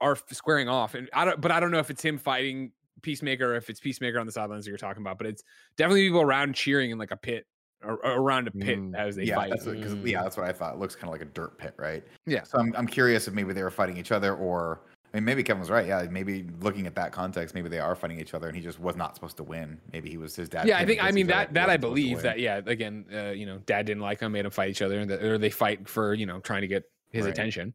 are 0.00 0.16
squaring 0.32 0.68
off, 0.68 0.94
and 0.94 1.08
I 1.14 1.24
don't, 1.24 1.40
but 1.40 1.50
I 1.50 1.60
don't 1.60 1.70
know 1.70 1.78
if 1.78 1.88
it's 1.88 2.02
him 2.02 2.18
fighting 2.18 2.72
Peacemaker 3.04 3.52
or 3.52 3.56
if 3.56 3.70
it's 3.70 3.78
Peacemaker 3.78 4.18
on 4.18 4.26
the 4.26 4.32
sidelines 4.32 4.64
that 4.64 4.70
you're 4.70 4.78
talking 4.78 5.02
about. 5.02 5.18
But 5.18 5.28
it's 5.28 5.44
definitely 5.76 6.06
people 6.08 6.22
around 6.22 6.54
cheering 6.54 6.90
in 6.90 6.98
like 6.98 7.12
a 7.12 7.16
pit 7.16 7.46
or, 7.84 8.04
or 8.04 8.20
around 8.20 8.48
a 8.48 8.50
pit 8.50 8.78
Mm, 8.78 8.96
as 8.96 9.14
they 9.14 9.24
yeah, 9.24 9.36
fight. 9.36 9.50
that's 9.50 9.66
what, 9.66 9.76
Mm. 9.76 10.08
yeah, 10.10 10.22
that's 10.22 10.36
what 10.36 10.46
I 10.48 10.52
thought. 10.52 10.74
It 10.74 10.80
looks 10.80 10.96
kind 10.96 11.04
of 11.04 11.12
like 11.12 11.20
a 11.22 11.26
dirt 11.26 11.56
pit, 11.58 11.74
right? 11.76 12.02
Yeah. 12.26 12.42
So 12.42 12.58
I'm, 12.58 12.74
I'm 12.76 12.86
curious 12.86 13.28
if 13.28 13.34
maybe 13.34 13.52
they 13.52 13.62
were 13.62 13.70
fighting 13.70 13.96
each 13.98 14.10
other, 14.10 14.34
or 14.34 14.80
I 15.12 15.18
mean, 15.18 15.26
maybe 15.26 15.44
Kevin 15.44 15.60
was 15.60 15.70
right. 15.70 15.86
Yeah, 15.86 16.04
maybe 16.10 16.46
looking 16.60 16.86
at 16.88 16.94
that 16.96 17.12
context, 17.12 17.54
maybe 17.54 17.68
they 17.68 17.78
are 17.78 17.94
fighting 17.94 18.18
each 18.18 18.34
other, 18.34 18.48
and 18.48 18.56
he 18.56 18.62
just 18.62 18.80
was 18.80 18.96
not 18.96 19.14
supposed 19.14 19.36
to 19.36 19.44
win. 19.44 19.80
Maybe 19.92 20.10
he 20.10 20.16
was 20.16 20.34
his 20.34 20.48
dad. 20.48 20.66
yeah, 20.66 20.78
I 20.78 20.84
think 20.86 21.04
I 21.04 21.12
mean 21.12 21.28
that 21.28 21.52
that 21.54 21.68
I 21.68 21.76
wasn't 21.76 21.82
supposed 21.82 21.96
to 21.96 22.02
believe 22.02 22.22
that 22.22 22.38
yeah. 22.40 22.60
Again, 22.66 23.04
uh, 23.14 23.30
you 23.30 23.46
know, 23.46 23.58
dad 23.58 23.86
didn't 23.86 24.02
like 24.02 24.18
him, 24.20 24.32
made 24.32 24.44
him 24.44 24.50
fight 24.50 24.70
each 24.70 24.82
other, 24.82 24.98
and 24.98 25.08
that, 25.10 25.22
or 25.22 25.38
they 25.38 25.50
fight 25.50 25.88
for 25.88 26.14
you 26.14 26.26
know 26.26 26.40
trying 26.40 26.62
to 26.62 26.66
get 26.68 26.82
his 27.12 27.26
Right. 27.26 27.30
attention. 27.32 27.74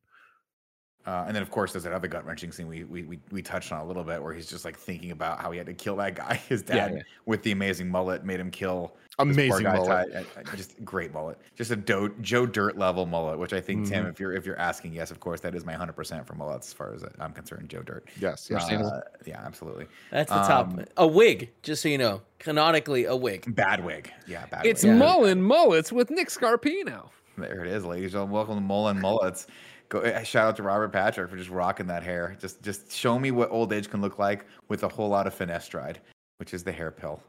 Uh, 1.10 1.24
and 1.26 1.36
then, 1.36 1.42
of 1.42 1.50
course, 1.50 1.72
there's 1.74 1.84
that 1.86 1.92
other 1.94 2.08
gut 2.08 2.24
wrenching 2.24 2.52
scene 2.52 2.68
we, 2.68 2.84
we 2.84 3.02
we 3.02 3.20
we 3.32 3.42
touched 3.42 3.72
on 3.72 3.80
a 3.82 3.86
little 3.86 4.04
bit, 4.04 4.22
where 4.22 4.32
he's 4.32 4.48
just 4.48 4.64
like 4.64 4.78
thinking 4.78 5.10
about 5.10 5.40
how 5.42 5.50
he 5.50 5.58
had 5.58 5.66
to 5.66 5.74
kill 5.74 5.96
that 5.96 6.14
guy. 6.14 6.36
His 6.50 6.62
dad 6.62 6.94
yeah. 6.98 7.02
with 7.26 7.42
the 7.42 7.52
amazing 7.52 7.90
mullet 7.90 8.24
made 8.24 8.40
him 8.40 8.52
kill 8.52 8.96
amazing 9.18 9.64
guy 9.64 9.76
mullet. 9.78 10.14
tied- 10.36 10.46
just 10.56 10.86
great 10.86 11.12
mullet, 11.12 11.40
just 11.56 11.72
a 11.72 11.76
Do- 11.76 12.14
Joe 12.22 12.46
Dirt 12.46 12.78
level 12.78 13.08
mullet. 13.08 13.40
Which 13.40 13.54
I 13.54 13.60
think 13.60 13.88
Tim, 13.88 14.06
Mhm. 14.06 14.10
if 14.12 14.20
you're 14.20 14.34
if 14.34 14.46
you're 14.46 14.60
asking, 14.60 14.94
yes, 14.94 15.10
of 15.10 15.20
course, 15.20 15.40
that 15.40 15.56
is 15.56 15.66
my 15.66 15.74
hundred 15.74 15.94
percent 15.94 16.28
for 16.28 16.36
mullets 16.36 16.68
as 16.68 16.74
far 16.74 16.94
as 16.94 17.04
I'm 17.20 17.34
concerned. 17.34 17.70
Joe 17.70 17.82
Dirt. 17.82 18.08
Yes, 18.22 18.48
yes. 18.52 18.70
Uh, 18.70 19.02
yeah, 19.26 19.42
absolutely. 19.44 19.88
That's 20.12 20.30
the 20.30 20.38
top. 20.38 20.68
Um, 20.68 20.86
A 20.98 21.08
wig, 21.08 21.50
just 21.64 21.82
so 21.82 21.90
you 21.90 21.98
know, 21.98 22.22
canonically 22.38 23.06
a 23.06 23.16
wig. 23.16 23.46
Bad 23.56 23.84
wig. 23.84 24.12
Yeah, 24.28 24.46
bad 24.46 24.64
It's 24.64 24.84
wig. 24.84 24.92
Yeah. 24.92 25.00
Mullen 25.00 25.42
Mullets 25.42 25.92
with 25.92 26.12
Nick 26.12 26.28
Scarpino. 26.30 27.10
There 27.36 27.64
it 27.64 27.72
is, 27.72 27.86
ladies 27.86 28.04
and 28.06 28.12
gentlemen. 28.12 28.34
Welcome 28.36 28.56
to 28.56 28.62
Mullen 28.62 29.00
Mullets. 29.00 29.48
Go 29.90 30.02
eh, 30.02 30.24
shout 30.24 30.48
out 30.48 30.56
to 30.58 30.64
Robert 30.64 30.90
Patrick 30.94 31.30
for 31.30 31.36
just 31.38 31.50
rocking 31.50 31.88
that 31.88 32.04
hair. 32.04 32.38
Just 32.40 32.62
just 32.62 32.92
show 32.92 33.18
me 33.18 33.32
what 33.32 33.50
old 33.52 33.74
age 33.74 33.90
can 33.90 34.02
look 34.02 34.20
like 34.20 34.46
with 34.68 34.84
a 34.84 34.88
whole 34.88 35.10
lot 35.10 35.26
of 35.28 35.36
finasteride, 35.38 35.96
which 36.38 36.54
is 36.54 36.64
the 36.64 36.72
hair 36.72 36.92
pill. 36.92 37.22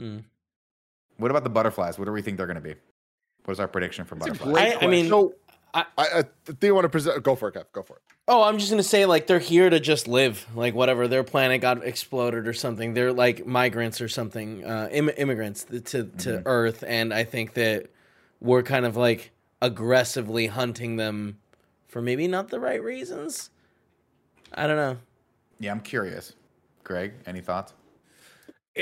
Mm. 0.00 0.24
What 1.18 1.30
about 1.30 1.44
the 1.44 1.50
butterflies? 1.50 1.98
What 1.98 2.06
do 2.06 2.12
we 2.12 2.22
think 2.22 2.36
they're 2.38 2.46
going 2.46 2.54
to 2.56 2.60
be? 2.62 2.74
What 3.44 3.52
is 3.52 3.60
our 3.60 3.68
prediction 3.68 4.04
for 4.04 4.16
It's 4.16 4.26
a 4.26 4.30
butterflies? 4.30 4.74
I, 4.80 4.84
I 4.84 4.86
mean, 4.88 5.08
So 5.08 5.34
I- 5.74 5.84
I, 5.98 6.06
I 6.20 6.22
think 6.46 6.62
you 6.62 6.74
want 6.74 6.86
to 6.86 6.88
present. 6.88 7.22
Go 7.22 7.34
for 7.34 7.48
it, 7.48 7.54
Kev. 7.56 7.64
Go 7.72 7.82
for 7.82 7.96
it. 7.96 8.02
Oh, 8.26 8.42
I'm 8.42 8.58
just 8.58 8.70
gonna 8.70 8.82
say 8.82 9.04
like 9.06 9.26
they're 9.26 9.38
here 9.38 9.68
to 9.68 9.78
just 9.80 10.08
live, 10.08 10.46
like 10.54 10.74
whatever 10.74 11.08
their 11.08 11.24
planet 11.24 11.60
got 11.60 11.84
exploded 11.84 12.48
or 12.48 12.52
something. 12.54 12.94
They're 12.94 13.12
like 13.12 13.46
migrants 13.46 14.00
or 14.00 14.08
something, 14.08 14.64
uh, 14.64 14.88
Im- 14.90 15.10
immigrants 15.16 15.64
to 15.64 15.80
to 15.80 16.04
Mhm. 16.04 16.42
Earth, 16.46 16.84
and 16.86 17.12
I 17.12 17.24
think 17.24 17.52
that 17.54 17.86
we're 18.40 18.62
kind 18.62 18.86
of 18.86 18.96
like 18.96 19.30
aggressively 19.60 20.46
hunting 20.46 20.96
them 20.96 21.38
for 21.88 22.00
maybe 22.02 22.28
not 22.28 22.48
the 22.48 22.60
right 22.60 22.82
reasons. 22.82 23.50
I 24.54 24.66
don't 24.66 24.76
know. 24.76 24.96
yeah, 25.58 25.70
I'm 25.72 25.80
curious. 25.80 26.34
Greg, 26.84 27.12
any 27.26 27.40
thoughts? 27.40 27.74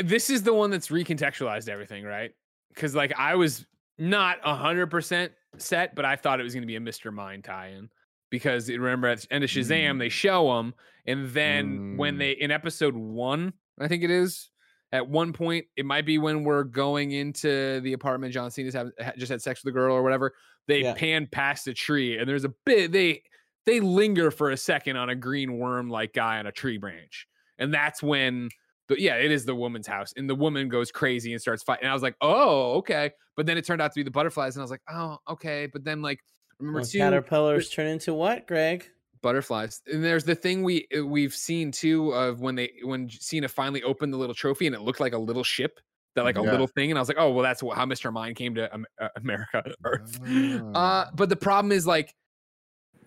this 0.05 0.29
is 0.31 0.43
the 0.43 0.53
one 0.53 0.71
that's 0.71 0.89
recontextualized 0.89 1.69
everything, 1.69 2.05
right? 2.05 2.33
Because 2.75 2.95
like 2.95 3.13
I 3.19 3.35
was 3.35 3.65
not 3.99 4.39
a 4.45 4.55
hundred 4.55 4.89
percent 4.91 5.33
set, 5.57 5.95
but 5.95 6.05
I 6.05 6.17
thought 6.17 6.39
it 6.39 6.43
was 6.43 6.53
going 6.53 6.63
to 6.63 6.67
be 6.67 6.77
a 6.77 6.81
Mister 6.81 7.11
Mind 7.11 7.45
tie-in 7.45 7.89
because 8.31 8.69
remember 8.69 9.09
at 9.09 9.23
the 9.23 9.33
end 9.33 9.43
of 9.45 9.51
Shazam 9.51 9.99
they 9.99 10.09
show 10.11 10.59
him, 10.59 10.75
and 11.07 11.29
then 11.31 11.97
when 11.97 12.17
Mm. 12.17 12.19
they 12.19 12.31
in 12.33 12.51
episode 12.51 12.95
one, 12.95 13.53
I 13.81 13.89
think 13.89 14.03
it 14.05 14.11
is. 14.11 14.51
At 14.93 15.09
one 15.09 15.33
point, 15.33 15.67
it 15.77 15.85
might 15.85 16.07
be 16.07 16.19
when 16.19 16.45
we're 16.45 16.63
going 16.63 17.11
into 17.11 17.81
the 17.81 17.93
apartment. 17.95 18.33
John 18.33 18.51
Cena's 18.53 18.75
have, 18.75 18.91
just 19.17 19.33
had 19.33 19.43
sex 19.43 19.65
with 19.65 19.75
the 19.75 19.79
girl 19.79 19.95
or 19.97 20.03
whatever. 20.03 20.33
They 20.69 20.83
Yeah. 20.83 20.95
pan 20.95 21.29
past 21.31 21.67
a 21.69 21.75
tree, 21.75 22.19
and 22.19 22.29
there's 22.29 22.45
a 22.45 22.53
bit 22.65 22.93
they 22.93 23.23
they 23.65 23.81
linger 23.81 24.31
for 24.31 24.51
a 24.51 24.57
second 24.57 24.97
on 24.97 25.09
a 25.11 25.15
green 25.17 25.59
worm 25.59 25.89
like 25.91 26.13
guy 26.13 26.39
on 26.39 26.47
a 26.47 26.53
tree 26.53 26.79
branch, 26.79 27.27
and 27.59 27.73
that's 27.75 28.03
when 28.03 28.49
the, 28.89 29.01
yeah, 29.01 29.17
it 29.17 29.31
is 29.33 29.45
the 29.45 29.55
woman's 29.55 29.87
house, 29.89 30.13
and 30.17 30.31
the 30.31 30.35
woman 30.35 30.69
goes 30.69 30.93
crazy 30.93 31.33
and 31.33 31.41
starts 31.43 31.63
fighting. 31.63 31.85
And 31.85 31.91
I 31.91 31.95
was 31.95 32.03
like, 32.03 32.15
oh, 32.21 32.75
okay. 32.75 33.11
But 33.37 33.47
then 33.47 33.59
it 33.59 33.65
turned 33.67 33.83
out 33.83 33.93
to 33.93 33.99
be 33.99 34.05
the 34.05 34.11
butterflies, 34.13 34.55
and 34.57 34.63
I 34.63 34.65
was 34.65 34.71
like, 34.71 34.83
oh, 34.89 35.19
okay. 35.29 35.67
But 35.67 35.83
then 35.85 36.03
like, 36.03 36.21
remember 36.61 36.79
Well, 36.81 36.87
too, 36.87 36.99
caterpillars 36.99 37.69
turn 37.71 37.87
into 37.87 38.15
what, 38.15 38.47
Greg? 38.47 38.89
butterflies. 39.23 39.83
And 39.93 40.05
there's 40.05 40.25
the 40.25 40.37
thing 40.37 40.63
we 40.63 40.87
we've 41.05 41.35
seen 41.35 41.73
too 41.73 42.13
of 42.13 42.41
when 42.41 42.55
they 42.55 42.73
when 42.85 43.11
Cena 43.11 43.49
finally 43.49 43.83
opened 43.83 44.13
the 44.13 44.19
little 44.19 44.35
trophy, 44.35 44.67
and 44.67 44.77
it 44.77 44.83
looked 44.83 45.01
like 45.01 45.13
a 45.15 45.19
little 45.19 45.43
ship. 45.45 45.81
That 46.17 46.25
like 46.25 46.39
a 46.39 46.43
Yeah. 46.43 46.51
little 46.51 46.67
thing, 46.67 46.91
and 46.91 46.99
I 46.99 47.01
was 47.03 47.09
like, 47.09 47.19
"Oh, 47.21 47.31
well, 47.31 47.43
that's 47.43 47.61
how 47.61 47.85
Mr. 47.85 48.11
Mind 48.13 48.37
came 48.37 48.55
to 48.55 48.75
uh, 48.75 49.09
America, 49.17 49.63
Earth." 49.85 50.19
Uh, 50.27 50.61
Ah. 50.75 51.11
but 51.15 51.29
the 51.29 51.37
problem 51.37 51.71
is 51.73 51.87
like, 51.87 52.15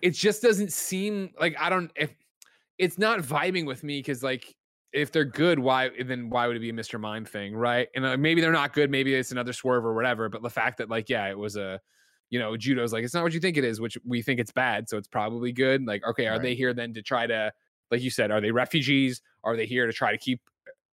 it 0.00 0.10
just 0.10 0.40
doesn't 0.42 0.72
seem 0.72 1.30
like 1.38 1.56
I 1.58 1.68
don't. 1.68 1.90
If 1.96 2.14
it's 2.78 2.98
not 2.98 3.18
vibing 3.18 3.66
with 3.66 3.82
me, 3.82 3.98
because 3.98 4.22
like, 4.22 4.54
if 4.92 5.10
they're 5.10 5.24
good, 5.24 5.58
why 5.58 5.90
then 6.04 6.30
why 6.30 6.46
would 6.46 6.56
it 6.56 6.60
be 6.60 6.70
a 6.70 6.72
Mr. 6.72 7.00
Mind 7.00 7.28
thing, 7.28 7.54
right? 7.54 7.88
And 7.96 8.06
uh, 8.06 8.16
maybe 8.16 8.40
they're 8.40 8.52
not 8.52 8.72
good. 8.72 8.90
Maybe 8.90 9.12
it's 9.14 9.32
another 9.32 9.52
swerve 9.52 9.84
or 9.84 9.92
whatever. 9.94 10.28
But 10.28 10.42
the 10.42 10.48
fact 10.50 10.78
that 10.78 10.88
like, 10.88 11.08
yeah, 11.08 11.28
it 11.28 11.36
was 11.38 11.56
a, 11.56 11.80
you 12.30 12.38
know, 12.38 12.56
judo's 12.56 12.92
like 12.92 13.02
it's 13.02 13.12
not 13.12 13.24
what 13.24 13.32
you 13.34 13.40
think 13.40 13.56
it 13.56 13.64
is, 13.64 13.80
which 13.80 13.98
we 14.06 14.22
think 14.22 14.38
it's 14.38 14.52
bad, 14.52 14.88
so 14.88 14.96
it's 14.96 15.08
probably 15.08 15.50
good. 15.50 15.84
Like, 15.84 16.04
okay, 16.08 16.28
are 16.28 16.38
they 16.38 16.54
here 16.54 16.72
then 16.72 16.94
to 16.94 17.02
try 17.02 17.26
to, 17.26 17.52
like 17.90 18.02
you 18.02 18.10
said, 18.10 18.30
are 18.30 18.40
they 18.40 18.52
refugees? 18.52 19.20
Are 19.42 19.56
they 19.56 19.66
here 19.66 19.86
to 19.88 19.92
try 19.92 20.12
to 20.12 20.18
keep 20.18 20.40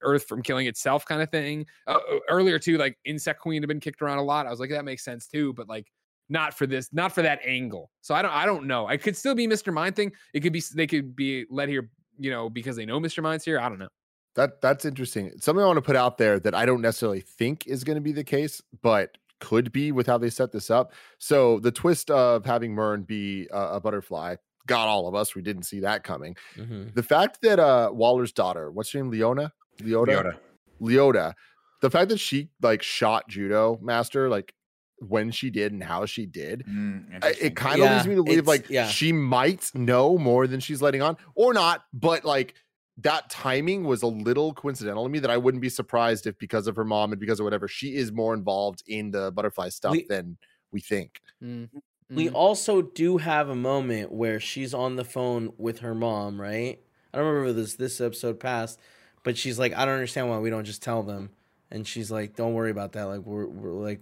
Earth 0.04 0.26
from 0.26 0.42
killing 0.42 0.68
itself, 0.68 1.06
kind 1.06 1.22
of 1.22 1.30
thing? 1.30 1.66
Uh, 1.88 1.94
uh, 2.12 2.20
earlier 2.30 2.60
too, 2.60 2.78
like 2.78 2.98
Insect 3.06 3.40
Queen 3.40 3.62
had 3.62 3.68
been 3.68 3.80
kicked 3.80 4.02
around 4.02 4.20
a 4.20 4.24
lot. 4.24 4.46
I 4.46 4.50
was 4.50 4.60
like, 4.60 4.70
that 4.70 4.86
makes 4.86 5.04
sense 5.04 5.28
too, 5.28 5.54
but 5.54 5.68
like 5.68 5.92
not 6.30 6.54
for 6.54 6.66
this, 6.68 6.90
not 6.94 7.12
for 7.14 7.22
that 7.22 7.40
angle. 7.46 7.92
So 8.02 8.16
I 8.16 8.22
don't, 8.22 8.32
I 8.32 8.46
don't 8.46 8.66
know. 8.68 8.88
I 8.88 8.98
could 8.98 9.18
still 9.18 9.36
be 9.36 9.48
Mr. 9.48 9.74
Mind 9.74 9.96
thing. 9.96 10.12
It 10.34 10.42
could 10.42 10.54
be, 10.54 10.62
they 10.76 10.88
could 10.88 11.16
be 11.16 11.46
led 11.50 11.70
here, 11.70 11.90
you 12.18 12.32
know, 12.32 12.50
because 12.50 12.76
they 12.76 12.86
know 12.86 13.00
Mr. 13.00 13.22
Mind's 13.22 13.44
here. 13.46 13.60
I 13.60 13.70
don't 13.70 13.80
know. 13.80 13.90
That 14.36 14.62
that's 14.62 14.84
interesting. 14.84 15.32
Something 15.40 15.64
I 15.64 15.68
want 15.68 15.78
to 15.78 15.82
put 15.84 15.96
out 15.96 16.18
there 16.18 16.40
that 16.40 16.56
I 16.56 16.66
don't 16.66 16.82
necessarily 16.82 17.20
think 17.22 17.68
is 17.68 17.84
going 17.84 17.98
to 17.98 18.02
be 18.02 18.12
the 18.14 18.24
case, 18.24 18.62
but 18.82 19.18
could 19.40 19.72
be 19.72 19.92
with 19.92 20.08
how 20.08 20.18
they 20.18 20.30
set 20.30 20.52
this 20.52 20.72
up. 20.72 20.94
So 21.20 21.60
the 21.60 21.72
twist 21.72 22.10
of 22.10 22.44
having 22.46 22.74
Murn 22.74 23.04
be 23.04 23.48
a, 23.52 23.74
a 23.76 23.80
butterfly 23.80 24.38
got 24.66 24.88
all 24.88 25.08
of 25.08 25.14
us. 25.14 25.36
We 25.36 25.42
didn't 25.42 25.64
see 25.64 25.82
that 25.82 26.04
coming. 26.04 26.36
Mhm. 26.56 26.96
The 26.96 27.04
fact 27.04 27.42
that 27.42 27.60
uh 27.60 27.92
Waller's 27.94 28.32
daughter, 28.32 28.72
what's 28.72 28.92
her 28.94 29.00
name, 29.00 29.12
Leona, 29.12 29.52
Leota, 29.80 30.08
Yoda. 30.08 30.38
Leota, 30.82 31.34
the 31.82 31.90
fact 31.90 32.10
that 32.10 32.20
she 32.20 32.50
like 32.62 32.82
shot 32.82 33.28
judo 33.28 33.80
master 33.82 34.30
like 34.30 34.54
when 35.00 35.32
she 35.32 35.50
did 35.50 35.74
and 35.74 35.84
how 35.84 36.06
she 36.06 36.26
did, 36.26 36.64
Mm, 36.66 37.20
I- 37.24 37.36
it 37.42 37.56
kind 37.56 37.82
of 37.82 37.90
leads 37.92 38.08
me 38.08 38.16
to 38.16 38.24
believe 38.24 38.48
like 38.48 38.70
yeah. 38.70 38.88
she 38.88 39.12
might 39.12 39.70
know 39.76 40.18
more 40.18 40.48
than 40.48 40.60
she's 40.60 40.82
letting 40.82 41.02
on, 41.02 41.18
or 41.36 41.54
not. 41.54 41.84
But 41.94 42.24
like 42.24 42.54
that 43.00 43.30
timing 43.30 43.84
was 43.86 44.04
a 44.04 44.08
little 44.08 44.54
coincidental 44.54 45.04
to 45.04 45.10
me 45.10 45.20
that 45.20 45.32
I 45.32 45.38
wouldn't 45.38 45.62
be 45.62 45.68
surprised 45.70 46.28
if 46.28 46.38
because 46.38 46.68
of 46.68 46.76
her 46.76 46.86
mom 46.86 47.12
and 47.12 47.20
because 47.20 47.40
of 47.40 47.44
whatever 47.44 47.68
she 47.68 47.96
is 47.96 48.12
more 48.12 48.34
involved 48.34 48.84
in 48.88 49.12
the 49.12 49.32
butterfly 49.32 49.70
stuff 49.70 49.92
We- 49.94 50.06
than 50.08 50.38
we 50.72 50.80
think. 50.80 51.20
Mm. 51.44 51.70
We 52.10 52.28
Mhm. 52.28 52.34
also 52.36 52.82
do 52.84 53.18
have 53.18 53.50
a 53.50 53.56
moment 53.56 54.12
where 54.12 54.40
she's 54.40 54.74
on 54.74 54.96
the 54.96 55.04
phone 55.04 55.54
with 55.58 55.80
her 55.80 55.96
mom, 55.96 56.40
right? 56.40 56.80
I 57.14 57.18
don't 57.18 57.26
remember 57.28 57.54
this 57.54 57.74
this 57.76 58.00
episode 58.00 58.40
passed, 58.40 58.80
but 59.24 59.38
she's 59.38 59.58
like, 59.58 59.74
I 59.74 59.86
don't 59.86 59.96
understand 59.96 60.30
why 60.30 60.38
we 60.40 60.50
don't 60.50 60.66
just 60.66 60.84
tell 60.84 61.04
them. 61.04 61.30
And 61.72 61.88
she's 61.88 62.12
like, 62.12 62.36
Don't 62.36 62.54
worry 62.54 62.72
about 62.72 62.94
that. 62.94 63.06
Like 63.06 63.22
we're 63.22 63.48
we're 63.48 63.72
like 63.72 64.02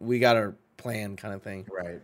we 0.00 0.18
got 0.18 0.36
our 0.36 0.54
plan 0.76 1.16
kind 1.16 1.34
of 1.34 1.42
thing. 1.42 1.66
Right. 1.70 2.00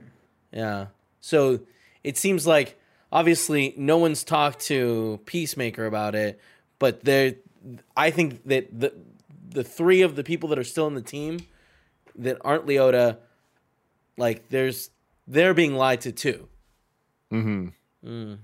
Yeah. 0.53 0.87
So 1.21 1.61
it 2.05 2.17
seems 2.17 2.47
like 2.47 2.79
obviously 3.11 3.75
no 3.77 3.99
one's 3.99 4.23
talked 4.23 4.61
to 4.61 5.21
Peacemaker 5.27 5.87
about 5.87 6.15
it, 6.15 6.41
but 6.79 7.05
there 7.05 7.35
I 7.97 8.11
think 8.11 8.45
that 8.45 8.69
the 8.79 8.95
the 9.51 9.65
three 9.65 10.03
of 10.03 10.15
the 10.15 10.23
people 10.23 10.51
that 10.51 10.59
are 10.59 10.65
still 10.65 10.87
in 10.87 10.95
the 10.95 11.03
team 11.03 11.41
that 12.17 12.37
aren't 12.43 12.67
Leota, 12.67 13.19
like 14.17 14.49
there's 14.51 14.91
they're 15.27 15.55
being 15.55 15.75
lied 15.75 16.03
to 16.03 16.13
too. 16.13 16.49
Mm-hmm. 17.33 17.69
Mm. 18.09 18.39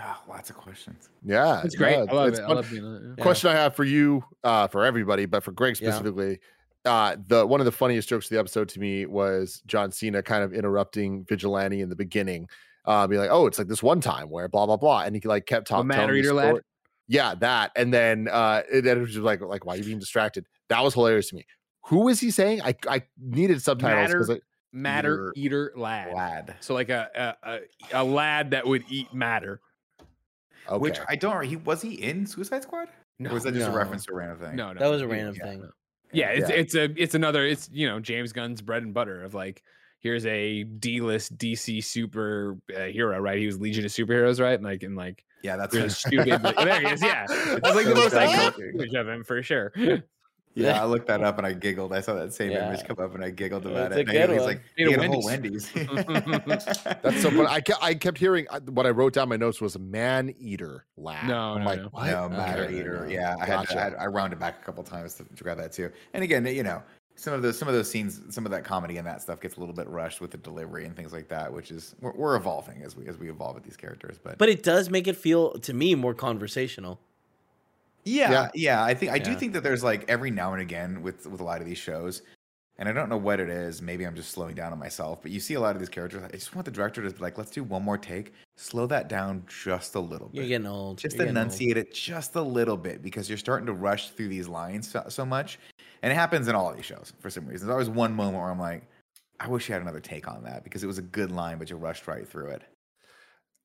Oh, 0.00 0.16
lots 0.28 0.48
of 0.50 0.56
questions. 0.56 1.08
Yeah, 1.24 1.62
It's 1.64 1.74
great. 1.74 1.96
no, 1.98 2.06
I 2.06 2.12
love 2.16 2.28
it's 2.28 2.38
it. 2.38 2.42
I 2.42 2.46
love 2.52 2.70
being. 2.70 3.14
Yeah. 3.18 3.22
question 3.22 3.50
I 3.50 3.54
have 3.54 3.74
for 3.74 3.84
you, 3.84 4.24
uh, 4.44 4.68
for 4.68 4.84
everybody, 4.84 5.26
but 5.26 5.42
for 5.42 5.52
Greg 5.52 5.76
Yeah. 5.80 5.90
specifically, 5.90 6.38
uh, 6.84 7.16
the 7.26 7.44
one 7.46 7.60
of 7.60 7.64
the 7.66 7.72
funniest 7.72 8.08
jokes 8.08 8.26
of 8.26 8.30
the 8.30 8.38
episode 8.38 8.68
to 8.70 8.80
me 8.80 9.06
was 9.06 9.60
John 9.66 9.90
Cena 9.90 10.22
kind 10.22 10.44
of 10.44 10.52
interrupting 10.52 11.24
Vigilante 11.28 11.80
in 11.80 11.88
the 11.88 11.96
beginning, 11.96 12.48
uh, 12.84 13.06
be 13.08 13.18
like, 13.18 13.30
"Oh, 13.30 13.46
it's 13.46 13.58
like 13.58 13.66
this 13.68 13.82
one 13.82 14.00
time 14.00 14.30
where 14.30 14.48
blah 14.48 14.66
blah 14.66 14.76
blah," 14.76 15.00
and 15.02 15.14
he 15.16 15.20
like 15.24 15.46
kept 15.46 15.66
talking. 15.66 15.88
Matter 15.88 16.14
Eater 16.14 16.32
lad? 16.32 16.60
Yeah, 17.08 17.34
that, 17.36 17.72
and 17.74 17.92
then 17.92 18.28
uh, 18.30 18.62
and 18.72 18.86
it 18.86 18.98
was 18.98 19.10
just 19.12 19.22
like, 19.24 19.40
like, 19.40 19.64
why 19.66 19.74
are 19.74 19.76
you 19.78 19.84
being 19.84 19.98
distracted? 19.98 20.46
That 20.68 20.82
was 20.84 20.94
hilarious 20.94 21.30
to 21.30 21.36
me. 21.36 21.46
Who 21.86 22.08
is 22.08 22.20
he 22.20 22.30
saying? 22.30 22.62
I 22.62 22.76
I 22.88 23.02
needed 23.18 23.60
subtitles 23.62 24.12
because 24.12 24.28
Matter- 24.28 24.42
Matter 24.70 25.32
eater 25.34 25.72
lad. 25.76 26.12
Lad. 26.14 26.56
So 26.60 26.74
like 26.74 26.90
a, 26.90 27.36
a 27.42 27.50
a 27.50 28.02
a 28.02 28.04
lad 28.04 28.50
that 28.52 28.66
would 28.66 28.84
eat 28.90 29.12
matter. 29.14 29.60
Okay. 30.68 30.78
Which 30.78 30.98
I 31.08 31.16
don't. 31.16 31.44
He 31.44 31.56
was 31.56 31.82
he 31.82 31.94
in 31.94 32.26
Suicide 32.26 32.62
Squad? 32.62 32.88
No, 33.18 33.30
or 33.30 33.34
was 33.34 33.42
that 33.44 33.54
just 33.54 33.66
no. 33.68 33.74
a 33.74 33.76
reference 33.76 34.04
to 34.06 34.12
a 34.12 34.16
random 34.16 34.38
thing? 34.38 34.56
no, 34.56 34.72
no. 34.72 34.78
That 34.78 34.90
was 34.90 35.02
a 35.02 35.08
random 35.08 35.34
yeah. 35.38 35.44
thing. 35.44 35.68
Yeah, 36.12 36.28
it's 36.30 36.48
Yeah. 36.50 36.56
it's 36.56 36.74
a 36.74 37.02
it's 37.02 37.14
another 37.14 37.44
it's 37.44 37.68
you 37.72 37.88
know 37.88 38.00
James 38.00 38.32
Gunn's 38.32 38.62
bread 38.62 38.82
and 38.82 38.94
butter 38.94 39.22
of 39.24 39.34
like 39.34 39.62
here's 40.00 40.24
a 40.26 40.62
D-list 40.62 41.36
DC 41.36 41.82
super 41.84 42.56
uh, 42.74 42.84
hero, 42.84 43.18
right? 43.18 43.38
He 43.38 43.46
was 43.46 43.58
Legion 43.58 43.84
of 43.84 43.90
Superheroes, 43.90 44.40
right? 44.40 44.54
And 44.54 44.62
like 44.64 44.82
and 44.84 44.96
like 44.96 45.24
Yeah, 45.42 45.56
that's 45.56 45.74
really 45.74 45.88
stupid. 45.88 46.40
but- 46.40 46.56
there 46.56 46.80
he 46.80 46.86
is, 46.86 47.02
yeah. 47.02 47.26
That's 47.28 47.74
like 47.74 47.86
the 47.86 47.94
most 47.94 48.14
iconic 48.14 48.74
image 48.74 48.94
of 48.94 49.08
him 49.08 49.24
for 49.24 49.42
sure. 49.42 49.72
Yeah, 50.64 50.82
I 50.82 50.84
looked 50.86 51.06
that 51.06 51.22
up 51.22 51.38
and 51.38 51.46
I 51.46 51.52
giggled. 51.52 51.92
I 51.92 52.00
saw 52.00 52.14
that 52.14 52.32
same 52.34 52.50
Yeah. 52.50 52.68
image 52.68 52.84
come 52.86 52.98
up 52.98 53.14
and 53.14 53.24
I 53.24 53.30
giggled 53.30 53.64
It's 53.66 53.70
about 53.72 53.92
a 53.92 54.00
it. 54.00 54.08
And 54.08 54.08
good 54.10 54.30
he's 54.30 54.38
one. 54.40 54.46
like, 54.46 54.62
Need 54.76 54.86
a 54.86 54.90
"You 54.90 54.96
get 54.96 55.04
a 55.04 55.08
whole 55.08 55.24
Wendy's. 55.24 55.70
That's 56.46 57.22
so 57.22 57.30
funny. 57.30 57.46
I 57.46 57.60
kept, 57.60 57.82
I 57.82 57.94
kept 57.94 58.18
hearing 58.18 58.46
uh, 58.50 58.60
what 58.60 58.86
I 58.86 58.90
wrote 58.90 59.12
down 59.12 59.28
my 59.28 59.36
notes 59.36 59.60
was 59.60 59.78
man 59.78 60.34
eater 60.38 60.84
lad. 60.96 61.26
No, 61.28 61.54
I'm 61.54 61.60
no, 61.60 61.66
like, 61.66 61.80
no. 61.82 61.88
what? 61.88 62.06
No, 62.06 62.28
Matter 62.28 62.64
Okay. 62.64 62.80
Eater. 62.80 63.06
Yeah, 63.10 63.36
I 63.40 63.46
had, 63.46 63.56
Gotcha. 63.66 63.78
I 63.78 63.82
had 63.84 63.94
I 63.96 64.06
rounded 64.06 64.38
back 64.38 64.60
a 64.60 64.64
couple 64.64 64.82
times 64.84 65.14
to, 65.14 65.24
to 65.24 65.44
grab 65.44 65.58
that 65.58 65.72
too. 65.72 65.90
And 66.14 66.22
again, 66.24 66.44
you 66.46 66.62
know, 66.62 66.82
some 67.16 67.34
of 67.34 67.42
those 67.42 67.58
some 67.58 67.66
of 67.68 67.74
those 67.74 67.90
scenes, 67.90 68.20
some 68.30 68.44
of 68.44 68.52
that 68.52 68.64
comedy 68.64 68.96
and 68.98 69.06
that 69.06 69.20
stuff 69.22 69.40
gets 69.40 69.56
a 69.56 69.60
little 69.60 69.74
bit 69.74 69.88
rushed 69.88 70.20
with 70.20 70.30
the 70.30 70.36
delivery 70.38 70.84
and 70.84 70.94
things 70.94 71.12
like 71.12 71.28
that, 71.28 71.52
which 71.52 71.70
is 71.70 71.94
we're, 72.00 72.12
we're 72.12 72.36
evolving 72.36 72.82
as 72.82 72.96
we 72.96 73.06
as 73.08 73.18
we 73.18 73.28
evolve 73.28 73.54
with 73.56 73.64
these 73.64 73.76
characters. 73.76 74.18
But, 74.22 74.38
But 74.38 74.48
it 74.48 74.62
does 74.62 74.88
make 74.90 75.08
it 75.08 75.16
feel 75.16 75.52
to 75.60 75.74
me 75.74 75.94
more 75.96 76.14
conversational. 76.14 77.00
Yeah, 78.04 78.30
Yeah. 78.30 78.48
yeah, 78.54 78.84
I 78.84 78.94
think 78.94 79.12
I 79.12 79.18
do 79.18 79.30
Yeah. 79.32 79.36
think 79.38 79.52
that 79.54 79.62
there's 79.62 79.84
like 79.84 80.04
every 80.08 80.30
now 80.30 80.52
and 80.52 80.62
again 80.62 81.02
with 81.02 81.26
with 81.26 81.40
a 81.40 81.44
lot 81.44 81.60
of 81.60 81.66
these 81.66 81.78
shows. 81.78 82.22
And 82.80 82.88
I 82.88 82.92
don't 82.92 83.08
know 83.08 83.16
what 83.16 83.40
it 83.40 83.48
is. 83.50 83.82
Maybe 83.82 84.04
I'm 84.06 84.14
just 84.14 84.30
slowing 84.30 84.54
down 84.54 84.70
on 84.72 84.78
myself. 84.78 85.20
But 85.20 85.32
you 85.32 85.40
see 85.40 85.54
a 85.54 85.60
lot 85.60 85.74
of 85.74 85.80
these 85.80 85.88
characters. 85.88 86.22
I 86.22 86.28
just 86.28 86.54
want 86.54 86.64
the 86.64 86.70
director 86.70 87.02
to 87.02 87.10
be 87.10 87.18
like, 87.18 87.36
let's 87.36 87.50
do 87.50 87.64
one 87.64 87.82
more 87.82 87.98
take. 87.98 88.34
Slow 88.56 88.86
that 88.86 89.08
down 89.08 89.42
just 89.48 89.96
a 89.96 90.00
little 90.00 90.28
bit. 90.28 90.36
You're 90.36 90.46
getting 90.46 90.66
old. 90.68 90.98
just 90.98 91.16
You're 91.16 91.24
getting 91.26 91.36
old. 91.36 91.46
enunciate 91.46 91.76
it 91.76 91.92
just 91.92 92.36
a 92.36 92.40
little 92.40 92.76
bit 92.76 93.02
because 93.02 93.28
you're 93.28 93.36
starting 93.36 93.66
to 93.66 93.72
rush 93.72 94.10
through 94.10 94.28
these 94.28 94.46
lines 94.46 94.88
so, 94.88 95.04
so 95.08 95.26
much 95.26 95.58
and 96.04 96.12
it 96.12 96.14
happens 96.14 96.46
in 96.46 96.54
all 96.54 96.70
of 96.70 96.76
these 96.76 96.84
shows 96.84 97.12
for 97.18 97.30
some 97.30 97.46
reason 97.46 97.66
there's 97.66 97.72
always 97.74 97.90
one 97.90 98.14
moment 98.14 98.36
where 98.38 98.48
i'm 98.50 98.58
like 98.60 98.84
i 99.40 99.48
wish 99.48 99.68
you 99.68 99.72
had 99.72 99.82
another 99.82 99.98
take 99.98 100.28
on 100.28 100.44
that 100.44 100.62
because 100.62 100.84
it 100.84 100.86
was 100.86 100.98
a 100.98 101.02
good 101.02 101.32
line 101.32 101.58
but 101.58 101.68
you 101.68 101.76
rushed 101.76 102.06
right 102.06 102.28
through 102.28 102.46
it 102.50 102.62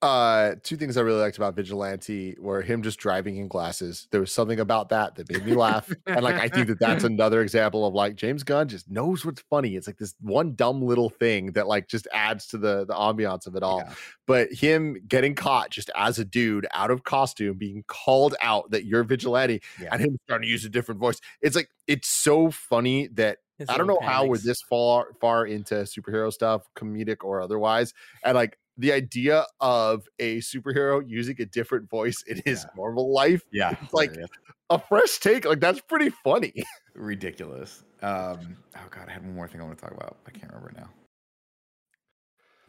uh 0.04 0.56
two 0.64 0.76
things 0.76 0.98
i 0.98 1.02
really 1.02 1.20
liked 1.22 1.38
about 1.38 1.56
vigilante 1.56 2.36
were 2.40 2.62
him 2.62 2.84
just 2.84 3.00
driving 3.00 3.38
in 3.38 3.48
glasses. 3.48 4.08
There 4.12 4.20
was 4.20 4.32
something 4.32 4.60
about 4.60 4.90
that 4.90 5.16
that 5.16 5.32
made 5.32 5.46
me 5.46 5.54
laugh 5.54 5.90
and 6.06 6.22
like 6.24 6.36
i 6.36 6.50
think 6.50 6.68
that 6.68 6.80
that's 6.80 7.04
another 7.14 7.42
example 7.42 7.86
of 7.88 7.94
like 7.94 8.16
james 8.16 8.44
gunn 8.44 8.68
just 8.68 8.90
knows 8.92 9.26
what's 9.26 9.42
funny. 9.50 9.76
It's 9.76 9.88
like 9.88 9.98
this 9.98 10.14
one 10.20 10.56
dumb 10.56 10.82
little 10.82 11.10
thing 11.10 11.54
that 11.54 11.68
like 11.68 11.88
just 11.88 12.08
adds 12.14 12.48
to 12.48 12.58
the 12.58 12.86
the 12.86 12.94
ambiance 12.94 13.48
of 13.48 13.56
it 13.56 13.64
all. 13.64 13.80
Yeah. 13.86 13.94
but 14.28 14.52
him 14.52 14.98
getting 15.08 15.36
caught 15.36 15.70
just 15.70 15.90
as 15.96 16.20
a 16.20 16.26
dude 16.26 16.68
out 16.72 16.92
of 16.92 17.04
costume 17.06 17.58
being 17.58 17.84
called 17.88 18.36
out 18.42 18.72
that 18.72 18.86
you're 18.86 19.04
vigilante 19.06 19.62
Yeah. 19.80 19.90
and 19.94 20.02
him 20.02 20.18
starting 20.26 20.46
to 20.48 20.52
use 20.52 20.66
a 20.66 20.70
different 20.70 21.00
voice. 21.00 21.20
It's 21.42 21.56
like 21.56 21.70
it's 21.88 22.10
so 22.10 22.52
funny 22.52 23.08
that 23.14 23.38
I 23.70 23.78
don't 23.78 23.88
know 23.88 23.94
little 23.94 24.10
how 24.10 24.26
we're 24.26 24.38
this 24.40 24.62
far 24.62 25.14
far 25.22 25.46
into 25.46 25.76
superhero 25.76 26.34
stuff, 26.34 26.68
comedic 26.76 27.18
or 27.24 27.40
otherwise, 27.40 27.94
and 28.24 28.36
like 28.36 28.58
the 28.78 28.92
idea 28.92 29.46
of 29.62 30.08
a 30.20 30.38
superhero 30.40 31.04
using 31.08 31.36
a 31.40 31.46
different 31.46 31.90
voice 31.90 32.24
in 32.28 32.42
his 32.46 32.64
Yeah. 32.64 32.70
normal 32.76 33.12
life, 33.14 33.44
yeah 33.52 33.76
It's 33.82 33.94
like- 33.94 34.16
a 34.70 34.80
fresh 34.80 35.20
take, 35.20 35.46
like 35.46 35.60
that's 35.60 35.82
pretty 35.82 36.10
funny. 36.10 36.64
ridiculous 36.96 37.84
um 38.02 38.56
oh 38.76 38.88
god 38.92 39.08
i 39.08 39.12
had 39.12 39.24
one 39.24 39.34
more 39.36 39.48
thing 39.48 39.60
i 39.62 39.64
want 39.64 39.78
to 39.78 39.82
talk 39.84 39.94
about 39.94 40.18
i 40.28 40.32
can't 40.32 40.52
remember 40.52 40.72
now 40.78 40.90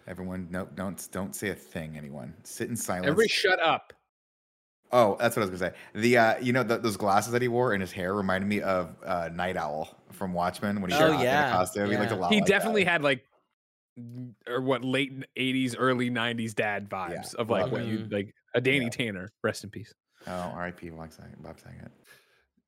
everyone 0.06 0.46
no 0.50 0.66
don't 0.74 1.08
don't 1.12 1.34
say 1.34 1.48
a 1.50 1.54
thing 1.54 1.96
anyone 1.96 2.34
sit 2.42 2.68
in 2.68 2.76
silence 2.76 3.06
Everybody 3.06 3.28
shut 3.28 3.60
up. 3.60 3.92
Oh, 4.92 5.16
that's 5.18 5.34
what 5.34 5.42
I 5.42 5.50
was 5.50 5.60
gonna 5.60 5.72
say. 5.72 5.76
The 6.00 6.18
uh, 6.18 6.38
you 6.40 6.52
know 6.52 6.62
the, 6.62 6.78
those 6.78 6.96
glasses 6.96 7.32
that 7.32 7.42
he 7.42 7.48
wore 7.48 7.72
and 7.72 7.80
his 7.82 7.90
hair 7.90 8.14
reminded 8.14 8.46
me 8.46 8.60
of 8.60 8.94
uh, 9.04 9.28
Nite 9.32 9.56
Owl 9.56 9.88
from 10.12 10.32
Watchmen 10.32 10.80
when 10.80 10.90
he 10.90 10.96
Oh, 10.96 11.00
got 11.08 11.14
in 11.14 11.20
yeah, 11.20 11.50
the 11.50 11.56
costume. 11.56 11.90
He 11.90 11.96
looked 11.96 12.12
a 12.12 12.16
lot. 12.16 12.32
He 12.32 12.38
like 12.40 12.46
definitely 12.46 12.84
that. 12.84 12.90
had 12.92 13.02
like 13.02 13.24
or 14.48 14.60
what 14.60 14.84
late 14.84 15.12
80s 15.38 15.74
early 15.78 16.10
90s 16.10 16.54
dad 16.54 16.88
vibes 16.90 17.34
of 17.36 17.48
like 17.50 17.72
it. 17.72 17.84
you 17.86 18.08
like 18.10 18.34
a 18.54 18.60
Danny 18.60 18.84
Yeah. 18.86 18.90
Tanner 18.90 19.32
rest 19.42 19.64
in 19.64 19.70
peace 19.70 19.92
Oh, 20.26 20.30
R.I.P. 20.32 20.88
Bob 20.88 21.12
Saget. 21.12 21.42
Bob 21.42 21.60
Saget. 21.60 21.90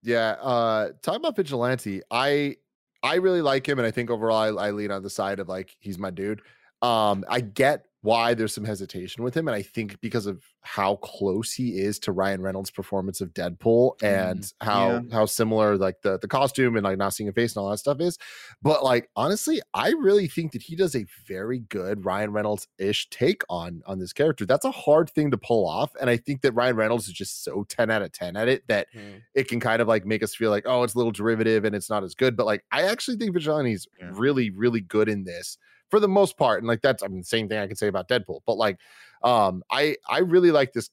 Yeah, 0.02 0.32
uh 0.42 0.90
talking 1.02 1.20
about 1.20 1.36
vigilante, 1.36 2.02
I 2.10 2.56
I 3.02 3.16
really 3.16 3.40
like 3.42 3.68
him, 3.68 3.78
and 3.78 3.86
I 3.86 3.90
think 3.90 4.10
overall 4.10 4.58
I, 4.58 4.68
I 4.68 4.70
lean 4.72 4.90
on 4.90 5.02
the 5.02 5.10
side 5.10 5.38
of 5.40 5.48
like 5.48 5.74
he's 5.80 5.98
my 5.98 6.10
dude. 6.10 6.42
Um, 6.82 7.24
I 7.28 7.40
get 7.40 7.86
why 8.06 8.34
there's 8.34 8.54
some 8.54 8.64
hesitation 8.64 9.24
with 9.24 9.36
him, 9.36 9.48
and 9.48 9.54
I 9.54 9.62
think 9.62 10.00
because 10.00 10.26
of 10.26 10.42
how 10.62 10.96
close 10.96 11.52
he 11.52 11.78
is 11.80 11.98
to 12.00 12.12
Ryan 12.12 12.40
Reynolds' 12.40 12.70
performance 12.70 13.20
of 13.20 13.34
Deadpool 13.34 14.00
and 14.02 14.52
how 14.60 14.90
yeah. 14.92 15.00
how 15.12 15.26
similar 15.26 15.76
like 15.76 16.02
the 16.02 16.18
the 16.18 16.28
costume 16.28 16.76
and 16.76 16.84
like 16.84 16.98
not 16.98 17.14
seeing 17.14 17.28
a 17.28 17.32
face 17.32 17.54
and 17.56 17.62
all 17.62 17.70
that 17.70 17.78
stuff 17.78 18.00
is. 18.00 18.18
But 18.62 18.84
like 18.84 19.10
honestly, 19.16 19.60
I 19.74 19.90
really 19.90 20.28
think 20.28 20.52
that 20.52 20.62
he 20.62 20.76
does 20.76 20.94
a 20.94 21.04
very 21.26 21.58
good 21.58 22.04
Ryan 22.04 22.32
Reynolds 22.32 22.68
ish 22.78 23.10
take 23.10 23.42
on 23.50 23.82
on 23.86 23.98
this 23.98 24.12
character. 24.12 24.46
That's 24.46 24.64
a 24.64 24.70
hard 24.70 25.10
thing 25.10 25.30
to 25.32 25.38
pull 25.38 25.68
off, 25.68 25.92
and 26.00 26.08
I 26.08 26.16
think 26.16 26.42
that 26.42 26.52
Ryan 26.52 26.76
Reynolds 26.76 27.08
is 27.08 27.12
just 27.14 27.42
so 27.44 27.64
ten 27.68 27.90
out 27.90 28.02
of 28.02 28.12
ten 28.12 28.36
at 28.36 28.48
it 28.48 28.66
that 28.68 28.86
Mm. 28.94 29.22
it 29.34 29.48
can 29.48 29.58
kind 29.60 29.82
of 29.82 29.88
like 29.88 30.06
make 30.06 30.22
us 30.22 30.34
feel 30.34 30.50
like 30.50 30.64
oh 30.66 30.82
it's 30.84 30.94
a 30.94 30.96
little 30.96 31.10
derivative 31.12 31.64
and 31.64 31.74
it's 31.74 31.90
not 31.90 32.04
as 32.04 32.14
good 32.14 32.36
but 32.36 32.46
like 32.46 32.64
i 32.70 32.82
actually 32.82 33.16
think 33.16 33.34
vigilante's 33.34 33.86
Yeah. 33.98 34.10
really 34.12 34.50
really 34.50 34.80
good 34.80 35.08
in 35.08 35.24
this 35.24 35.58
for 35.90 36.00
the 36.00 36.08
most 36.08 36.36
part 36.36 36.58
and 36.58 36.66
like 36.66 36.82
that's 36.82 37.02
i 37.02 37.08
mean 37.08 37.18
the 37.20 37.24
same 37.24 37.48
thing 37.48 37.58
i 37.58 37.66
can 37.66 37.76
say 37.76 37.86
about 37.88 38.08
deadpool 38.08 38.40
but 38.46 38.56
like 38.56 38.78
um 39.22 39.62
i 39.70 39.96
i 40.08 40.18
really 40.18 40.50
like 40.50 40.72
this 40.72 40.90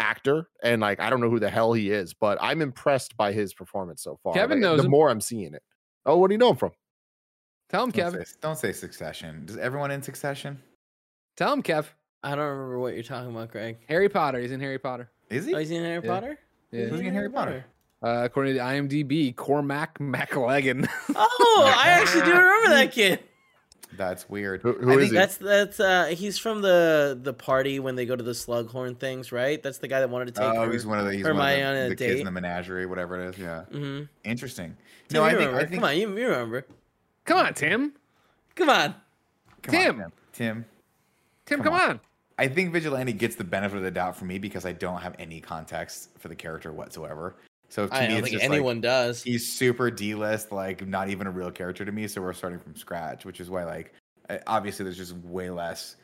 actor 0.00 0.48
and 0.62 0.80
like 0.80 1.00
i 1.00 1.10
don't 1.10 1.20
know 1.20 1.28
who 1.30 1.40
the 1.40 1.50
hell 1.50 1.72
he 1.72 1.90
is 1.90 2.14
but 2.14 2.38
i'm 2.40 2.62
impressed 2.62 3.16
by 3.16 3.32
his 3.32 3.52
performance 3.52 4.02
so 4.02 4.18
far 4.22 4.32
Kevin 4.34 4.58
Like, 4.58 4.62
knows 4.62 4.78
the 4.80 4.84
him. 4.84 4.90
more 4.92 5.10
i'm 5.10 5.20
seeing 5.20 5.54
it 5.54 5.62
oh 6.06 6.16
what 6.18 6.28
do 6.28 6.34
you 6.34 6.38
know 6.38 6.50
him 6.50 6.56
from 6.56 6.70
tell 7.68 7.84
him 7.84 7.90
Don't 7.90 8.14
Kev 8.14 8.26
say, 8.26 8.32
don't 8.40 8.58
say 8.58 8.72
Succession. 8.72 9.44
Does 9.44 9.56
everyone 9.58 9.90
in 9.90 10.00
Succession? 10.02 10.62
tell 11.36 11.52
him 11.52 11.62
Kev 11.62 11.86
I 12.22 12.30
don't 12.36 12.44
remember 12.46 12.78
what 12.80 12.94
you're 12.94 13.02
talking 13.04 13.30
about, 13.30 13.50
Greg. 13.50 13.78
Harry 13.88 14.08
Potter 14.08 14.38
he's 14.40 14.52
in 14.52 14.60
Harry 14.60 14.78
Potter 14.78 15.10
Is 15.30 15.46
he? 15.46 15.54
Oh, 15.54 15.58
he's 15.58 15.70
in 15.70 15.82
Harry 15.84 16.00
Yeah. 16.04 16.10
Potter. 16.14 16.38
Yeah. 16.70 16.80
He's 16.82 16.90
Who's 16.90 17.00
in 17.00 17.14
Harry 17.14 17.30
Potter? 17.30 17.64
uh, 18.02 18.22
according 18.24 18.54
to 18.54 18.58
the 18.60 18.64
IMDb 18.64 19.34
Cormac 19.34 19.98
McLaggen 19.98 20.88
Oh, 21.14 21.72
I 21.76 21.88
actually 21.90 22.22
do 22.24 22.30
remember 22.38 22.68
that 22.70 22.92
kid. 22.92 23.18
That's 23.96 24.28
weird. 24.28 24.62
Who- 24.62 24.74
who 24.74 24.90
I 24.90 24.94
is 24.94 24.98
think 25.00 25.10
he? 25.12 25.16
That's 25.18 25.36
that's 25.38 25.80
uh 25.80 26.06
he's 26.06 26.38
from 26.38 26.60
the 26.62 27.18
the 27.20 27.32
party 27.32 27.80
when 27.80 27.96
they 27.96 28.06
go 28.06 28.14
to 28.16 28.22
the 28.22 28.32
Slughorn 28.32 28.98
things, 28.98 29.32
right? 29.32 29.62
That's 29.62 29.78
the 29.78 29.88
guy 29.88 30.00
that 30.00 30.10
wanted 30.10 30.26
to 30.26 30.32
take 30.40 30.42
Oh, 30.50 30.64
her. 30.66 30.72
he's 30.72 30.86
one 30.86 30.98
of 30.98 31.06
the 31.06 31.14
he's 31.14 31.24
one 31.24 31.36
of 31.36 31.38
a 31.40 31.82
the, 31.84 31.88
the 31.90 31.96
kids 31.96 32.12
date. 32.14 32.18
in 32.20 32.24
the 32.26 32.30
menagerie, 32.30 32.86
whatever 32.86 33.20
it 33.20 33.30
is. 33.30 33.38
Yeah, 33.38 33.64
mm-hmm. 33.72 34.04
interesting. 34.24 34.76
Tim, 35.08 35.20
No, 35.20 35.24
I 35.24 35.34
think. 35.34 35.50
I 35.52 35.58
think. 35.60 35.74
Come 35.76 35.84
on, 35.84 35.96
you, 35.96 36.08
you 36.18 36.28
remember. 36.28 36.66
come 37.24 37.38
on 37.38 37.54
Tim 37.54 37.92
Come 38.54 38.68
on. 38.70 38.94
come 39.62 39.72
Tim. 39.74 39.96
Tim. 39.96 40.12
Tim. 40.32 40.64
Tim 41.46 41.62
Come 41.62 41.64
come, 41.64 41.74
on. 41.74 41.90
on. 41.90 42.00
I 42.38 42.46
think 42.46 42.72
Vigilante 42.72 43.12
gets 43.14 43.34
the 43.36 43.42
benefit 43.44 43.78
of 43.78 43.82
the 43.82 43.90
doubt 43.90 44.16
for 44.16 44.24
me 44.26 44.38
because 44.38 44.64
I 44.66 44.72
don't 44.72 45.00
have 45.00 45.16
any 45.18 45.40
context 45.40 46.10
for 46.18 46.28
the 46.28 46.36
character 46.36 46.72
whatsoever. 46.72 47.34
So 47.68 47.86
to 47.86 47.94
I 47.94 48.00
me, 48.02 48.06
don't 48.08 48.16
it's 48.18 48.28
think 48.28 48.40
just 48.40 48.44
anyone 48.50 48.76
like, 48.76 48.82
does. 48.82 49.22
he's 49.22 49.52
super 49.52 49.90
D-list, 49.90 50.52
like 50.52 50.86
not 50.86 51.10
even 51.10 51.26
a 51.26 51.30
real 51.30 51.50
character 51.50 51.84
to 51.84 51.92
me. 51.92 52.06
So 52.08 52.22
we're 52.22 52.32
starting 52.32 52.58
from 52.60 52.74
scratch, 52.76 53.24
which 53.24 53.40
is 53.40 53.50
why 53.50 53.64
like 53.64 53.92
obviously 54.46 54.84
there's 54.84 54.96
just 54.96 55.14
way 55.18 55.50
less 55.50 55.96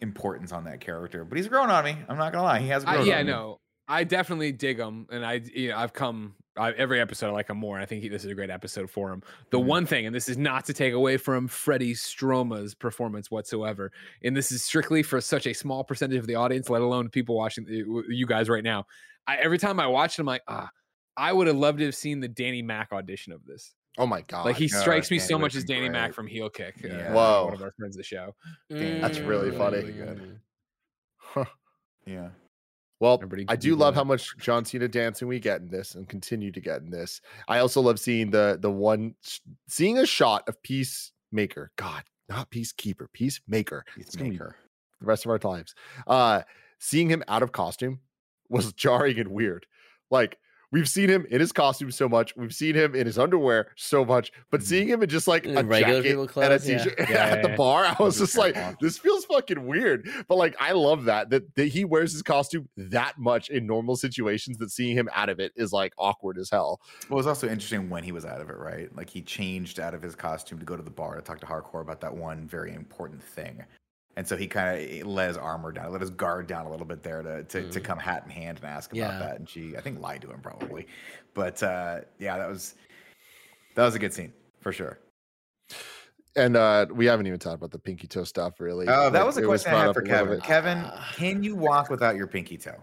importance 0.00 0.50
on 0.52 0.64
that 0.64 0.80
character. 0.80 1.24
But 1.24 1.38
he's 1.38 1.48
grown 1.48 1.70
on 1.70 1.84
me. 1.84 1.96
I'm 2.08 2.16
not 2.18 2.32
gonna 2.32 2.44
lie, 2.44 2.58
he 2.58 2.68
has 2.68 2.84
grown. 2.84 2.98
I, 2.98 3.04
yeah, 3.04 3.20
on 3.20 3.26
me. 3.26 3.32
no, 3.32 3.60
I 3.88 4.04
definitely 4.04 4.52
dig 4.52 4.78
him, 4.78 5.06
and 5.10 5.24
I, 5.24 5.42
you 5.54 5.68
know, 5.68 5.76
I've 5.76 5.92
come 5.92 6.34
I, 6.56 6.72
every 6.72 7.00
episode. 7.00 7.28
I 7.28 7.30
like 7.30 7.48
him 7.48 7.56
more. 7.56 7.76
and 7.76 7.82
I 7.82 7.86
think 7.86 8.02
he, 8.02 8.08
this 8.08 8.24
is 8.24 8.30
a 8.30 8.34
great 8.34 8.50
episode 8.50 8.90
for 8.90 9.10
him. 9.12 9.22
The 9.50 9.58
Mhm. 9.58 9.64
one 9.64 9.86
thing, 9.86 10.06
and 10.06 10.14
this 10.14 10.28
is 10.28 10.36
not 10.36 10.64
to 10.66 10.74
take 10.74 10.92
away 10.92 11.16
from 11.16 11.48
Freddie 11.48 11.94
Stroma's 11.94 12.74
performance 12.74 13.30
whatsoever, 13.30 13.90
and 14.24 14.36
this 14.36 14.52
is 14.52 14.62
strictly 14.62 15.02
for 15.02 15.20
such 15.20 15.46
a 15.46 15.54
small 15.54 15.82
percentage 15.84 16.18
of 16.18 16.26
the 16.26 16.34
audience, 16.34 16.68
let 16.68 16.82
alone 16.82 17.08
people 17.08 17.36
watching 17.36 17.64
you 17.68 18.26
guys 18.26 18.48
right 18.50 18.64
now. 18.64 18.86
I, 19.26 19.36
every 19.36 19.56
time 19.58 19.78
I 19.80 19.86
watch 19.86 20.18
it, 20.18 20.20
I'm 20.20 20.26
like, 20.26 20.42
ah, 20.48 20.68
I 21.16 21.32
would 21.32 21.46
have 21.46 21.56
loved 21.56 21.78
to 21.78 21.84
have 21.86 21.94
seen 21.94 22.20
the 22.20 22.28
Danny 22.28 22.62
Mac 22.62 22.92
audition 22.92 23.32
of 23.32 23.44
this. 23.44 23.74
Oh 23.98 24.06
my 24.06 24.22
god. 24.22 24.46
like 24.46 24.56
he 24.56 24.68
God, 24.68 24.80
strikes 24.80 25.10
me 25.10 25.18
Danny 25.18 25.28
so 25.28 25.38
much 25.38 25.54
as 25.54 25.64
been 25.64 25.76
Danny 25.76 25.88
Mac 25.90 26.08
great. 26.10 26.14
from 26.14 26.26
Heel 26.26 26.48
Kick. 26.48 26.76
uh, 26.84 26.88
Yeah. 26.88 27.12
Whoa. 27.12 27.44
one 27.46 27.54
of 27.54 27.62
our 27.62 27.72
friends 27.78 27.94
of 27.96 27.98
the 27.98 28.04
show. 28.04 28.34
That's 28.70 29.18
really 29.20 29.50
funny. 29.50 29.78
Really 29.78 29.92
good. 29.92 30.40
Huh. 31.18 31.44
Yeah. 32.06 32.30
Well, 33.00 33.14
Everybody 33.14 33.46
I 33.48 33.56
do 33.56 33.74
love 33.74 33.94
it. 33.94 33.98
how 33.98 34.04
much 34.04 34.36
John 34.38 34.64
Cena 34.64 34.86
dancing 34.88 35.26
we 35.28 35.40
get 35.40 35.60
in 35.60 35.68
this 35.68 35.94
and 35.96 36.08
continue 36.08 36.52
to 36.52 36.60
get 36.60 36.82
in 36.82 36.90
this. 36.90 37.20
I 37.48 37.58
also 37.58 37.80
love 37.80 37.98
seeing 37.98 38.30
the 38.30 38.58
the 38.60 38.70
one 38.70 39.14
seeing 39.68 39.98
a 39.98 40.06
shot 40.06 40.48
of 40.48 40.62
Peacemaker. 40.62 41.72
God, 41.76 42.04
not 42.28 42.50
Peacekeeper, 42.50 43.06
Peacemaker. 43.12 43.84
It's 43.96 44.14
gonna 44.16 44.30
Peacemaker. 44.30 44.56
the 45.00 45.06
rest 45.06 45.26
of 45.26 45.30
our 45.32 45.40
lives. 45.42 45.74
Uh 46.06 46.42
seeing 46.78 47.10
him 47.10 47.22
out 47.28 47.42
of 47.42 47.52
costume 47.52 48.00
was 48.48 48.72
jarring 48.72 49.18
and 49.18 49.28
weird. 49.32 49.66
Like 50.10 50.38
we've 50.72 50.88
seen 50.88 51.08
him 51.08 51.26
in 51.30 51.40
his 51.40 51.52
costume 51.52 51.90
so 51.90 52.08
much, 52.08 52.34
we've 52.36 52.54
seen 52.54 52.74
him 52.74 52.94
in 52.94 53.06
his 53.06 53.18
underwear 53.18 53.68
so 53.76 54.04
much, 54.04 54.32
but 54.50 54.60
Mhm. 54.60 54.64
seeing 54.64 54.88
him 54.88 55.02
in 55.02 55.08
just 55.08 55.28
like 55.28 55.44
In 55.44 55.56
a 55.56 55.62
regular 55.62 55.96
jacket 56.02 56.08
people 56.08 56.22
and 56.22 56.30
a 56.30 56.32
clothes, 56.58 56.68
yeah. 56.68 56.78
t-shirt 56.78 56.94
Yeah, 57.10 57.24
at 57.26 57.42
the 57.42 57.50
yeah, 57.50 57.56
bar, 57.56 57.84
I 57.84 58.02
was 58.02 58.18
just 58.18 58.36
like, 58.36 58.56
awkward. 58.56 58.78
this 58.80 58.98
feels 58.98 59.24
fucking 59.26 59.64
weird. 59.66 60.08
But 60.28 60.36
like, 60.36 60.56
I 60.58 60.72
love 60.72 61.04
that 61.04 61.30
that, 61.30 61.54
that 61.54 61.66
he 61.68 61.84
wears 61.84 62.12
his 62.12 62.22
costume 62.22 62.68
that 62.76 63.18
much 63.18 63.48
in 63.50 63.66
normal 63.66 63.96
situations 63.96 64.58
that 64.58 64.70
seeing 64.70 64.96
him 64.96 65.08
out 65.14 65.28
of 65.28 65.38
it 65.38 65.52
is 65.56 65.72
like 65.72 65.92
awkward 65.98 66.38
as 66.38 66.50
hell. 66.50 66.80
Well, 67.08 67.16
it 67.18 67.20
was 67.20 67.26
also 67.26 67.48
interesting 67.48 67.90
when 67.90 68.02
he 68.02 68.12
was 68.12 68.24
out 68.24 68.40
of 68.40 68.48
it, 68.50 68.56
right? 68.56 68.94
Like 68.96 69.10
he 69.10 69.20
changed 69.22 69.78
out 69.78 69.94
of 69.94 70.02
his 70.02 70.14
costume 70.14 70.58
to 70.58 70.64
go 70.64 70.76
to 70.76 70.82
the 70.82 70.90
bar 70.90 71.16
to 71.16 71.22
talk 71.22 71.38
to 71.40 71.46
Harcourt 71.46 71.82
about 71.84 72.00
that 72.00 72.14
one 72.16 72.46
very 72.48 72.74
important 72.74 73.22
thing. 73.22 73.62
And 74.16 74.28
so 74.28 74.36
he 74.36 74.46
kind 74.46 75.00
of 75.00 75.06
let 75.06 75.28
his 75.28 75.36
armor 75.38 75.72
down, 75.72 75.90
let 75.90 76.00
his 76.02 76.10
guard 76.10 76.46
down 76.46 76.66
a 76.66 76.70
little 76.70 76.84
bit 76.86 77.02
there 77.02 77.22
to 77.22 77.44
to, 77.44 77.70
to 77.70 77.80
Mm. 77.80 77.84
come 77.84 77.98
hat 77.98 78.22
in 78.24 78.30
hand 78.30 78.58
and 78.58 78.66
ask 78.66 78.90
about 78.92 78.98
Yeah. 78.98 79.18
that. 79.18 79.36
And 79.38 79.48
she, 79.48 79.74
I 79.76 79.80
think, 79.80 80.00
lied 80.00 80.20
to 80.22 80.30
him 80.30 80.40
probably. 80.40 80.86
But 81.34 81.62
uh, 81.62 82.00
yeah, 82.18 82.36
that 82.38 82.48
was 82.48 82.74
that 83.74 83.84
was 83.84 83.94
a 83.94 83.98
good 83.98 84.12
scene 84.12 84.32
for 84.60 84.70
sure. 84.72 84.98
And 86.36 86.56
uh 86.56 86.86
we 86.90 87.06
haven't 87.06 87.26
even 87.26 87.38
talked 87.38 87.56
about 87.56 87.70
the 87.70 87.78
pinky 87.78 88.06
toe 88.06 88.24
stuff 88.24 88.60
really. 88.60 88.86
Oh, 88.88 89.10
that 89.10 89.12
Like, 89.18 89.26
was 89.26 89.36
a 89.38 89.42
it 89.42 89.46
question 89.46 89.74
I 89.74 89.84
had 89.86 89.94
for 89.94 90.02
Kevin. 90.02 90.40
Kevin, 90.40 90.78
Ah. 90.84 91.12
can 91.16 91.42
you 91.42 91.54
walk 91.56 91.88
without 91.90 92.16
your 92.16 92.26
pinky 92.26 92.56
toe? 92.58 92.82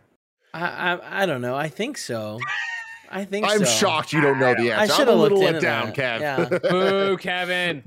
I, 0.53 0.65
I 0.93 1.23
I 1.23 1.25
don't 1.27 1.41
know. 1.41 1.55
I 1.55 1.67
think 1.67 1.97
so. 1.99 2.39
I 3.11 3.25
think 3.25 3.47
I'm 3.47 3.59
so. 3.59 3.65
shocked 3.65 4.13
you 4.13 4.21
don't 4.21 4.39
know 4.39 4.53
the 4.55 4.71
answer. 4.71 4.93
I'm 4.93 5.01
a 5.01 5.05
have 5.11 5.19
little 5.19 5.39
looked 5.39 5.41
let 5.45 5.55
into 5.55 5.61
down, 5.61 5.93
that. 5.95 6.61
Kev. 6.61 6.69
Boo, 6.69 7.17
Kevin. 7.17 7.83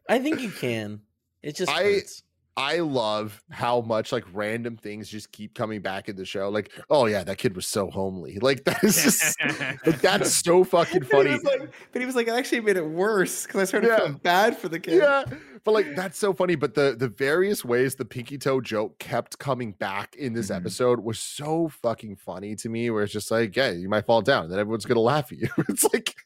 I 0.08 0.18
think 0.18 0.40
you 0.40 0.50
can. 0.50 1.00
It 1.42 1.56
just 1.56 1.70
I- 1.70 1.82
hurts. 1.82 2.22
I 2.54 2.80
love 2.80 3.42
how 3.50 3.80
much 3.80 4.12
like 4.12 4.24
random 4.34 4.76
things 4.76 5.08
just 5.08 5.32
keep 5.32 5.54
coming 5.54 5.80
back 5.80 6.10
in 6.10 6.16
the 6.16 6.26
show. 6.26 6.50
Like, 6.50 6.70
oh 6.90 7.06
yeah, 7.06 7.24
that 7.24 7.38
kid 7.38 7.56
was 7.56 7.66
so 7.66 7.90
homely. 7.90 8.38
Like 8.42 8.64
that 8.64 8.84
is 8.84 9.02
just 9.02 9.40
like 9.86 10.00
that's 10.02 10.30
so 10.34 10.62
fucking 10.62 11.00
But 11.10 11.10
funny. 11.10 11.30
he 11.30 11.38
like, 11.38 11.72
but 11.92 12.02
he 12.02 12.04
was 12.04 12.14
like, 12.14 12.28
it 12.28 12.32
actually 12.34 12.60
made 12.60 12.76
it 12.76 12.84
worse 12.86 13.46
because 13.46 13.62
I 13.62 13.64
started 13.64 13.86
Yeah. 13.88 13.96
feeling 13.96 14.12
bad 14.22 14.58
for 14.58 14.68
the 14.68 14.78
kid. 14.78 14.98
yeah 14.98 15.24
but 15.64 15.72
like 15.72 15.96
that's 15.96 16.18
so 16.18 16.34
funny 16.34 16.54
but 16.56 16.74
the 16.74 16.94
the 16.98 17.08
various 17.08 17.64
ways 17.64 17.94
the 17.94 18.04
pinky 18.04 18.36
toe 18.36 18.60
joke 18.60 18.98
kept 18.98 19.38
coming 19.38 19.72
back 19.72 20.14
in 20.16 20.34
this 20.34 20.50
Mhm. 20.50 20.56
episode 20.56 21.00
was 21.00 21.18
so 21.20 21.68
fucking 21.82 22.16
funny 22.16 22.54
to 22.56 22.68
me 22.68 22.90
where 22.90 23.02
it's 23.04 23.12
just 23.14 23.30
like 23.30 23.56
yeah 23.56 23.70
you 23.70 23.88
might 23.88 24.04
fall 24.04 24.20
down 24.20 24.42
and 24.44 24.52
then 24.52 24.58
everyone's 24.58 24.84
gonna 24.84 25.00
laugh 25.00 25.32
at 25.32 25.38
you 25.38 25.48
it's 25.70 25.84
like 25.94 26.16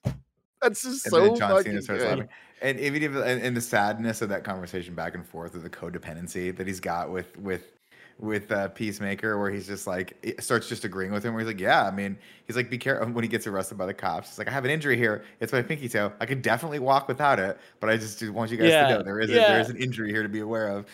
that's 0.63 0.83
just 0.83 1.07
And 1.07 1.11
so 1.13 1.21
then 1.21 1.37
John 1.37 1.51
fucking 1.51 1.73
Cena 1.73 1.83
starts 1.83 2.03
good. 2.03 2.11
laughing. 2.19 2.29
And 2.63 2.81
even 2.81 3.03
if, 3.03 3.11
and, 3.15 3.43
and 3.43 3.57
the 3.57 3.61
sadness 3.61 4.23
of 4.23 4.29
that 4.31 4.43
conversation 4.45 4.95
back 4.95 5.15
and 5.15 5.27
forth 5.27 5.55
of 5.55 5.63
the 5.63 5.71
codependency 5.71 6.57
that 6.57 6.67
he's 6.67 6.81
got 6.81 7.11
with 7.11 7.37
with 7.39 7.73
with 8.19 8.51
uh, 8.51 8.69
Peacemaker, 8.69 9.39
where 9.39 9.51
he's 9.51 9.67
just 9.67 9.87
like 9.87 10.17
it 10.23 10.43
starts 10.43 10.69
just 10.69 10.85
agreeing 10.87 11.13
with 11.13 11.23
him, 11.23 11.35
where 11.35 11.41
he's 11.41 11.49
like, 11.53 11.61
yeah, 11.61 11.85
I 11.85 11.91
mean, 11.91 12.17
he's 12.47 12.57
like, 12.57 12.71
be 12.71 12.79
careful 12.79 13.13
when 13.13 13.23
he 13.23 13.29
gets 13.29 13.47
arrested 13.47 13.77
by 13.77 13.85
the 13.85 13.93
cops. 13.93 14.31
He's 14.31 14.39
like, 14.39 14.49
I 14.49 14.53
have 14.53 14.65
an 14.65 14.71
injury 14.71 14.97
here. 14.97 15.23
It's 15.41 15.53
my 15.53 15.61
pinky 15.61 15.87
toe. 15.89 16.13
I 16.19 16.25
could 16.25 16.41
definitely 16.41 16.79
walk 16.79 17.09
without 17.09 17.39
it, 17.39 17.59
but 17.79 17.91
I 17.91 17.99
just 17.99 18.27
want 18.31 18.51
you 18.51 18.57
guys 18.57 18.71
Yeah, 18.71 18.85
to 18.87 18.87
know 18.87 19.03
there 19.03 19.21
is 19.21 19.31
a 19.31 19.41
there 19.41 19.61
is 19.61 19.69
an 19.69 19.77
injury 19.77 20.11
here 20.11 20.23
to 20.23 20.29
be 20.31 20.41
aware 20.41 20.69
of. 20.69 20.87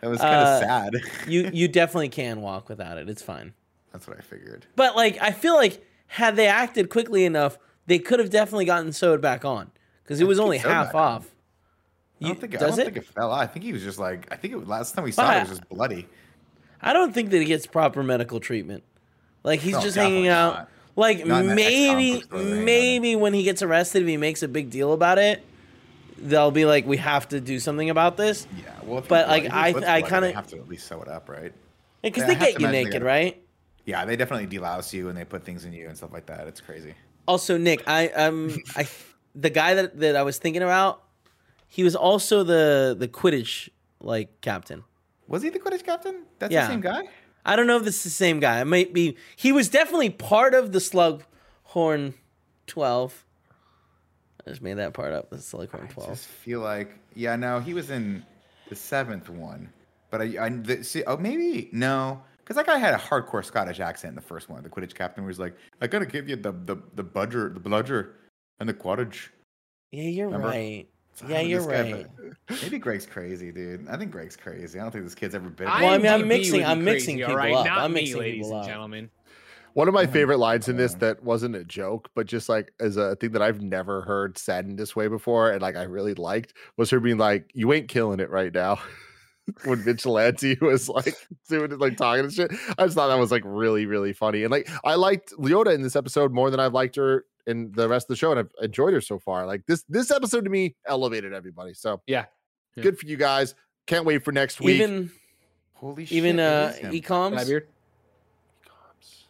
That 0.00 0.08
was 0.08 0.20
kind 0.20 0.40
of 0.40 0.48
Uh, 0.48 0.60
sad. 0.60 0.94
You 1.26 1.50
you 1.52 1.68
definitely 1.68 2.08
can 2.08 2.40
walk 2.40 2.70
without 2.70 2.96
it. 2.96 3.08
It's 3.10 3.22
fine. 3.22 3.52
That's 3.92 4.06
what 4.08 4.16
I 4.16 4.22
figured. 4.22 4.64
But 4.74 4.96
like 4.96 5.18
I 5.20 5.32
feel 5.32 5.54
like 5.54 5.84
had 6.06 6.36
they 6.36 6.46
acted 6.46 6.88
quickly 6.88 7.24
enough, 7.26 7.58
they 7.86 7.98
could 7.98 8.18
have 8.20 8.30
definitely 8.30 8.64
gotten 8.64 8.92
sewed 8.92 9.20
back 9.20 9.44
on 9.44 9.70
because 10.02 10.20
it 10.20 10.26
was 10.26 10.38
only 10.38 10.58
half 10.58 10.94
off. 10.94 11.28
I 12.22 12.26
don't 12.28 12.40
think 12.40 12.54
I 12.54 12.58
don't 12.58 12.78
it? 12.78 12.84
think 12.84 12.96
it 12.98 13.06
fell 13.06 13.32
out. 13.32 13.40
I 13.40 13.46
think 13.46 13.64
he 13.64 13.72
was 13.72 13.82
just 13.82 13.98
like 13.98 14.28
I 14.30 14.36
think 14.36 14.54
it, 14.54 14.66
last 14.68 14.94
time 14.94 15.04
we 15.04 15.10
saw 15.12 15.26
But 15.26 15.34
it, 15.34 15.36
it 15.38 15.40
was 15.48 15.58
just 15.58 15.68
bloody. 15.68 16.06
I 16.80 16.92
don't 16.92 17.12
think 17.12 17.30
that 17.30 17.38
he 17.38 17.44
gets 17.44 17.66
proper 17.66 18.02
medical 18.02 18.38
treatment. 18.40 18.84
Like 19.42 19.60
he's 19.60 19.72
No, 19.74 19.80
just 19.80 19.96
hanging 19.96 20.28
out. 20.28 20.54
not. 20.54 20.68
Like 20.94 21.24
Not 21.26 21.40
in 21.42 21.46
that 21.48 21.58
ex-con 21.58 21.96
maybe 21.96 22.12
book 22.14 22.24
store 22.24 22.38
they're 22.38 22.44
hanging 22.46 22.52
out 22.54 22.58
in. 22.60 22.64
maybe 22.64 23.16
when 23.16 23.34
he 23.34 23.42
gets 23.42 23.62
arrested, 23.62 24.02
if 24.02 24.08
he 24.08 24.16
makes 24.16 24.42
a 24.42 24.48
big 24.48 24.70
deal 24.70 24.92
about 24.92 25.18
it, 25.18 25.42
they'll 26.18 26.50
be 26.50 26.64
like, 26.66 26.86
"We 26.86 26.98
have 26.98 27.28
to 27.30 27.40
do 27.40 27.58
something 27.58 27.88
about 27.90 28.16
this." 28.16 28.46
Yeah, 28.56 28.70
well, 28.84 28.98
if 28.98 29.08
But, 29.08 29.26
like, 29.26 29.50
I- 29.50 29.68
I 29.96 30.02
kinda- 30.02 30.32
have 30.32 30.46
to 30.48 30.58
at 30.58 30.68
least 30.68 30.86
sew 30.86 31.00
it 31.02 31.08
up, 31.08 31.28
right? 31.28 31.52
Because 32.02 32.20
Yeah, 32.22 32.26
they 32.26 32.34
get 32.36 32.60
you 32.60 32.68
naked, 32.68 32.92
gotta- 32.92 33.04
right? 33.06 33.42
Yeah, 33.86 34.04
they 34.04 34.14
definitely 34.16 34.46
delouse 34.54 34.92
you 34.92 35.08
and 35.08 35.16
they 35.18 35.24
put 35.24 35.44
things 35.44 35.64
in 35.64 35.72
you 35.72 35.88
and 35.88 35.96
stuff 35.96 36.12
like 36.12 36.26
that. 36.26 36.46
It's 36.46 36.60
crazy. 36.60 36.94
Also, 37.28 37.56
Nick, 37.56 37.82
I 37.86 38.08
um 38.08 38.56
I 38.76 38.86
the 39.34 39.50
guy 39.50 39.74
that 39.74 39.98
that 40.00 40.16
I 40.16 40.22
was 40.22 40.38
thinking 40.38 40.62
about, 40.62 41.02
he 41.68 41.82
was 41.84 41.94
also 41.96 42.42
the 42.44 42.96
the 42.98 43.08
Quidditch 43.08 43.68
like 44.00 44.40
captain. 44.40 44.84
Was 45.28 45.42
he 45.42 45.48
the 45.50 45.58
Quidditch 45.60 45.84
captain? 45.84 46.22
That's 46.38 46.52
Yeah. 46.52 46.62
the 46.66 46.72
same 46.72 46.80
guy. 46.80 47.02
I 47.44 47.56
don't 47.56 47.66
know 47.66 47.76
if 47.76 47.84
this 47.84 47.96
is 47.98 48.04
the 48.04 48.10
same 48.10 48.38
guy. 48.40 48.60
It 48.60 48.66
might 48.66 48.92
be. 48.92 49.16
He 49.36 49.50
was 49.52 49.68
definitely 49.68 50.10
part 50.10 50.54
of 50.54 50.72
the 50.72 50.78
Slughorn 50.78 52.14
Twelve. 52.66 53.24
I 54.46 54.50
just 54.50 54.62
made 54.62 54.74
that 54.74 54.92
part 54.92 55.12
up. 55.12 55.30
The 55.30 55.36
Slughorn 55.36 55.84
I 55.84 55.86
Twelve. 55.92 56.10
just 56.10 56.26
feel 56.26 56.60
like, 56.60 56.96
yeah, 57.14 57.36
no, 57.36 57.60
he 57.60 57.74
was 57.74 57.90
in 57.90 58.24
the 58.68 58.76
seventh 58.76 59.28
one, 59.28 59.72
but 60.10 60.20
I, 60.20 60.44
I 60.46 60.48
the, 60.50 60.82
see, 60.84 61.02
oh, 61.04 61.16
maybe 61.16 61.68
no, 61.72 62.22
because 62.42 62.56
that 62.56 62.66
guy 62.66 62.78
had 62.78 62.94
a 62.94 62.98
hardcore 62.98 63.44
Scottish 63.44 63.80
accent 63.80 64.10
in 64.10 64.14
the 64.16 64.20
first 64.20 64.48
one. 64.48 64.62
The 64.62 64.68
Quidditch 64.68 64.94
captain 64.94 65.24
was 65.24 65.38
like, 65.38 65.54
"I 65.80 65.86
gotta 65.86 66.06
give 66.06 66.28
you 66.28 66.36
the 66.36 66.52
the 66.52 66.76
the 66.94 67.04
budger, 67.04 67.52
the 67.52 67.60
bludger, 67.60 68.14
and 68.60 68.68
the 68.68 68.74
quaddage." 68.74 69.28
Yeah, 69.90 70.04
you're 70.04 70.26
Remember? 70.26 70.48
right. 70.48 70.86
So 71.14 71.26
Yeah, 71.28 71.40
you're 71.40 71.60
this 71.60 71.66
guy- 71.68 71.92
right. 71.92 72.62
Maybe 72.62 72.78
Greg's 72.78 73.04
crazy, 73.04 73.52
dude. 73.52 73.86
I 73.88 73.98
think 73.98 74.10
Greg's 74.10 74.36
crazy. 74.36 74.78
I 74.78 74.82
don't 74.82 74.90
think 74.92 75.04
this 75.04 75.14
kid's 75.14 75.34
ever 75.34 75.50
been. 75.50 75.66
Well, 75.66 75.76
I 75.92 75.98
mean, 75.98 76.06
I'm 76.10 76.26
mixing- 76.26 76.64
I'm 76.64 76.82
mixing 76.82 77.16
crazy, 77.18 77.26
people 77.26 77.32
all 77.32 77.36
right? 77.36 77.54
up. 77.54 77.66
Not 77.66 77.78
I'm 77.80 77.92
me, 77.92 78.00
mixing 78.00 78.18
ladies 78.18 78.46
people 78.46 78.52
and 78.56 78.60
up. 78.64 78.66
gentlemen. 78.70 79.10
One 79.74 79.88
of 79.88 79.94
my 79.94 80.02
Oh 80.04 80.06
favorite 80.06 80.38
lines 80.38 80.68
in 80.68 80.76
this 80.76 80.94
that 80.96 81.22
wasn't 81.22 81.56
a 81.56 81.64
joke, 81.64 82.10
but 82.14 82.26
just 82.26 82.48
like 82.50 82.72
as 82.80 82.96
a 82.98 83.16
thing 83.16 83.32
that 83.32 83.40
I've 83.42 83.60
never 83.62 84.02
heard 84.02 84.36
said 84.38 84.66
in 84.66 84.76
this 84.76 84.94
way 84.96 85.08
before, 85.08 85.50
and 85.50 85.60
like 85.62 85.76
I 85.76 85.82
really 85.84 86.14
liked 86.14 86.54
was 86.76 86.88
her 86.90 87.00
being 87.00 87.16
like, 87.18 87.50
"You 87.54 87.72
ain't 87.72 87.88
killing 87.88 88.20
it 88.20 88.28
right 88.30 88.52
now." 88.52 88.80
when 89.64 89.78
Vigilante 89.82 90.56
was 90.60 90.88
like 90.88 91.14
doing 91.48 91.76
like 91.78 91.96
talking 91.96 92.24
and 92.24 92.32
shit, 92.32 92.52
I 92.78 92.84
just 92.84 92.94
thought 92.94 93.08
that 93.08 93.18
was 93.18 93.30
like 93.32 93.42
really, 93.44 93.86
really 93.86 94.12
funny. 94.12 94.42
And 94.44 94.50
like 94.50 94.68
I 94.84 94.94
liked 94.94 95.32
Leota 95.32 95.74
in 95.74 95.82
this 95.82 95.96
episode 95.96 96.32
more 96.32 96.50
than 96.50 96.60
I've 96.60 96.72
liked 96.74 96.96
her 96.96 97.24
in 97.46 97.72
the 97.72 97.88
rest 97.88 98.04
of 98.04 98.08
the 98.08 98.16
show, 98.16 98.30
and 98.30 98.38
I've 98.40 98.50
enjoyed 98.62 98.94
her 98.94 99.00
so 99.00 99.18
far. 99.18 99.46
Like 99.46 99.66
this, 99.66 99.82
this 99.88 100.10
episode 100.12 100.44
to 100.44 100.50
me 100.50 100.76
elevated 100.86 101.32
everybody. 101.32 101.74
So 101.74 102.00
Yeah. 102.06 102.26
Yeah. 102.76 102.84
good 102.84 102.98
for 102.98 103.06
you 103.06 103.16
guys. 103.16 103.54
Can't 103.86 104.04
wait 104.04 104.24
for 104.24 104.30
next 104.32 104.60
week. 104.60 104.76
Even 104.76 105.10
Holy 105.74 106.04
shit! 106.06 106.16
even 106.18 106.38
uh 106.38 106.70
is 106.74 106.78
him. 106.78 106.92
Economos 106.92 107.34
Diebeard? 107.44 107.62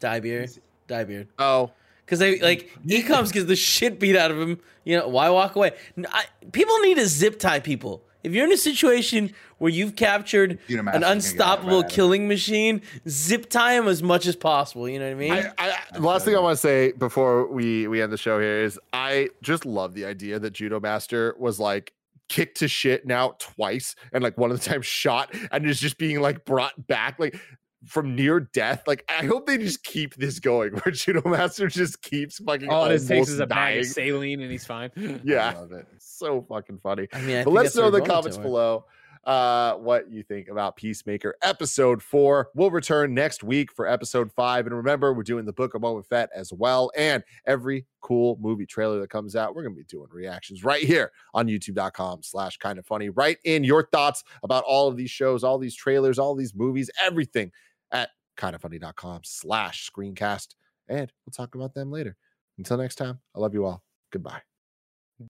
Diebeard 0.00 0.44
Is- 0.44 0.60
Diebeard 0.88 1.28
oh, 1.38 1.70
because 2.04 2.18
they 2.18 2.38
like 2.40 2.70
Economos 2.86 3.32
gets 3.32 3.46
the 3.46 3.56
shit 3.56 3.98
beat 3.98 4.16
out 4.16 4.30
of 4.30 4.38
him. 4.40 4.58
You 4.84 4.98
know 4.98 5.08
why 5.08 5.30
walk 5.30 5.56
away? 5.56 5.72
N- 5.96 6.06
I- 6.10 6.26
people 6.50 6.78
need 6.80 6.96
to 6.96 7.06
zip 7.06 7.38
tie 7.38 7.60
people. 7.60 8.02
If 8.22 8.32
you're 8.32 8.44
in 8.46 8.52
a 8.52 8.56
situation 8.56 9.32
where 9.58 9.70
you've 9.70 9.96
captured 9.96 10.58
Judo 10.68 10.82
Master's 10.82 10.96
an 10.96 11.00
gonna 11.00 11.00
get 11.00 11.06
right 11.06 11.12
unstoppable 11.12 11.84
killing 11.84 12.28
machine, 12.28 12.82
zip 13.08 13.48
tie 13.48 13.74
him 13.74 13.88
as 13.88 14.02
much 14.02 14.26
as 14.26 14.36
possible. 14.36 14.88
You 14.88 14.98
know 14.98 15.06
what 15.06 15.12
I 15.12 15.14
mean? 15.14 15.32
I, 15.32 15.52
I, 15.58 15.78
the 15.92 16.00
last 16.00 16.24
thing 16.24 16.36
I 16.36 16.40
want 16.40 16.54
to 16.54 16.60
say 16.60 16.92
before 16.92 17.46
we 17.46 17.88
we 17.88 18.02
end 18.02 18.12
the 18.12 18.16
show 18.16 18.40
here 18.40 18.62
is 18.62 18.78
I 18.92 19.30
just 19.42 19.66
love 19.66 19.94
the 19.94 20.04
idea 20.04 20.38
that 20.38 20.52
Judo 20.52 20.80
Master 20.80 21.34
was 21.38 21.58
like 21.58 21.92
kicked 22.28 22.58
to 22.58 22.68
shit 22.68 23.06
now 23.06 23.34
twice 23.38 23.94
and 24.12 24.22
like 24.22 24.38
one 24.38 24.50
of 24.50 24.58
the 24.58 24.70
times 24.70 24.86
shot 24.86 25.34
and 25.50 25.66
is 25.66 25.78
just 25.78 25.98
being 25.98 26.20
like 26.20 26.44
brought 26.44 26.86
back 26.86 27.18
like 27.18 27.38
from 27.86 28.14
near 28.14 28.40
death. 28.40 28.82
Like 28.86 29.04
I 29.08 29.24
hope 29.26 29.46
they 29.46 29.58
just 29.58 29.82
keep 29.84 30.14
this 30.16 30.38
going 30.38 30.72
where 30.84 30.92
Judo 30.92 31.28
Master 31.28 31.68
just 31.68 32.02
keeps 32.02 32.38
fucking 32.38 32.68
All 32.68 32.86
it 32.86 32.98
takes 32.98 33.10
almost 33.10 33.30
is 33.30 33.40
a 33.40 33.46
bag 33.46 33.56
dying. 33.74 33.80
of 33.80 33.86
saline 33.86 34.40
and 34.40 34.50
he's 34.50 34.66
fine. 34.66 34.90
Yeah, 35.24 35.50
I 35.56 35.60
love 35.60 35.72
it. 35.72 35.86
so 35.98 36.44
fucking 36.48 36.78
funny. 36.78 37.08
I 37.12 37.20
mean, 37.22 37.38
I 37.38 37.44
but 37.44 37.52
let's 37.52 37.74
know 37.76 37.86
in 37.88 37.92
the 37.92 38.00
comments 38.00 38.38
below 38.38 38.84
uh 39.24 39.74
what 39.74 40.10
you 40.10 40.24
think 40.24 40.48
about 40.48 40.74
peacemaker 40.74 41.36
episode 41.42 42.02
four 42.02 42.48
we'll 42.56 42.72
return 42.72 43.14
next 43.14 43.44
week 43.44 43.70
for 43.70 43.86
episode 43.86 44.32
five 44.32 44.66
and 44.66 44.74
remember 44.76 45.12
we're 45.14 45.22
doing 45.22 45.44
the 45.44 45.52
book 45.52 45.74
of 45.74 45.82
Boba 45.82 46.04
Fett 46.04 46.28
as 46.34 46.52
well 46.52 46.90
and 46.96 47.22
every 47.46 47.86
cool 48.00 48.36
movie 48.40 48.66
trailer 48.66 48.98
that 48.98 49.10
comes 49.10 49.36
out 49.36 49.54
we're 49.54 49.62
gonna 49.62 49.76
be 49.76 49.84
doing 49.84 50.08
reactions 50.10 50.64
right 50.64 50.82
here 50.82 51.12
on 51.34 51.46
youtube.com 51.46 52.20
slash 52.24 52.56
kind 52.56 52.80
of 52.80 52.84
funny 52.84 53.10
write 53.10 53.38
in 53.44 53.62
your 53.62 53.86
thoughts 53.92 54.24
about 54.42 54.64
all 54.66 54.88
of 54.88 54.96
these 54.96 55.10
shows 55.10 55.44
all 55.44 55.56
these 55.56 55.76
trailers 55.76 56.18
all 56.18 56.34
these 56.34 56.52
movies 56.52 56.90
everything 57.06 57.52
at 57.92 58.10
kindoffunny.com 58.36 59.20
slash 59.24 59.90
screencast 59.90 60.54
and 60.88 61.12
we'll 61.24 61.32
talk 61.32 61.54
about 61.54 61.74
them 61.74 61.90
later. 61.90 62.16
Until 62.58 62.76
next 62.76 62.96
time 62.96 63.20
i 63.34 63.38
love 63.38 63.54
you 63.54 63.64
all. 63.64 63.82
Goodbye 64.10 64.42